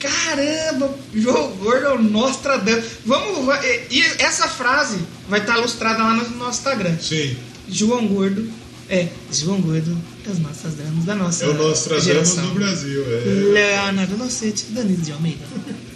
[0.00, 2.84] Caramba, João Gordo é o Nostradamus.
[3.04, 3.46] Vamos.
[3.90, 4.98] E essa frase
[5.28, 6.96] vai estar ilustrada lá no nosso Instagram.
[7.00, 7.36] Sim.
[7.68, 8.50] João Gordo.
[8.90, 9.96] É, João Gordo,
[10.30, 12.46] as nossas damas da nossa É o Nostradamus geração.
[12.46, 13.04] do Brasil.
[13.06, 13.52] É.
[13.52, 15.44] Leonardo Nocete, Danilo de Almeida,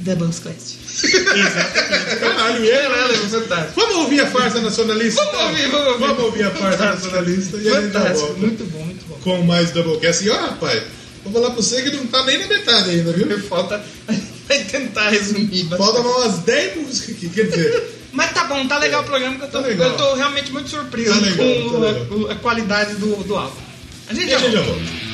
[0.01, 0.77] Doubles Quest.
[1.05, 2.17] Exatamente.
[2.21, 3.29] Caralho, Caralho, né?
[3.31, 3.73] fantástico.
[3.81, 5.25] Vamos ouvir a farsa nacionalista?
[5.25, 5.49] Vamos então?
[5.49, 6.07] ouvir, vamos ouvir.
[6.07, 9.15] Vamos ouvir a farsa nacionalista e a gente já Fantástico, volta muito bom, muito bom.
[9.23, 10.25] com mais Doublecast.
[10.25, 10.83] E ó, rapaz,
[11.25, 13.39] vou falar pra você que não tá nem na metade ainda, viu?
[13.45, 13.83] Falta.
[14.49, 15.67] Vai tentar resumir.
[15.69, 19.43] Falta umas 10 músicas aqui, quer dizer, Mas tá bom, tá legal o programa que
[19.45, 22.95] eu tô, Tá eu tô realmente muito surpreso Tá legal, com tá a- a, qualidade
[22.97, 23.57] do, do álbum.
[24.09, 25.12] A gente já a gente já volta.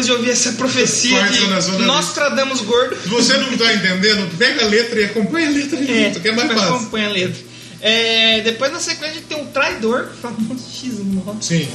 [0.00, 2.96] depois de ouvir essa profecia de Nostradamus gordo.
[2.96, 6.28] Se você não está entendendo, pega a letra e acompanha a letra junto, é, que
[6.28, 6.76] é mais tipo, fácil.
[6.76, 7.42] Acompanha a letra.
[7.82, 11.42] É, depois na sequência tem um traidor, o famoso X9.
[11.42, 11.68] Sim.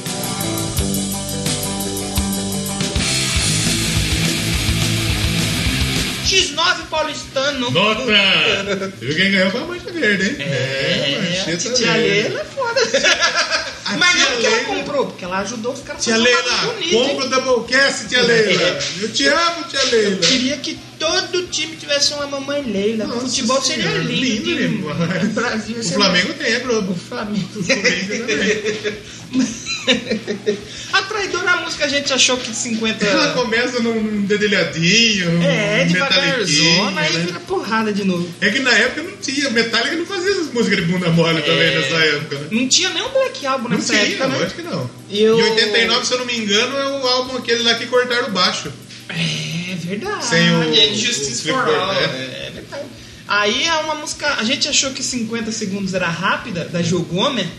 [6.26, 7.70] X9 paulistano.
[7.70, 8.92] Nota!
[9.00, 10.36] Viu quem ganhou foi a Mancha Verde, hein?
[10.40, 12.80] É, é, é a Tia Leila é foda.
[13.88, 16.24] A Mas não porque ela Leila- comprou, porque ela ajudou os caras a Tia fazer
[16.24, 18.78] Leila, bonito, compra o Doublecast, tia Leila.
[19.00, 20.16] Eu te amo, tia Leila.
[20.26, 23.06] Queria que todo time tivesse uma mamãe Leila.
[23.06, 24.50] Nossa Futebol seria lindo.
[24.50, 25.24] lindo demais.
[25.24, 26.92] O Brasil O seria- Flamengo tem a Globo.
[26.92, 27.48] O Flamengo.
[27.60, 29.46] O Flamengo também.
[30.92, 33.04] a traidora a música a gente achou que 50.
[33.04, 37.24] Ela começa num dedilhadinho, num É, devagarzona, aí né?
[37.26, 38.28] vira porrada de novo.
[38.40, 41.74] É que na época não tinha, Metallica não fazia essas músicas de bunda mole também
[41.78, 42.46] nessa época, né?
[42.50, 44.38] Não tinha nem um Black Album Não nessa tinha, época, né?
[44.38, 44.90] lógico que não.
[45.10, 47.86] E eu- Em 89, se eu não me engano, é o álbum aquele lá que
[47.86, 48.72] cortaram o baixo.
[49.08, 50.24] É verdade.
[50.26, 51.94] Sem o- É Justice for All.
[51.94, 52.02] né?
[52.02, 52.84] É verdade.
[53.28, 54.34] Aí é uma música.
[54.34, 56.80] A gente achou que 50 segundos era rápida, da.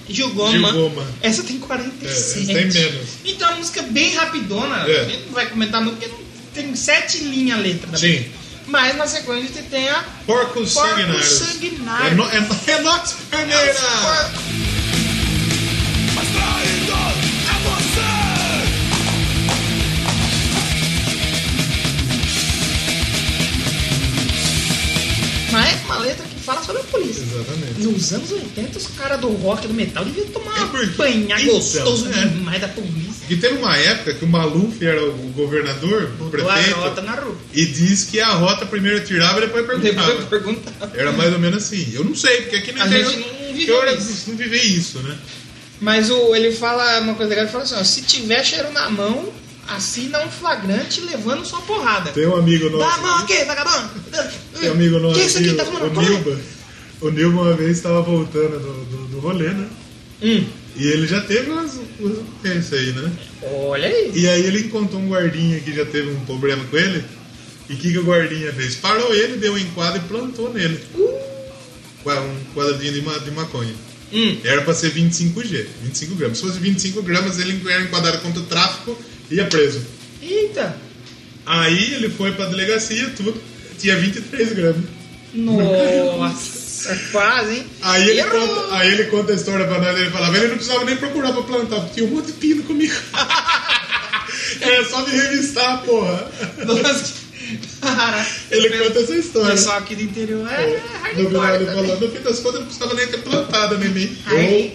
[0.09, 0.51] Gilgoma.
[0.51, 1.05] Gilgoma.
[1.21, 2.11] Essa tem É, 47.
[2.11, 3.07] essa tem menos.
[3.25, 4.87] Então é uma música bem rapidona.
[4.87, 5.01] É.
[5.01, 6.13] A gente não vai comentar muito, porque
[6.53, 8.25] tem sete linhas a letra da Sim.
[8.67, 10.03] Mas na sequência a gente tem a.
[10.25, 11.25] Porcos Porcos sanguinários.
[11.25, 12.11] sanguinários.
[12.11, 13.15] É, no, é, é Nox!
[13.31, 14.76] Porcos
[26.47, 27.21] fala sobre a polícia.
[27.23, 27.79] Exatamente.
[27.81, 31.53] Nos anos 80, os caras do rock do metal deviam tomar É porque- banha então,
[31.55, 32.25] gostoso é.
[32.27, 33.25] demais da polícia.
[33.29, 37.01] E teve uma época que o Maluf era o governador, o Botou a prefeito, rota
[37.01, 37.35] na rua.
[37.53, 40.07] e disse que a rota primeiro tirava e depois perguntava.
[40.15, 40.91] Depois perguntar.
[40.95, 41.91] Era mais ou menos assim.
[41.93, 44.29] Eu não sei, porque aqui no A gente não eu viveu era- isso.
[44.31, 45.17] não isso, né?
[45.81, 48.89] Mas o, ele fala uma coisa legal, ele fala assim, ó, se tiver cheiro na
[48.89, 49.31] mão,
[49.67, 52.11] assina um flagrante levando sua porrada.
[52.11, 52.77] Tem um amigo nosso.
[52.89, 53.89] Dá a mão aqui, vagabundo!
[54.59, 55.53] Tem um amigo nosso Que isso aqui?
[55.53, 56.03] Tá o, fumando o?
[56.03, 56.39] Nilba.
[57.01, 59.67] O Nilba uma vez estava voltando do, do, do rolê, né?
[60.23, 60.45] Hum,
[60.75, 61.73] E ele já teve umas.
[61.99, 63.11] umas isso aí, né?
[63.67, 64.11] olha aí.
[64.15, 67.03] E aí ele encontrou um guardinha que já teve um problema com ele.
[67.69, 68.75] E o que, que o guardinha fez?
[68.75, 70.79] Parou ele, deu um enquadro e plantou nele.
[72.03, 73.73] Qua- Um quadradinho de, ma- de maconha.
[74.11, 76.37] Hum, Era pra ser 25G, 25 gramas.
[76.37, 78.97] Se fosse 25 gramas, ele era enquadrado contra o tráfico
[79.31, 79.81] ia preso.
[80.21, 80.75] eita!
[81.45, 83.41] Aí ele foi pra delegacia, tudo.
[83.79, 84.83] Tinha 23 gramas.
[85.33, 87.65] Nossa, quase, hein?
[87.81, 88.47] Aí ele, Errou.
[88.47, 91.31] conta, aí ele conta a história pra nós, ele falava, ele não precisava nem procurar
[91.33, 92.93] pra plantar, porque tinha um monte de pino comigo.
[94.61, 96.29] Era só me revistar, porra.
[96.65, 97.26] Nossa.
[98.51, 99.51] Ele conta essa O história.
[99.51, 100.81] pessoal aqui do interior é
[101.15, 101.85] No final hardcore também.
[101.87, 103.77] falou, no fim das contas, ele não precisava nem ter plantado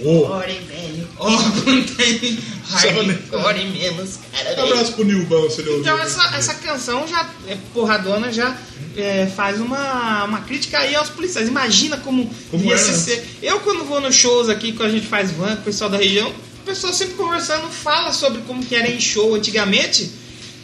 [0.05, 0.25] ô.
[0.25, 1.09] Hardcore, velho.
[1.19, 2.39] Ó, não tem
[2.71, 4.61] hardcore menos, cara.
[4.61, 5.83] Um abraço pro Nilbão, se ele ouviu.
[5.83, 8.57] Então essa, essa canção já, é, porradona, já
[8.97, 11.49] é, faz uma, uma crítica aí aos policiais.
[11.49, 13.03] Imagina como, Como ia era se antes.
[13.03, 13.25] ser.
[13.43, 15.99] Eu quando vou nos shows aqui, quando a gente faz van, com o pessoal da
[15.99, 20.22] região, o pessoal sempre conversando, fala sobre como que era em show antigamente.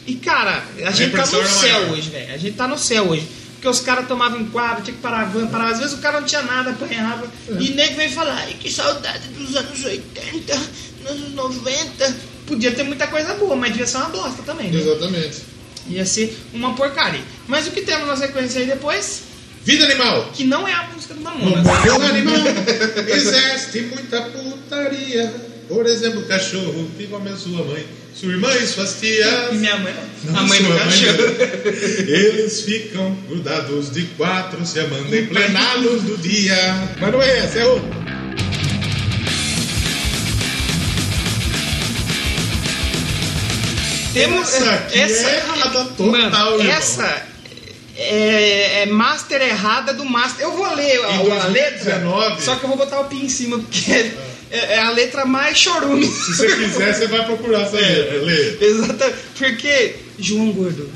[0.09, 2.33] E cara, a gente tá no era céu hoje, velho.
[2.33, 3.27] A gente tá no céu hoje.
[3.53, 5.67] Porque os caras tomavam enquadro, tinha que parar a van, parar.
[5.67, 7.27] Às vezes o cara não tinha nada, apanhava.
[7.47, 7.61] É.
[7.61, 10.59] E nego veio falar, ai que saudade dos anos 80,
[11.01, 12.15] dos anos 90.
[12.47, 14.79] Podia ter muita coisa boa, mas devia ser uma bosta também, né?
[14.79, 15.43] Exatamente.
[15.89, 17.21] Ia ser uma porcaria.
[17.47, 19.23] Mas o que temos na sequência aí depois?
[19.63, 20.31] Vida animal.
[20.33, 21.63] Que não é a música do Mamonas.
[21.63, 22.35] mundo animal
[23.07, 25.31] existe muita putaria.
[25.67, 27.85] Por exemplo, cachorro, viva a sua mãe,
[28.19, 29.53] sua irmã e suas tias.
[29.53, 29.95] E minha mãe.
[30.25, 31.23] Não, a mãe do cachorro.
[32.05, 36.57] Eles ficam grudados de quatro, se amando em plena luz do dia.
[36.99, 37.99] Mas não é essa, é outra.
[44.13, 46.71] Temos Essa aqui é errada total, Mano, irmão.
[46.71, 47.25] essa
[47.95, 50.45] é, é master errada do master.
[50.45, 52.41] Eu vou ler a, a letra, 2019.
[52.43, 54.11] só que eu vou botar o pi em cima, porque
[54.51, 56.05] é, é a letra mais chorume.
[56.07, 58.21] Se você quiser, você vai procurar essa letra.
[58.21, 58.57] Lê.
[58.59, 59.17] Exatamente.
[59.37, 60.89] Porque João Gordo,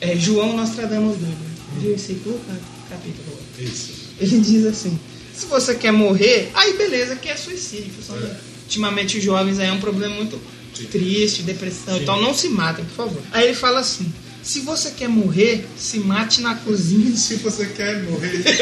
[0.00, 1.36] é João Nostradamus Gordo,
[1.80, 3.70] versículo 4, capítulo 8.
[3.72, 3.92] Isso.
[4.20, 4.98] Ele diz assim:
[5.34, 7.92] se você quer morrer, aí beleza, que é suicídio.
[7.96, 8.18] pessoal.
[8.62, 10.40] Ultimamente os jovens aí é um problema muito
[10.74, 10.84] Sim.
[10.84, 12.20] triste, depressão e tal.
[12.20, 13.22] Não se matem, por favor.
[13.32, 14.12] Aí ele fala assim:
[14.42, 17.14] se você quer morrer, se mate na cozinha.
[17.16, 18.56] Se você quer morrer, vem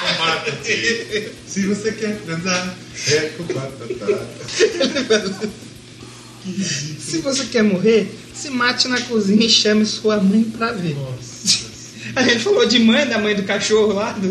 [0.00, 1.30] combate.
[1.46, 2.76] Se você quer transar,
[3.08, 3.86] é com batata.
[6.44, 7.00] Ridículo.
[7.00, 10.94] Se você quer morrer, se mate na cozinha e chame sua mãe pra ver.
[10.94, 11.64] Nossa.
[12.16, 14.12] A gente falou de mãe, da mãe do cachorro lá.
[14.12, 14.28] Do...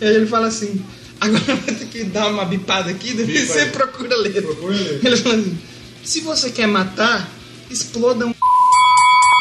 [0.00, 0.84] E aí ele fala assim:
[1.18, 4.42] agora vai ter que dar uma bipada aqui, daí você procura ler.
[4.42, 5.00] Procura ler.
[5.04, 5.58] Ele fala assim:
[6.04, 7.28] se você quer matar,
[7.70, 8.26] exploda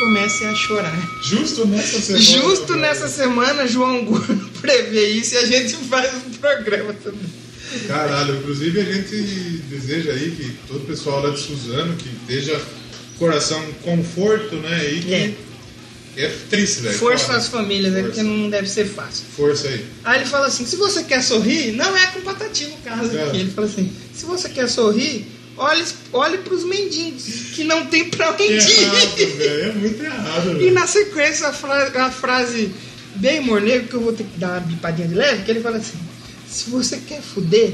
[0.01, 0.07] um.
[0.07, 1.21] Comece a chorar.
[1.23, 2.23] Justo nessa semana.
[2.23, 7.41] Justo nessa semana, João Gordo prevê isso e a gente faz um programa também.
[7.87, 9.15] Caralho, inclusive a gente
[9.69, 12.61] deseja aí que todo o pessoal lá de Suzano que esteja
[13.17, 14.91] coração conforto, né?
[14.91, 15.33] E que É.
[16.17, 16.97] É triste, velho.
[16.97, 18.07] Força às famílias, é Força.
[18.15, 19.23] porque não deve ser fácil.
[19.33, 19.85] Força aí.
[20.03, 23.23] Aí ele fala assim: se você quer sorrir, não é com patati no caso É.
[23.23, 23.37] aqui.
[23.37, 25.25] Ele fala assim: se você quer sorrir,
[25.63, 27.23] olhe, olhe pros mendigos,
[27.55, 28.59] que não tem pra onde ir.
[29.67, 32.73] É muito errado, E na sequência, a, fra- a frase
[33.15, 35.61] bem humor negro, que eu vou ter que dar uma bipadinha de leve, que ele
[35.61, 35.97] fala assim:
[36.49, 37.73] se você quer fuder,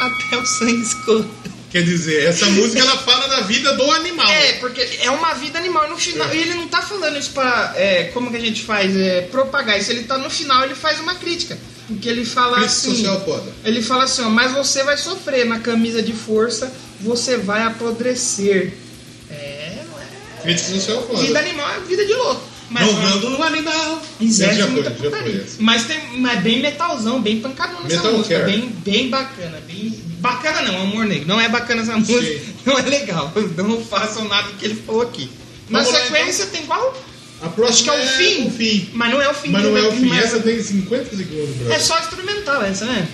[0.00, 1.26] até o sangue escorra.
[1.70, 4.28] Quer dizer, essa música ela fala da vida do animal.
[4.28, 5.88] É, porque é uma vida animal.
[5.90, 6.36] No final, É.
[6.36, 7.72] e ele não tá falando isso pra.
[7.76, 8.96] é, como que a gente faz?
[8.96, 9.90] É, propagar isso.
[9.90, 11.58] Ele tá no final, ele faz uma crítica.
[11.86, 12.90] Porque ele fala assim.
[12.90, 13.46] social.
[13.64, 18.72] Ele fala assim, ó, mas você vai sofrer na camisa de força, você vai apodrecer.
[19.30, 20.56] É, não é.
[20.56, 21.02] Social.
[21.16, 22.54] Vida animal é vida de louco.
[22.70, 24.02] Mas Não vendo o animal.
[24.20, 25.46] Esse é muita foi, putaria.
[25.58, 28.40] Mas tem mas bem metalzão, bem pancadão nessa Metal música.
[28.40, 28.50] care.
[28.50, 29.60] Bem, bem bacana.
[29.66, 31.28] Bem, bacana não, Amor Negro.
[31.28, 32.20] Não é bacana essa música.
[32.22, 32.54] Sim.
[32.64, 33.30] Não é legal.
[33.56, 35.30] Não façam nada do que ele falou aqui.
[35.68, 36.96] Na Vamos lá, sequência tem qual?
[37.44, 38.46] A próxima Acho que é o fim.
[38.46, 38.88] o fim.
[38.94, 39.50] Mas não é o fim.
[39.50, 40.06] Mas não é o fim.
[40.06, 41.72] mas- Essa tem 50 segundos, bro.
[41.72, 43.06] É só instrumental essa, né?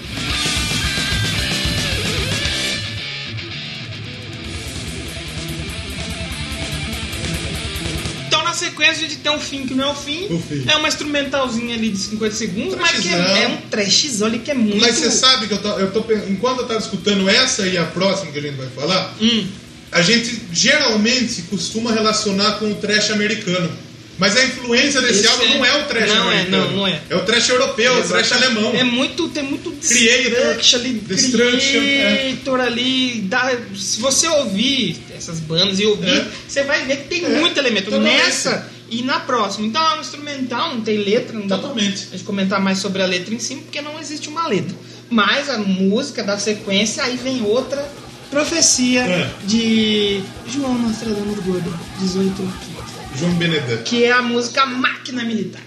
[8.29, 10.27] Então na sequência gente tem um fim que não é o fim.
[10.33, 10.65] O fim.
[10.69, 14.51] É uma instrumentalzinha ali de 50 segundos, mas que é, é um trashzão ali que
[14.51, 14.79] é muito.
[14.81, 17.85] Mas você sabe que eu tô, eu tô enquanto eu tava escutando essa e a
[17.85, 19.47] próxima que a gente vai falar, Hum.
[19.91, 23.71] a gente geralmente costuma relacionar com o trash americano.
[24.21, 26.67] Mas a influência desse Esse álbum é- não é o trash não é, americano.
[26.67, 27.01] não, não é.
[27.09, 28.73] É o trash europeu, o trash alemão.
[28.75, 32.17] É muito, tem muito Creator, ali, destruction, é.
[32.35, 33.23] creator ali.
[33.23, 36.27] dá- se você ouvir essas bandas e ouvir, É.
[36.47, 38.17] você vai ver que tem É, muito elemento totalmente.
[38.19, 39.67] nessa e na próxima.
[39.67, 42.03] Então é um instrumental, não tem letra, não dá Totalmente.
[42.07, 44.77] pra gente comentar mais sobre a letra em si, porque não existe uma letra.
[45.09, 47.91] Mas a música da sequência, aí vem outra
[48.31, 49.31] profecia É.
[49.45, 50.21] de
[50.53, 52.70] João Nostradamus Gordo, 18 quilos,
[53.21, 53.37] João
[53.85, 55.61] que é a música Máquina Militar.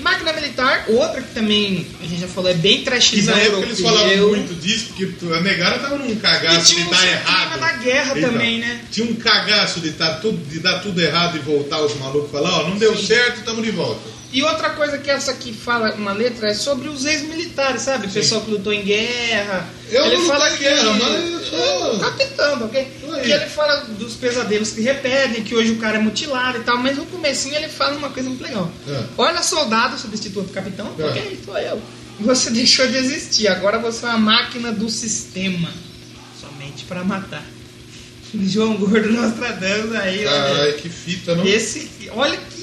[0.00, 3.62] Máquina Militar, outra que também a gente já falou, é bem E trashzão na época
[3.62, 7.60] eles falavam muito disso, porque a negara tava num cagaço de dar errado.
[7.60, 8.80] da guerra Então, também, né?
[8.90, 12.32] Tinha um cagaço de, tá tudo, de dar tudo errado e voltar os malucos e
[12.32, 13.06] falar, ó, não deu Sim.
[13.06, 14.17] certo, tamo de volta.
[14.30, 18.08] E outra coisa que essa aqui fala uma letra é sobre os ex-militares, sabe?
[18.08, 19.66] O pessoal que lutou em guerra.
[19.90, 22.92] Eu ele não fala em guerra, mas eu sou- É, capitão, ok?
[23.00, 23.22] Tô aí.
[23.24, 26.76] Que ele fala dos pesadelos que repetem, que hoje o cara é mutilado e tal,
[26.76, 28.70] mas no comecinho ele fala uma coisa muito legal.
[28.86, 29.02] É.
[29.16, 31.04] Olha, soldado, substituto capitão, É.
[31.04, 31.80] ok, sou eu.
[32.20, 35.70] Você deixou de existir, agora você é uma máquina do sistema.
[36.38, 37.44] Somente para matar.
[38.34, 40.30] João Gordo Nostradamus aí, olha.
[40.54, 41.46] Caralho, que fita, não?
[41.46, 42.57] Esse, olha que,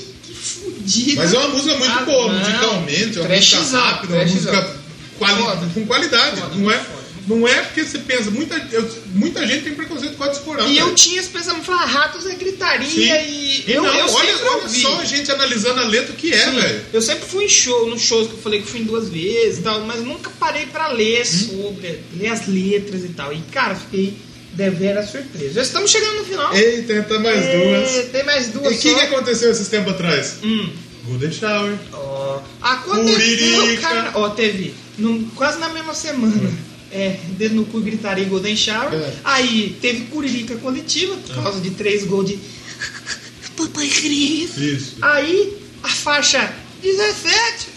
[0.46, 1.16] fudido.
[1.18, 2.40] Mas é uma música muito Ah, boa, não.
[2.40, 4.76] musicalmente, é uma música rápida, uma música
[5.18, 5.70] quali Foda.
[5.74, 6.42] com qualidade.
[6.42, 7.06] Foda, não, é, foda.
[7.28, 10.68] não é porque você pensa, muita, eu- muita gente tem preconceito com a esporão.
[10.68, 14.64] E eu tinha esse pensamento, falar ratos é gritaria e eu, não, eu olha, olha
[14.64, 14.82] ouvi.
[14.82, 16.82] só a gente analisando a letra que é, Sim, velho.
[16.94, 19.60] eu sempre fui em show, nos shows que eu falei que fui em duas vezes
[19.60, 21.26] e tal, mas nunca parei pra ler Hum?
[21.26, 23.32] sobre, ler as letras e tal.
[23.34, 24.16] E cara, fiquei
[24.56, 25.54] deveras surpreso.
[25.54, 26.54] Já estamos chegando no final.
[26.56, 28.06] Eita, tá mais É, duas.
[28.12, 30.38] Tem mais E duas o que, que aconteceu esses tempos atrás?
[30.44, 30.70] Hum.
[31.06, 31.76] Golden Shower.
[31.94, 33.82] Ó, aconteceu, Curirica.
[33.82, 34.12] cara.
[34.16, 36.52] Ó, teve num- quase na mesma semana.
[36.92, 38.94] É, dedo no cu e gritaria e Golden Shower.
[38.94, 39.14] É.
[39.24, 42.40] Aí teve Curirica coletiva, por causa de três gols de
[43.58, 44.58] Papai Cris.
[44.58, 44.96] Isso.
[45.02, 47.68] Aí a faixa 17,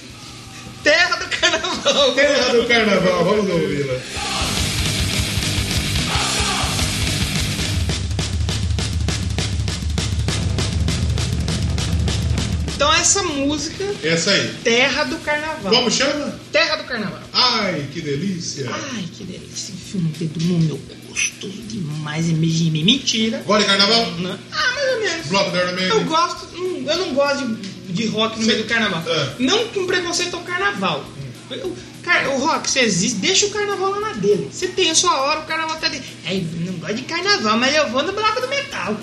[0.84, 2.14] Terra do Carnaval.
[2.14, 3.94] Terra do Carnaval, vamos ouvi-la.
[12.78, 14.54] Então essa música, Essa aí.
[14.62, 15.72] Terra do Carnaval.
[15.72, 16.38] Como chama?
[16.52, 17.18] Terra do Carnaval.
[17.32, 18.70] Ai, que delícia.
[18.72, 19.52] Ai, que delícia.
[19.52, 22.28] Esse filme dedo no meu gostoso demais.
[22.30, 23.42] É mesmo mentira.
[23.44, 24.12] Gosta de carnaval?
[24.20, 24.38] Não.
[24.52, 25.26] Ah, mais ou menos.
[25.26, 28.48] Bloco da Iron Eu gosto, hum, eu não gosto de, de rock no Sim.
[28.52, 29.02] meio do carnaval.
[29.12, 29.30] É.
[29.40, 31.04] Não com preconceito ao carnaval.
[31.50, 34.50] Eu- cara, o rock, você existe, deixa o carnaval lá na dele.
[34.52, 36.00] Você tem a sua hora, o carnaval tá ali.
[36.24, 38.96] É, eu não gosto de carnaval, mas eu vou no bloco do metal.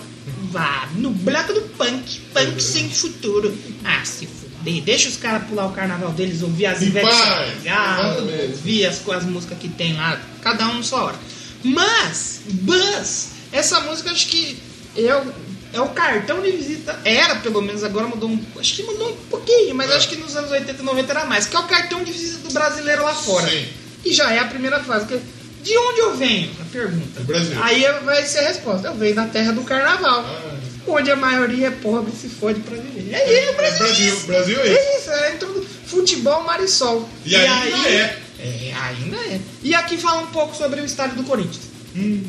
[0.56, 2.22] Vá, no bloco do punk.
[2.34, 3.54] Punk sem futuro.
[3.84, 4.82] Ah, se fuder.
[4.84, 7.06] Deixa os caras pular o carnaval deles, ouvir as Ivete.
[7.12, 8.22] Sangalo,
[8.52, 11.20] ouvir as, as músicas que tem lá, cada um na sua hora.
[11.62, 14.58] Mas, Buzz, essa música acho que
[14.96, 15.34] é o,
[15.74, 19.16] é o cartão de visita, era pelo menos, agora mudou um, acho que mudou um
[19.30, 19.96] pouquinho, mas É.
[19.98, 22.48] acho que nos anos 80 e 90 era mais, que é o cartão de visita
[22.48, 23.50] do brasileiro lá fora.
[23.50, 23.66] Sim.
[24.06, 25.06] E já é a primeira fase.
[25.08, 25.20] que-
[25.66, 26.52] de onde eu venho?
[26.62, 27.20] A pergunta.
[27.20, 27.64] Do Brasil.
[27.64, 28.88] Aí vai ser a resposta.
[28.88, 30.24] Eu venho da terra do carnaval.
[30.24, 30.60] Ah.
[30.88, 33.12] Onde a maioria é pobre e se fode pra viver.
[33.12, 33.80] É isso, o Brasil.
[33.80, 34.26] Brasil, é.
[34.28, 34.78] Brasil é isso.
[34.78, 37.10] É isso, é Futebol Marisol.
[37.26, 38.20] E ainda é.
[38.40, 39.40] É, ainda é.
[39.64, 41.64] E aqui fala um pouco sobre o estádio do Corinthians.
[41.96, 42.24] Hum.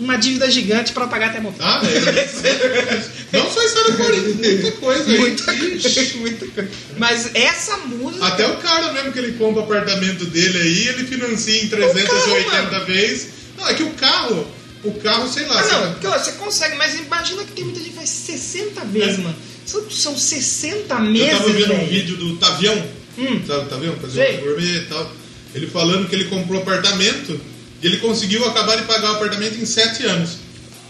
[0.00, 1.56] Uma dívida gigante pra pagar até morrer.
[1.60, 3.36] Ah, é.
[3.36, 5.18] Não só isso do Corinthians, muita coisa aí.
[5.18, 6.16] Muita Ixi.
[6.18, 6.70] muita coisa.
[6.96, 8.26] Mas essa música.
[8.26, 12.62] Até o cara mesmo que ele compra o apartamento dele aí, ele financia em 380
[12.72, 12.84] mano.
[12.86, 13.28] vezes.
[13.58, 14.46] Não, é que o carro,
[14.82, 15.60] o carro, sei lá.
[15.60, 19.18] Ah, não, ó, você consegue, mas imagina que tem muita gente que faz 60 vezes,
[19.18, 19.36] mano.
[19.66, 21.28] São, são 60 meses.
[21.28, 21.34] É.
[21.34, 22.86] Eu tava vendo um vídeo do Tavião,
[23.18, 23.42] Hum.
[23.46, 23.94] sabe o Tavião?
[24.00, 25.12] Fazer um gourmet e tal.
[25.54, 27.38] Ele falando que ele comprou apartamento
[27.82, 30.30] e ele conseguiu acabar de pagar o apartamento em 7 anos.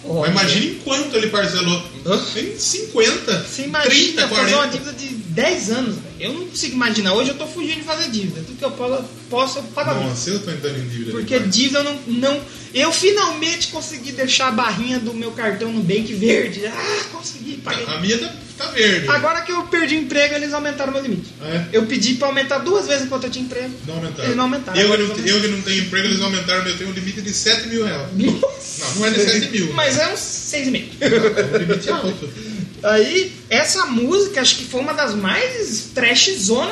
[0.04, 0.32] Olha.
[0.32, 1.82] Mas imagina em quanto ele parcelou.
[2.06, 2.20] Hã?
[2.36, 4.78] Em 50, Você imagina 30, fazer uma 40.
[4.78, 5.96] dívida de 10 anos.
[6.18, 7.14] Eu não consigo imaginar.
[7.14, 8.42] Hoje eu tô fugindo de fazer dívida.
[8.46, 8.70] Tudo que eu
[9.30, 10.10] posso, eu pago a dívida.
[10.10, 11.10] Nossa, eu tô entrando em dívida.
[11.12, 11.54] Porque demais.
[11.54, 12.40] dívida eu não, não.
[12.74, 16.66] Eu finalmente consegui deixar a barrinha do meu cartão no Bank verde.
[16.66, 17.84] Ah, consegui, paguei.
[17.86, 19.08] A minha tá, tá verde.
[19.08, 21.32] Agora que eu perdi o emprego, eles aumentaram meu limite.
[21.42, 21.64] É?
[21.72, 23.74] Eu pedi pra aumentar duas vezes enquanto eu tinha emprego.
[23.86, 24.24] Não aumentaram.
[24.24, 24.80] Eles não aumentaram.
[24.80, 26.66] Eu, Agora que não, eu que não tenho emprego, eles aumentaram.
[26.66, 28.08] Eu tenho um limite de 7 mil reais.
[28.14, 28.84] Nossa.
[28.84, 29.72] Não, não é de 7 mil.
[29.74, 30.88] Mas é uns 6,5.
[31.00, 32.28] É um limite alto.
[32.82, 35.88] Aí, essa música acho que foi uma das mais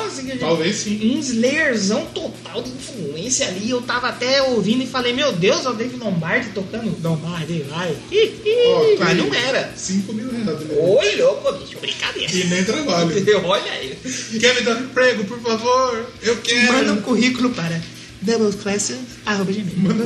[0.07, 1.15] assim, a gente- Talvez sim.
[1.15, 3.69] Um slayerzão total de influência ali.
[3.69, 6.95] Eu tava até ouvindo e falei, meu Deus, é o David Lombardi tocando.
[7.03, 7.89] Lombardi, vai.
[7.91, 9.71] Ó, mas não era.
[9.75, 10.59] 5 mil reais.
[10.59, 10.79] limite.
[10.79, 12.31] Ô, louco, bicho, brincadeira.
[12.33, 13.09] E nem trabalho.
[13.45, 13.97] Olha aí.
[14.39, 16.05] Quer me dar um emprego, por favor?
[16.21, 16.73] Eu quero.
[16.73, 17.79] Manda um currículo para
[18.21, 19.65] doubleclasses.gmail.
[19.77, 20.05] Manda.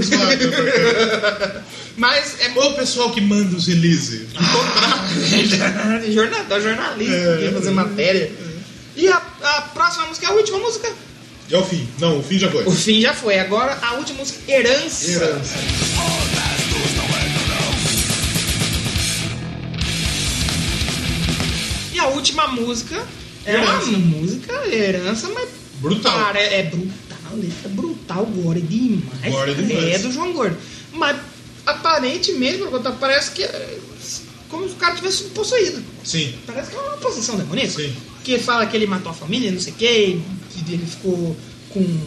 [1.97, 4.27] Mas é Ô, pessoal que manda os release.
[6.11, 7.37] jornal, jornalista, É.
[7.37, 8.31] que ia fazer matéria.
[8.95, 10.91] E a, a próxima música é a última música.
[11.51, 11.87] É o fim.
[11.99, 12.63] Não, o fim já foi.
[12.65, 13.37] O fim já foi.
[13.39, 15.11] Agora a última música, Herança.
[15.11, 15.55] Herança.
[21.93, 23.03] E a última música
[23.45, 25.49] é uma música herança, mas
[25.79, 26.13] Brutal.
[26.17, 26.95] Cara, é, é brutal,
[27.35, 29.31] letra brutal, gore demais.
[29.33, 29.95] Gore demais.
[29.95, 30.57] É do João Gordo.
[30.91, 31.17] Mas
[32.75, 33.79] eu tô- parece que é
[34.49, 35.81] como se o cara tivesse sido possuído.
[36.03, 36.33] Sim.
[36.45, 37.71] Parece que é uma possessão demoníaca.
[37.71, 37.93] Sim.
[38.23, 40.19] Que fala que ele matou a família, não sei o quê,
[40.51, 41.35] que ele ficou
[41.69, 41.99] com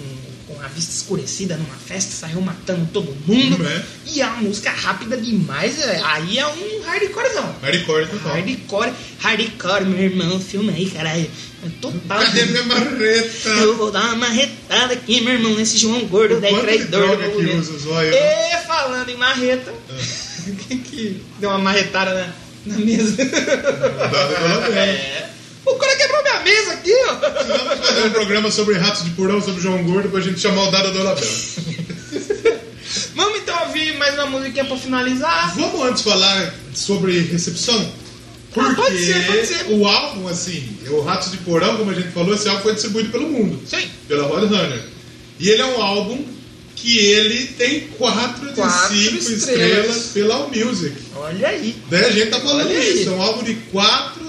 [0.66, 3.64] a vista escurecida numa festa, saiu matando todo mundo.
[3.66, 3.82] É.
[4.06, 5.80] E é uma música rápida demais.
[5.80, 7.54] é- Aí é um hardcorezão.
[7.62, 8.32] Hardcore total.
[8.32, 11.30] Hardcore, hardcore, meu irmão, filma aí, caralho.
[11.64, 12.18] É Total.
[12.20, 13.48] Cadê minha marreta?
[13.48, 17.18] Eu vou dar uma marretada aqui, meu irmão, nesse João Gordo, daí Quanto de traidor
[17.18, 18.52] que usa zóio, né?
[18.62, 19.72] E falando em marreta,
[20.68, 22.12] quem que deu uma marretada
[22.66, 23.16] na, na mesa?
[23.24, 24.72] Dado.
[24.72, 25.30] É.
[25.66, 27.14] O cara quebrou minha mesa aqui, ó.
[27.14, 30.70] Vamos fazer um programa sobre ratos de porão, sobre João Gordo, pra gente chamar o
[30.70, 31.16] Dado da Bela.
[33.14, 35.54] Vamos então ouvir mais uma musiquinha pra finalizar.
[35.56, 37.92] Vamos antes falar sobre recepção?
[38.52, 39.66] Porque Ah, pode ser, pode ser.
[39.70, 43.10] o álbum, assim, o Ratos de Porão, como a gente falou, esse álbum foi distribuído
[43.10, 43.86] pelo mundo, Sim.
[44.08, 44.82] pela Roadrunner.
[45.38, 46.24] E ele é um álbum
[46.74, 49.96] que ele tem 4 de Quatro 5 estrelas.
[50.14, 50.94] pela Allmusic.
[51.16, 51.76] Olha aí.
[51.90, 54.25] Daí a gente tá falando isso, é um álbum de 4 de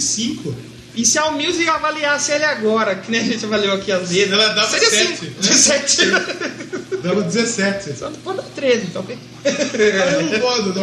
[0.00, 0.54] 5.
[0.94, 4.32] E se a Allmusic avaliasse ele agora, que nem a gente avaliou aqui às vezes,
[4.32, 5.24] Ela dava seria sete, cinco.
[5.24, 5.36] né?
[5.40, 6.06] De sete.
[7.02, 7.98] Dava 17.
[7.98, 9.18] Só não pode dar 13, tá ok?
[9.44, 10.80] Aí não pode, tá?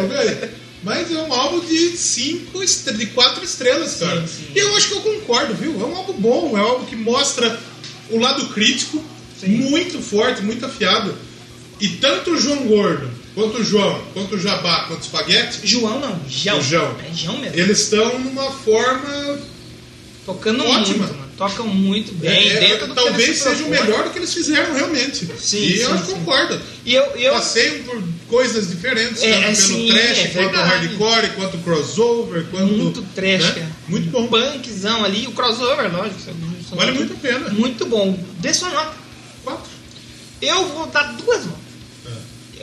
[0.84, 4.20] Mas é um álbum de cinco, de quatro estrelas, cara.
[4.20, 4.46] Sim, sim.
[4.54, 5.72] E eu acho que eu concordo, viu?
[5.80, 7.58] É um álbum bom, é um álbum que mostra
[8.10, 9.02] o lado crítico
[9.40, 9.48] Sim.
[9.48, 11.16] muito forte, muito afiado.
[11.80, 16.00] E tanto o João Gordo, quanto o João, quanto o Jabá, quanto o Espaguete, João
[16.00, 16.58] não, Jão.
[16.58, 16.96] O Jão.
[17.08, 17.58] É Jão mesmo.
[17.58, 19.38] eles estão numa forma.
[20.24, 20.78] Tocando Ótima.
[20.78, 21.24] muito, mano.
[21.36, 24.72] Tocam muito bem, é, dentro do que talvez seja o melhor do que eles fizeram
[24.72, 25.28] realmente.
[25.38, 26.12] Sim, e eu sim, que sim.
[26.12, 26.60] concordo.
[26.84, 31.28] E eu, eu Passeiam por coisas diferentes, É, tanto é, pelo trash, é quanto hardcore,
[31.34, 32.72] quanto crossover, quanto.
[32.72, 33.52] muito trash, né?
[33.52, 33.70] cara.
[33.88, 34.28] Muito bom.
[34.28, 36.20] Punkzão ali, o crossover, lógico.
[36.68, 37.48] são Vale muito a pena.
[37.50, 38.16] Muito bom.
[38.38, 38.94] Dê sua nota.
[39.42, 39.70] Quatro.
[40.40, 41.63] Eu vou dar duas notas.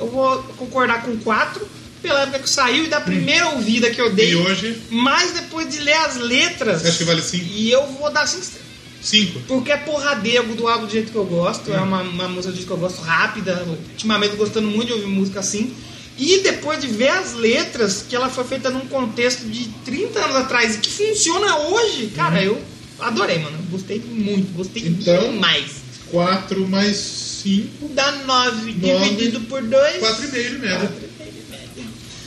[0.01, 0.03] É.
[0.03, 1.67] Eu vou concordar com quatro,
[2.01, 4.31] pela época que saiu e da primeira ouvida que eu dei.
[4.31, 6.81] E hoje, Mas depois de ler as letras.
[6.81, 7.45] você acha que vale cinco?
[7.53, 8.71] E eu vou dar cinco estrelas.
[9.03, 9.39] Cinco.
[9.47, 11.71] Porque é porradeiro do álbum do jeito que eu gosto.
[11.73, 13.63] É uma, uma música do jeito que eu gosto, rápida.
[13.91, 15.73] Ultimamente gostando muito de ouvir música assim.
[16.17, 20.35] E depois de ver as letras, que ela foi feita num contexto de 30 anos
[20.35, 22.61] atrás e que funciona hoje, cara, eu
[22.99, 23.57] adorei, mano.
[23.71, 25.71] Gostei muito, gostei Então- demais.
[26.11, 27.87] Quatro mais cinco.
[27.93, 29.09] Dá 9 Nove.
[29.09, 29.97] dividido por 2.
[29.97, 30.91] Quatro e meio de média.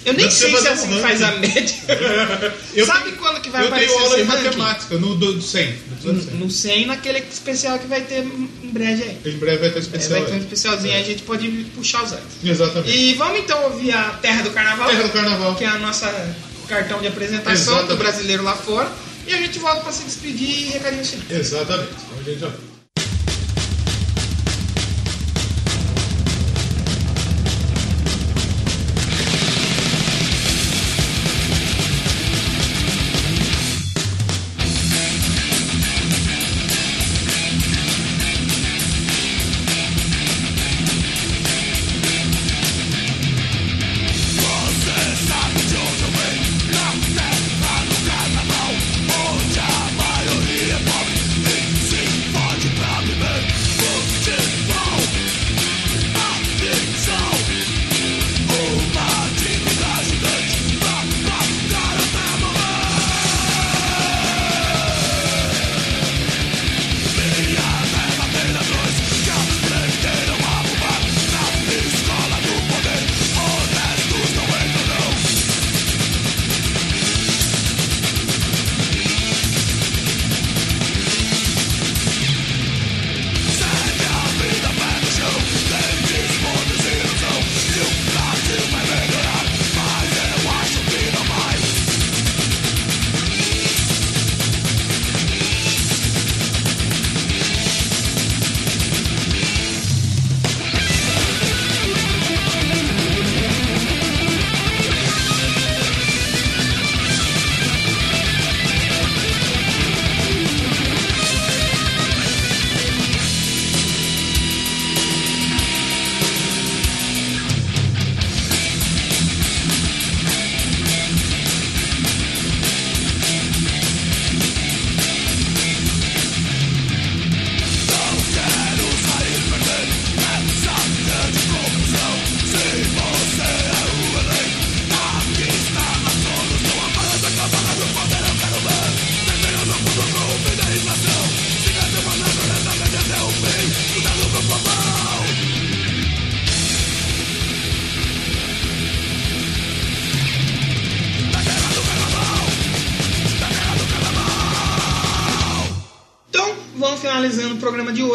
[0.06, 1.00] Eu nem pra sei se é um assim que ranking.
[1.02, 1.74] faz a média.
[2.74, 4.44] Eu Sabe tenho- quando que vai Eu aparecer tenho aula de ranking?
[4.44, 5.66] matemática no do, do 100.
[5.66, 6.34] do episódio 100.
[6.34, 9.18] No 100, naquele especial que vai ter em breve aí.
[9.32, 10.20] Em breve vai ter É, especial.
[10.20, 12.24] vai ter um especialzinho aí, a gente pode puxar os anos.
[12.44, 12.94] Exatamente.
[12.94, 15.54] E vamos então ouvir a Terra do Carnaval, Terra do Carnaval.
[15.54, 16.36] que é a nossa
[16.68, 17.88] cartão de apresentação Exatamente.
[17.88, 18.92] do brasileiro lá fora.
[19.26, 21.26] E a gente volta pra se despedir e recadinho final.
[21.40, 21.92] Exatamente.
[21.92, 22.50] Então a gente já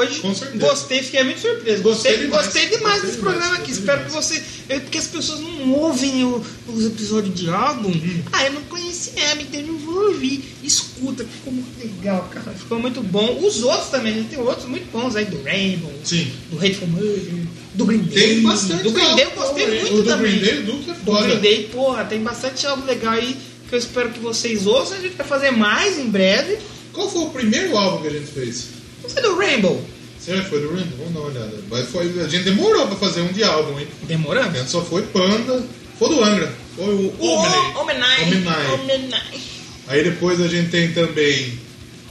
[0.09, 0.19] hoje.
[0.21, 0.65] Com certeza.
[0.67, 1.83] Gostei, fiquei muito surpreso.
[1.83, 2.45] Gostei Gostei, demais.
[2.45, 3.71] gostei demais desse demais, programa aqui.
[3.71, 4.25] Espero que demais.
[4.25, 4.43] você.
[4.69, 7.89] é Porque as pessoas não ouvem o- os episódios de álbum.
[7.89, 8.21] Hum.
[8.31, 10.43] Ah, eu não conheci ela, então eu não vou ouvir.
[10.63, 12.51] Escuta, ficou muito legal, cara.
[12.51, 13.39] Ficou muito bom.
[13.43, 16.31] Os outros também, a gente tem outros muito bons aí, do Rainbow, Sim.
[16.51, 17.33] do Hateful Murder,
[17.73, 18.27] do Green Day.
[18.35, 18.83] Tem bastante.
[18.83, 20.37] Do Green Day eu gostei muito do também.
[20.39, 21.25] Green Day, o Duke é Do foda.
[21.27, 23.35] Green Day, porra, tem bastante álbum legal aí
[23.67, 24.97] que eu espero que vocês ouçam.
[24.97, 26.57] A gente vai fazer mais em breve.
[26.93, 28.65] Qual foi o primeiro álbum que a gente fez?
[29.01, 29.81] Não sei do Rainbow.
[30.29, 30.97] Que foi do Rainbow?
[30.97, 31.57] Vamos dar uma olhada.
[31.69, 33.87] Mas foi, a gente demorou pra fazer um de álbum, hein?
[34.03, 34.57] A Demorando?
[34.57, 35.63] gente só foi Panda.
[35.97, 36.51] Foi do Angra.
[36.75, 37.75] Foi o Omni.
[37.75, 39.41] Homenagem.
[39.87, 41.59] Aí depois a gente tem também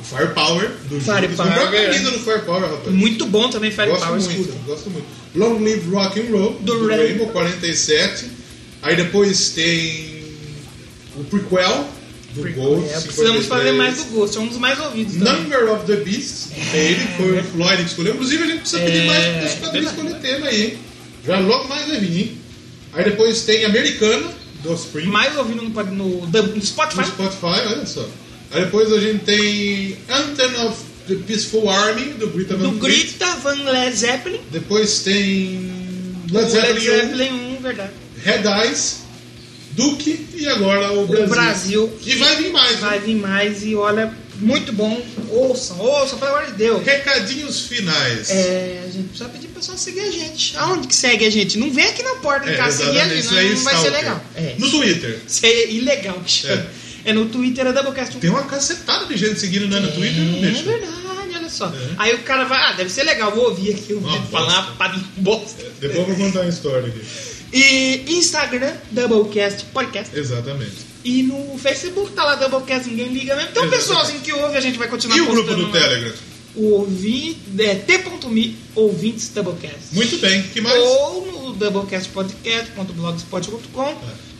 [0.01, 1.99] o Firepower do Firepower, a é.
[2.01, 2.95] do Firepower, rapaz.
[2.95, 4.59] Muito bom também, Fire Gosto Power muito, escuta.
[4.66, 5.07] gosto muito.
[5.35, 6.89] Long Live Rock and Roll, Do do.
[6.89, 8.27] Rainbow 47.
[8.82, 10.35] Aí depois tem
[11.16, 11.89] o prequel
[12.43, 12.89] do Ghost.
[12.89, 13.47] É, precisamos 53.
[13.48, 15.32] fazer mais do Ghost, é um dos mais ouvidos também.
[15.35, 18.15] Number of the Beast, ele foi o Floyd que escolheu.
[18.15, 20.78] Inclusive a gente precisa pedir É, mais para os quadrinhos escolher tema aí, hein?
[21.27, 22.39] Já logo mais vai vir, hein?
[22.94, 24.31] Aí depois tem Americana,
[24.62, 27.01] do Spring, Mais ouvido no, no, no Spotify.
[27.01, 28.09] no Spotify, olha só.
[28.51, 32.78] Aí depois a gente tem Anthem of the Peaceful Army, do Greta Van Do.
[32.78, 34.40] Grita Van Led Zeppelin.
[34.51, 35.70] Depois tem
[36.31, 37.90] Led Zeppelin, Led Zeppelin 1, verdade.
[38.24, 39.02] Red Eyes,
[39.79, 41.29] Duke e agora o O Brasil.
[41.29, 41.93] Brasil.
[42.05, 43.05] E vai vir mais, Vai né?
[43.07, 45.01] vir mais e olha, muito bom.
[45.31, 46.85] Ouçam, ouçam, pelo amor de Deus.
[46.85, 48.29] Recadinhos finais.
[48.31, 50.57] É, a gente precisa pedir pro pessoal seguir a gente.
[50.57, 51.57] Aonde que segue a gente?
[51.59, 53.77] Não vem aqui na porta de É, casa seguir a gente, não, aí, não vai
[53.77, 54.25] ser legal.
[54.35, 55.19] É, No Twitter.
[55.27, 56.67] isso é ilegal que chama.
[57.05, 58.17] É, no Twitter é Doublecast.
[58.17, 60.63] Tem uma cacetada de gente seguindo né, no Twitter, não É deixa.
[60.65, 60.93] verdade,
[61.37, 61.67] olha só.
[61.69, 61.73] É.
[61.99, 65.65] Aí o cara vai, ah, deve ser legal, vou ouvir aqui vídeo falar para bosta.
[65.81, 67.01] Depois eu vou contar uma história aqui.
[67.53, 70.19] E Instagram, Doublecast Podcast.
[70.19, 70.89] Exatamente.
[71.05, 73.51] E no Facebook tá lá Doublecast, ninguém liga mesmo.
[73.51, 73.77] Um Exatamente.
[73.77, 75.73] pessoalzinho que ouve, a gente vai continuar E o grupo do lá.
[75.73, 76.12] Telegram?
[76.57, 79.93] O ouvi, é, t.me ouvintes Doublecast.
[79.95, 80.43] Muito bem.
[80.43, 80.77] que mais?
[80.83, 83.95] Ou no doublecastpodcast.blogspot.com.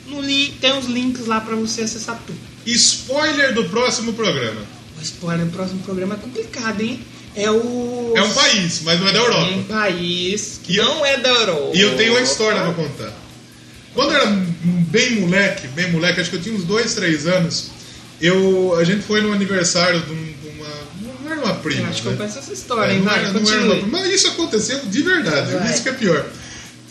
[0.09, 2.39] No link, tem os links lá pra você acessar tudo.
[2.67, 4.61] Spoiler do próximo programa.
[4.99, 7.01] O spoiler no próximo programa é complicado, hein?
[7.41, 8.13] É o.
[8.17, 9.51] É um país, mas não é da Europa.
[9.53, 11.71] Um país que E eu- não é da Europa.
[11.77, 13.13] E eu tenho uma história pra contar.
[13.95, 17.71] Quando eu era bem moleque, bem moleque, acho que eu tinha uns dois, três anos,
[18.21, 20.69] eu, a gente foi no aniversário de, um- de uma.
[21.25, 21.83] Não era uma prima.
[21.83, 22.19] Eu acho que eu né?
[22.19, 22.99] conheço essa história, É, hein?
[23.01, 23.41] não, Vai, era, uma
[23.77, 25.73] prima, mas isso aconteceu de verdade, Vai.
[25.73, 26.25] isso que é pior.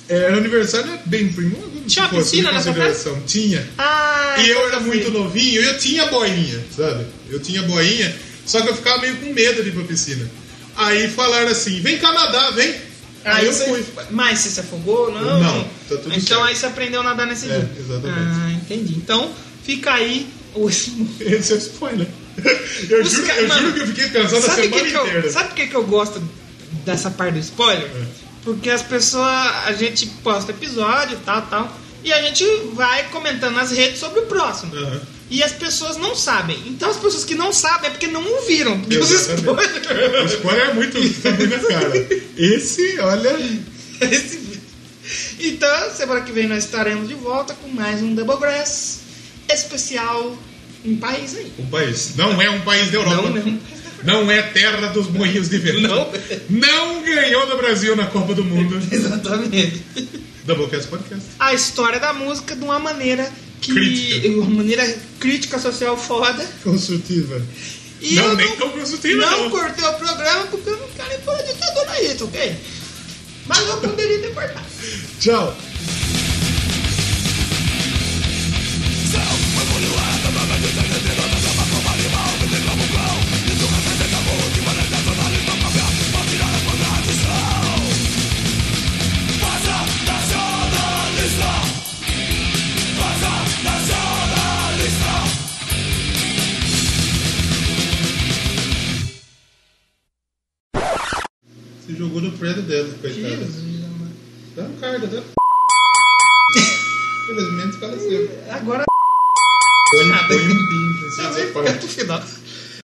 [0.09, 1.57] É, Era aniversário, não é bem primo.
[1.85, 3.21] Tinha fosse, piscina nessa consideração.
[3.27, 3.67] Tinha.
[3.77, 7.05] Ah, E eu era muito novinho e eu tinha boinha, sabe?
[7.29, 8.15] Eu tinha boinha,
[8.47, 10.27] só que eu ficava meio com medo de ir pra piscina.
[10.75, 12.75] Aí falaram assim: vem cá nadar, vem.
[13.25, 13.85] Aí, eu você- fui.
[14.09, 15.11] Mas você se afogou?
[15.11, 15.39] Não.
[15.43, 16.43] Não, tá tudo Então certo.
[16.43, 17.71] aí você aprendeu a nadar nesse É, dia.
[17.77, 18.37] exatamente.
[18.45, 18.93] Ah, entendi.
[18.95, 19.31] Então
[19.63, 20.67] fica aí o.
[21.19, 22.07] Esse é o spoiler.
[22.89, 24.95] Eu, Os juro, ca- eu mano, juro que eu fiquei pensando a semana que que
[24.95, 25.31] eu, inteira.
[25.31, 26.21] sabe por que, que eu gosto
[26.85, 27.87] dessa parte do spoiler?
[27.87, 28.03] É.
[28.43, 29.27] Porque as pessoas,
[29.65, 32.45] a gente posta episódio e tal, tal, e a gente
[32.75, 34.73] vai comentando nas redes sobre o próximo.
[34.75, 35.01] Aham.
[35.29, 36.57] E as pessoas não sabem.
[36.67, 38.81] Então as pessoas que não sabem é porque não ouviram.
[38.81, 39.77] Os Exatamente.
[39.77, 40.31] spoilers.
[40.31, 42.07] O spoiler é muito tá muito na cara.
[42.37, 43.35] Esse, olha.
[44.01, 44.47] Esse.
[45.39, 48.99] Então, semana que vem nós estaremos de volta com mais um Double Grass
[49.53, 50.37] especial
[50.83, 51.51] em país aí.
[51.59, 52.15] Um país.
[52.15, 53.29] Não é um país da Europa.
[53.29, 53.59] Não, não.
[54.03, 55.81] Não é terra dos moinhos de vento.
[55.81, 56.11] Não.
[56.49, 58.79] Não ganhou do Brasil na Copa do Mundo.
[58.91, 59.83] Exatamente.
[60.45, 61.25] Doublecast Podcast.
[61.39, 63.29] A história da música de uma maneira
[63.61, 63.73] que.
[63.73, 64.27] Crítica.
[64.29, 66.45] Uma maneira crítica social foda.
[66.63, 67.41] Construtiva.
[68.01, 69.49] E não, eu nem não, tão construtiva, não não.
[69.49, 72.55] cortei o programa porque eu não quero ir para ditador aí, tá ok?
[73.47, 74.65] Mas eu poderia ter cortado.
[75.19, 75.57] Tchau.
[79.09, 79.17] Se
[101.97, 103.27] jogou no prédio dela, coitada.
[103.27, 104.13] Jesus, amado.
[104.55, 105.23] Tá no cargo, tá?
[107.25, 108.29] Felizmente faleceu.
[108.51, 108.83] Agora.
[109.91, 111.51] Põe, põe um bim nesse Também